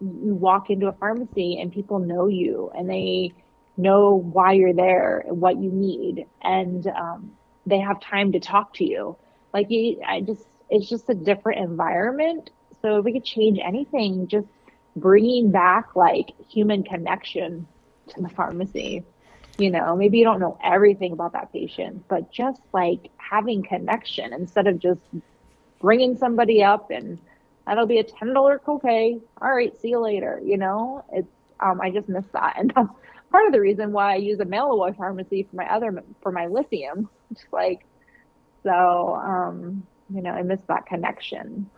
you 0.00 0.34
walk 0.34 0.70
into 0.70 0.86
a 0.88 0.92
pharmacy 0.92 1.58
and 1.60 1.72
people 1.72 1.98
know 1.98 2.26
you 2.28 2.70
and 2.74 2.88
they 2.88 3.32
know 3.76 4.14
why 4.16 4.52
you're 4.52 4.74
there 4.74 5.24
and 5.26 5.40
what 5.40 5.56
you 5.58 5.70
need 5.72 6.26
and 6.42 6.86
um, 6.88 7.32
they 7.66 7.78
have 7.78 8.00
time 8.00 8.32
to 8.32 8.40
talk 8.40 8.74
to 8.74 8.84
you 8.84 9.16
like 9.56 9.68
I 10.06 10.20
just, 10.20 10.44
it's 10.68 10.88
just 10.88 11.08
a 11.08 11.14
different 11.14 11.60
environment. 11.60 12.50
So 12.82 12.98
if 12.98 13.04
we 13.04 13.12
could 13.12 13.24
change 13.24 13.58
anything, 13.58 14.28
just 14.28 14.48
bringing 14.96 15.50
back 15.50 15.96
like 15.96 16.32
human 16.48 16.82
connection 16.82 17.66
to 18.08 18.20
the 18.20 18.28
pharmacy. 18.28 19.02
You 19.58 19.70
know, 19.70 19.96
maybe 19.96 20.18
you 20.18 20.24
don't 20.24 20.40
know 20.40 20.58
everything 20.62 21.12
about 21.12 21.32
that 21.32 21.52
patient, 21.52 22.04
but 22.08 22.30
just 22.30 22.60
like 22.74 23.10
having 23.16 23.62
connection 23.62 24.34
instead 24.34 24.66
of 24.66 24.78
just 24.78 25.00
bringing 25.80 26.18
somebody 26.18 26.62
up 26.62 26.90
and 26.90 27.18
that'll 27.66 27.86
be 27.86 27.98
a 27.98 28.04
ten 28.04 28.34
dollar 28.34 28.58
copay. 28.58 29.20
All 29.40 29.54
right, 29.54 29.74
see 29.80 29.88
you 29.88 30.00
later. 30.00 30.40
You 30.44 30.58
know, 30.58 31.02
it's 31.10 31.32
um, 31.60 31.80
I 31.80 31.90
just 31.90 32.08
miss 32.08 32.26
that, 32.34 32.56
and 32.58 32.70
that's 32.76 32.90
part 33.30 33.46
of 33.46 33.52
the 33.52 33.60
reason 33.60 33.92
why 33.92 34.12
I 34.12 34.16
use 34.16 34.40
a 34.40 34.44
mail 34.44 34.70
away 34.72 34.92
pharmacy 34.96 35.46
for 35.48 35.56
my 35.56 35.72
other 35.72 36.04
for 36.22 36.30
my 36.30 36.46
lithium. 36.46 37.08
It's 37.30 37.44
like 37.52 37.86
so, 38.66 39.14
um, 39.14 39.86
you 40.12 40.20
know, 40.20 40.30
I 40.30 40.42
miss 40.42 40.60
that 40.66 40.86
connection. 40.86 41.70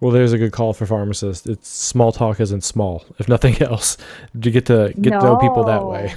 Well, 0.00 0.12
there's 0.12 0.34
a 0.34 0.38
good 0.38 0.52
call 0.52 0.74
for 0.74 0.84
pharmacists. 0.84 1.46
It's 1.46 1.68
small 1.68 2.12
talk 2.12 2.38
isn't 2.38 2.62
small, 2.62 3.06
if 3.18 3.28
nothing 3.28 3.60
else, 3.62 3.96
to 4.38 4.50
get 4.50 4.66
to 4.66 4.92
get 5.00 5.12
no. 5.12 5.20
to 5.20 5.24
know 5.24 5.36
people 5.38 5.64
that 5.64 5.86
way. 5.86 6.14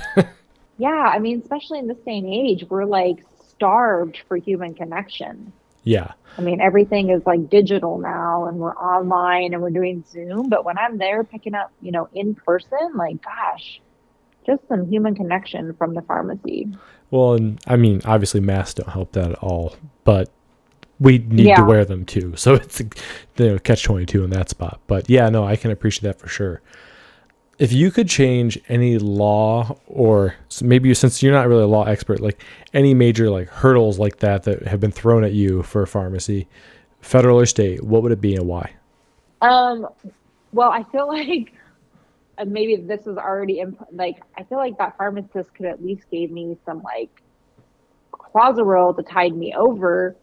yeah, 0.78 0.90
I 1.14 1.20
mean, 1.20 1.40
especially 1.42 1.80
in 1.80 1.88
this 1.88 1.98
day 2.00 2.18
and 2.18 2.28
age, 2.28 2.66
we're 2.70 2.84
like 2.84 3.24
starved 3.50 4.20
for 4.28 4.36
human 4.36 4.74
connection. 4.74 5.54
Yeah. 5.84 6.12
I 6.38 6.42
mean, 6.42 6.60
everything 6.60 7.10
is 7.12 7.26
like 7.26 7.50
digital 7.50 7.98
now 7.98 8.48
and 8.48 8.58
we're 8.58 8.76
online 8.76 9.54
and 9.54 9.64
we're 9.64 9.70
doing 9.70 10.04
Zoom. 10.12 10.50
But 10.50 10.66
when 10.66 10.78
I'm 10.78 10.98
there 10.98 11.24
picking 11.24 11.54
up, 11.56 11.72
you 11.82 11.94
know, 11.94 12.10
in 12.14 12.36
person, 12.36 12.92
like, 12.96 13.24
gosh, 13.24 13.80
just 14.46 14.68
some 14.68 14.90
human 14.90 15.16
connection 15.16 15.74
from 15.76 15.94
the 15.94 16.02
pharmacy. 16.02 16.68
Well, 17.12 17.34
and 17.34 17.60
I 17.68 17.76
mean, 17.78 18.02
obviously, 18.06 18.40
masks 18.40 18.76
don't 18.76 18.90
help 18.90 19.14
that 19.14 19.32
at 19.32 19.40
all, 19.40 19.76
but 20.04 20.30
we 21.00 21.20
need 21.20 21.48
yeah. 21.48 21.58
to 21.58 21.64
wear 21.64 21.86
them 21.86 22.06
too. 22.06 22.34
So 22.38 22.56
it's 22.56 22.80
you 22.80 22.88
know, 23.38 23.60
catch 23.60 23.84
twenty 23.84 24.06
two 24.06 24.24
in 24.24 24.30
that 24.32 24.50
spot. 24.50 24.80
But 24.88 25.10
yeah, 25.10 25.30
no, 25.30 25.46
I 25.46 25.56
can 25.56 25.72
appreciate 25.72 26.04
that 26.04 26.20
for 26.20 26.28
sure. 26.28 26.62
If 27.60 27.74
you 27.74 27.90
could 27.90 28.08
change 28.08 28.60
any 28.70 29.00
law, 29.00 29.80
or 29.88 30.36
maybe 30.62 30.94
since 30.94 31.24
you're 31.24 31.34
not 31.34 31.48
really 31.48 31.64
a 31.64 31.68
law 31.68 31.86
expert, 31.86 32.20
like 32.20 32.44
any 32.74 32.94
major 32.94 33.32
like 33.32 33.50
hurdles 33.50 33.98
like 33.98 34.20
that 34.20 34.44
that 34.44 34.68
have 34.68 34.80
been 34.80 34.92
thrown 34.92 35.24
at 35.24 35.34
you 35.34 35.64
for 35.64 35.82
a 35.82 35.88
pharmacy, 35.88 36.48
federal 37.02 37.40
or 37.40 37.48
state, 37.48 37.84
what 37.84 38.04
would 38.04 38.12
it 38.12 38.22
be 38.22 38.36
and 38.36 38.48
why? 38.48 38.74
Um, 39.42 39.88
well, 40.54 40.70
I 40.70 40.84
feel 40.84 41.08
like 41.12 41.54
maybe 42.46 42.76
this 42.76 43.06
was 43.06 43.18
already 43.18 43.60
in, 43.60 43.78
like 43.92 44.18
I 44.38 44.44
feel 44.44 44.58
like 44.58 44.78
that 44.78 44.98
pharmacist 44.98 45.54
could 45.54 45.66
at 45.66 45.84
least 45.84 46.10
gave 46.12 46.32
me 46.32 46.58
some 46.66 46.82
like 46.84 47.10
clozaril 48.12 48.96
to 48.96 49.04
tide 49.04 49.36
me 49.36 49.54
over. 49.56 50.16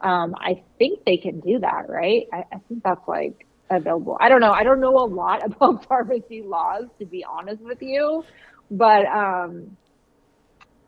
Um, 0.00 0.34
I 0.38 0.62
think 0.78 1.04
they 1.04 1.16
can 1.16 1.40
do 1.40 1.58
that, 1.58 1.88
right? 1.88 2.26
I, 2.32 2.44
I 2.52 2.58
think 2.68 2.82
that's 2.82 3.06
like 3.06 3.46
available. 3.68 4.16
I 4.20 4.28
don't 4.28 4.40
know. 4.40 4.52
I 4.52 4.62
don't 4.62 4.80
know 4.80 4.96
a 4.96 5.06
lot 5.06 5.44
about 5.46 5.86
pharmacy 5.86 6.42
laws 6.42 6.86
to 6.98 7.06
be 7.06 7.24
honest 7.24 7.62
with 7.62 7.82
you, 7.82 8.24
but 8.70 9.06
um, 9.06 9.76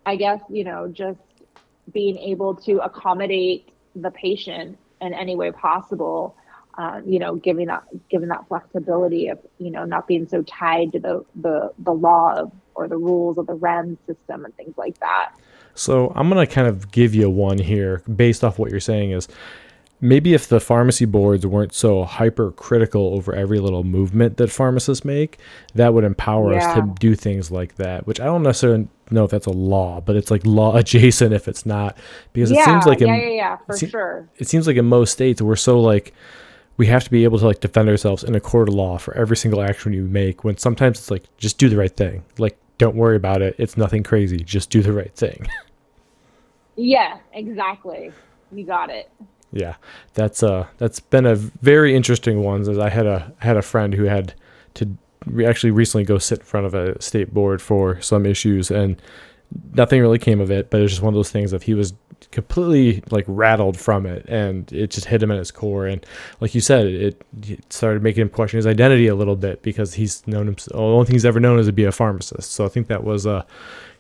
I 0.07 0.17
guess 0.17 0.41
you 0.49 0.65
know 0.65 0.89
just 0.89 1.21
being 1.93 2.17
able 2.19 2.55
to 2.55 2.79
accommodate 2.79 3.71
the 3.97 4.11
patient 4.11 4.79
in 5.01 5.13
any 5.13 5.37
way 5.37 5.51
possible 5.51 6.37
uh, 6.79 7.01
you 7.05 7.19
know, 7.19 7.37
giving 7.37 7.67
that 7.67 7.85
giving 8.09 8.29
that 8.29 8.47
flexibility 8.49 9.29
of 9.29 9.39
you 9.59 9.71
know 9.71 9.85
not 9.85 10.07
being 10.07 10.27
so 10.27 10.43
tied 10.43 10.93
to 10.93 11.01
the 11.01 11.25
the 11.37 11.73
the 11.79 11.93
law 11.93 12.35
of, 12.35 12.53
or 12.75 12.89
the 12.89 12.97
rules 12.97 13.39
of 13.39 13.47
the 13.47 13.57
REMS 13.57 13.99
system 14.07 14.45
and 14.45 14.57
things 14.57 14.77
like 14.77 14.99
that. 15.01 15.33
So 15.75 16.13
I'm 16.15 16.29
gonna 16.29 16.47
kind 16.47 16.67
of 16.67 16.91
give 16.91 17.15
you 17.15 17.29
one 17.31 17.59
here 17.59 18.03
based 18.15 18.45
off 18.45 18.59
what 18.59 18.71
you're 18.71 18.81
saying 18.81 19.13
is 19.13 19.29
maybe 20.03 20.35
if 20.35 20.49
the 20.49 20.61
pharmacy 20.61 21.05
boards 21.05 21.47
weren't 21.47 21.73
so 21.73 22.05
hypercritical 22.05 23.15
over 23.15 23.35
every 23.35 23.61
little 23.61 23.85
movement 23.85 24.37
that 24.37 24.51
pharmacists 24.51 25.05
make, 25.05 25.39
that 25.75 25.95
would 25.95 26.05
empower 26.05 26.53
yeah. 26.53 26.71
us 26.71 26.75
to 26.75 26.95
do 26.99 27.15
things 27.15 27.51
like 27.51 27.77
that. 27.77 28.07
Which 28.07 28.21
I 28.21 28.25
don't 28.25 28.43
necessarily 28.43 28.89
know 29.11 29.25
if 29.25 29.31
that's 29.31 29.47
a 29.47 29.51
law, 29.51 30.01
but 30.01 30.17
it's 30.17 30.31
like 30.31 30.45
law 30.45 30.77
adjacent 30.77 31.33
if 31.33 31.49
it's 31.49 31.65
not, 31.65 31.97
because 32.33 32.51
yeah, 32.51 32.61
it 32.61 32.65
seems 32.65 32.85
like 32.85 33.01
yeah, 33.01 33.15
in, 33.15 33.21
yeah, 33.21 33.29
yeah, 33.29 33.57
for 33.59 33.77
it 33.77 33.91
sure. 33.91 34.29
It 34.37 34.49
seems 34.49 34.67
like 34.67 34.77
in 34.77 34.85
most 34.85 35.13
states 35.13 35.41
we're 35.41 35.57
so 35.57 35.81
like 35.81 36.13
we 36.77 36.87
have 36.87 37.05
to 37.05 37.11
be 37.11 37.25
able 37.25 37.39
to 37.39 37.47
like 37.47 37.61
defend 37.61 37.89
ourselves 37.89 38.25
in 38.25 38.35
a 38.35 38.41
court 38.41 38.69
of 38.69 38.75
law 38.75 38.99
for 38.99 39.15
every 39.15 39.37
single 39.37 39.63
action 39.63 39.93
you 39.93 40.05
make. 40.05 40.45
When 40.45 40.57
sometimes 40.57 40.99
it's 40.99 41.11
like 41.11 41.25
just 41.37 41.59
do 41.59 41.69
the 41.69 41.77
right 41.77 41.95
thing, 41.95 42.25
like 42.39 42.59
don't 42.79 42.97
worry 42.97 43.17
about 43.17 43.43
it. 43.43 43.55
It's 43.59 43.77
nothing 43.77 44.03
crazy. 44.03 44.39
Just 44.39 44.71
do 44.71 44.83
the 44.83 44.93
right 44.93 45.15
thing. 45.15 45.47
Yeah, 46.77 47.19
exactly. 47.33 48.13
You 48.51 48.65
got 48.65 48.91
it. 48.91 49.11
Yeah, 49.53 49.77
that's 50.15 50.43
uh 50.43 50.67
that's 50.79 51.01
been 51.01 51.27
a 51.27 51.35
very 51.37 51.95
interesting 51.95 52.43
one. 52.43 52.63
As 52.63 52.79
I 52.79 52.89
had 52.89 53.07
a 53.07 53.33
had 53.39 53.57
a 53.57 53.63
friend 53.63 53.95
who 53.95 54.05
had 54.05 54.35
to 54.75 54.97
actually 55.47 55.71
recently 55.71 56.05
go 56.05 56.19
sit 56.19 56.41
in 56.41 56.45
front 56.45 56.67
of 56.67 56.75
a 56.75 57.01
state 57.01 57.35
board 57.35 57.61
for 57.61 58.01
some 58.01 58.25
issues, 58.25 58.71
and 58.71 59.01
nothing 59.75 60.01
really 60.01 60.19
came 60.19 60.41
of 60.41 60.51
it. 60.51 60.71
But 60.71 60.81
it 60.81 60.85
was 60.85 60.93
just 60.93 61.03
one 61.03 61.13
of 61.13 61.17
those 61.17 61.31
things 61.31 61.53
of 61.53 61.65
he 61.65 61.75
was 61.75 61.93
completely 62.31 63.03
like 63.11 63.25
rattled 63.27 63.79
from 63.79 64.07
it, 64.07 64.25
and 64.29 64.71
it 64.73 64.91
just 64.91 65.07
hit 65.07 65.23
him 65.23 65.31
at 65.31 65.39
his 65.39 65.51
core. 65.51 65.87
And 65.87 66.05
like 66.41 66.55
you 66.55 66.61
said, 66.61 66.87
it, 66.87 67.23
it 67.43 67.73
started 67.73 68.03
making 68.03 68.23
him 68.23 68.29
question 68.29 68.59
his 68.59 68.67
identity 68.67 69.09
a 69.09 69.15
little 69.15 69.37
bit 69.37 69.63
because 69.63 69.95
he's 69.95 70.27
known 70.27 70.47
himself. 70.47 70.77
The 70.77 70.83
only 70.83 71.07
thing 71.07 71.15
he's 71.15 71.25
ever 71.25 71.41
known 71.41 71.59
is 71.59 71.67
to 71.67 71.73
be 71.73 71.85
a 71.85 71.93
pharmacist. 71.93 72.53
So 72.53 72.65
I 72.65 72.69
think 72.69 72.87
that 72.89 73.05
was 73.05 73.27
a 73.27 73.47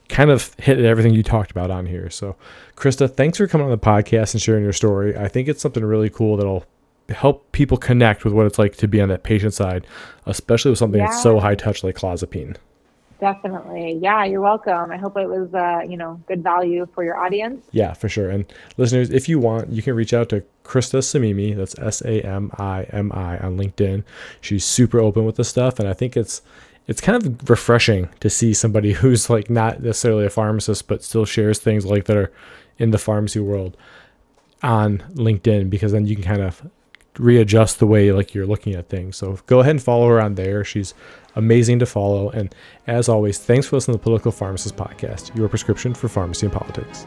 kind 0.08 0.30
of 0.30 0.54
hit 0.58 0.78
everything 0.78 1.14
you 1.14 1.22
talked 1.22 1.50
about 1.50 1.70
on 1.70 1.86
here. 1.86 2.10
So, 2.10 2.36
Krista, 2.76 3.10
thanks 3.10 3.38
for 3.38 3.46
coming 3.46 3.64
on 3.64 3.70
the 3.70 3.78
podcast 3.78 4.34
and 4.34 4.42
sharing 4.42 4.62
your 4.62 4.72
story. 4.72 5.16
I 5.16 5.28
think 5.28 5.48
it's 5.48 5.62
something 5.62 5.84
really 5.84 6.10
cool 6.10 6.36
that'll 6.36 6.64
help 7.08 7.50
people 7.52 7.76
connect 7.76 8.24
with 8.24 8.32
what 8.32 8.46
it's 8.46 8.58
like 8.58 8.76
to 8.76 8.88
be 8.88 9.00
on 9.00 9.08
that 9.08 9.22
patient 9.22 9.54
side, 9.54 9.86
especially 10.26 10.70
with 10.70 10.78
something 10.78 11.00
yeah. 11.00 11.06
that's 11.06 11.22
so 11.22 11.40
high 11.40 11.54
touch 11.54 11.82
like 11.82 11.96
clozapine. 11.96 12.56
Definitely. 13.22 14.00
Yeah, 14.02 14.24
you're 14.24 14.40
welcome. 14.40 14.90
I 14.90 14.96
hope 14.96 15.16
it 15.16 15.28
was, 15.28 15.54
uh, 15.54 15.82
you 15.88 15.96
know, 15.96 16.20
good 16.26 16.42
value 16.42 16.88
for 16.92 17.04
your 17.04 17.16
audience. 17.16 17.64
Yeah, 17.70 17.92
for 17.92 18.08
sure. 18.08 18.28
And 18.28 18.52
listeners, 18.78 19.10
if 19.10 19.28
you 19.28 19.38
want, 19.38 19.70
you 19.70 19.80
can 19.80 19.94
reach 19.94 20.12
out 20.12 20.28
to 20.30 20.42
Krista 20.64 20.98
Samimi. 20.98 21.56
That's 21.56 21.78
S 21.78 22.02
A 22.02 22.20
M 22.22 22.50
I 22.58 22.82
M 22.90 23.12
I 23.12 23.38
on 23.38 23.56
LinkedIn. 23.56 24.02
She's 24.40 24.64
super 24.64 24.98
open 24.98 25.24
with 25.24 25.36
this 25.36 25.48
stuff. 25.48 25.78
And 25.78 25.88
I 25.88 25.92
think 25.92 26.16
it's, 26.16 26.42
it's 26.88 27.00
kind 27.00 27.24
of 27.24 27.48
refreshing 27.48 28.08
to 28.18 28.28
see 28.28 28.52
somebody 28.52 28.92
who's 29.00 29.30
like 29.30 29.48
not 29.48 29.80
necessarily 29.80 30.26
a 30.26 30.30
pharmacist 30.30 30.88
but 30.88 31.04
still 31.04 31.24
shares 31.24 31.60
things 31.60 31.86
like 31.86 32.06
that 32.06 32.16
are 32.16 32.32
in 32.78 32.90
the 32.90 32.98
pharmacy 32.98 33.38
world 33.38 33.76
on 34.64 34.98
LinkedIn 35.12 35.70
because 35.70 35.92
then 35.92 36.08
you 36.08 36.16
can 36.16 36.24
kind 36.24 36.42
of 36.42 36.68
readjust 37.18 37.78
the 37.78 37.86
way 37.86 38.12
like 38.12 38.34
you're 38.34 38.46
looking 38.46 38.74
at 38.74 38.88
things. 38.88 39.16
So 39.16 39.38
go 39.46 39.60
ahead 39.60 39.72
and 39.72 39.82
follow 39.82 40.08
her 40.08 40.20
on 40.20 40.34
there. 40.34 40.64
She's 40.64 40.94
amazing 41.36 41.78
to 41.80 41.86
follow. 41.86 42.30
And 42.30 42.54
as 42.86 43.08
always, 43.08 43.38
thanks 43.38 43.66
for 43.66 43.76
listening 43.76 43.94
to 43.94 43.98
the 43.98 44.04
Political 44.04 44.32
Pharmacist 44.32 44.76
Podcast, 44.76 45.34
your 45.36 45.48
prescription 45.48 45.94
for 45.94 46.08
pharmacy 46.08 46.46
and 46.46 46.52
politics. 46.52 47.06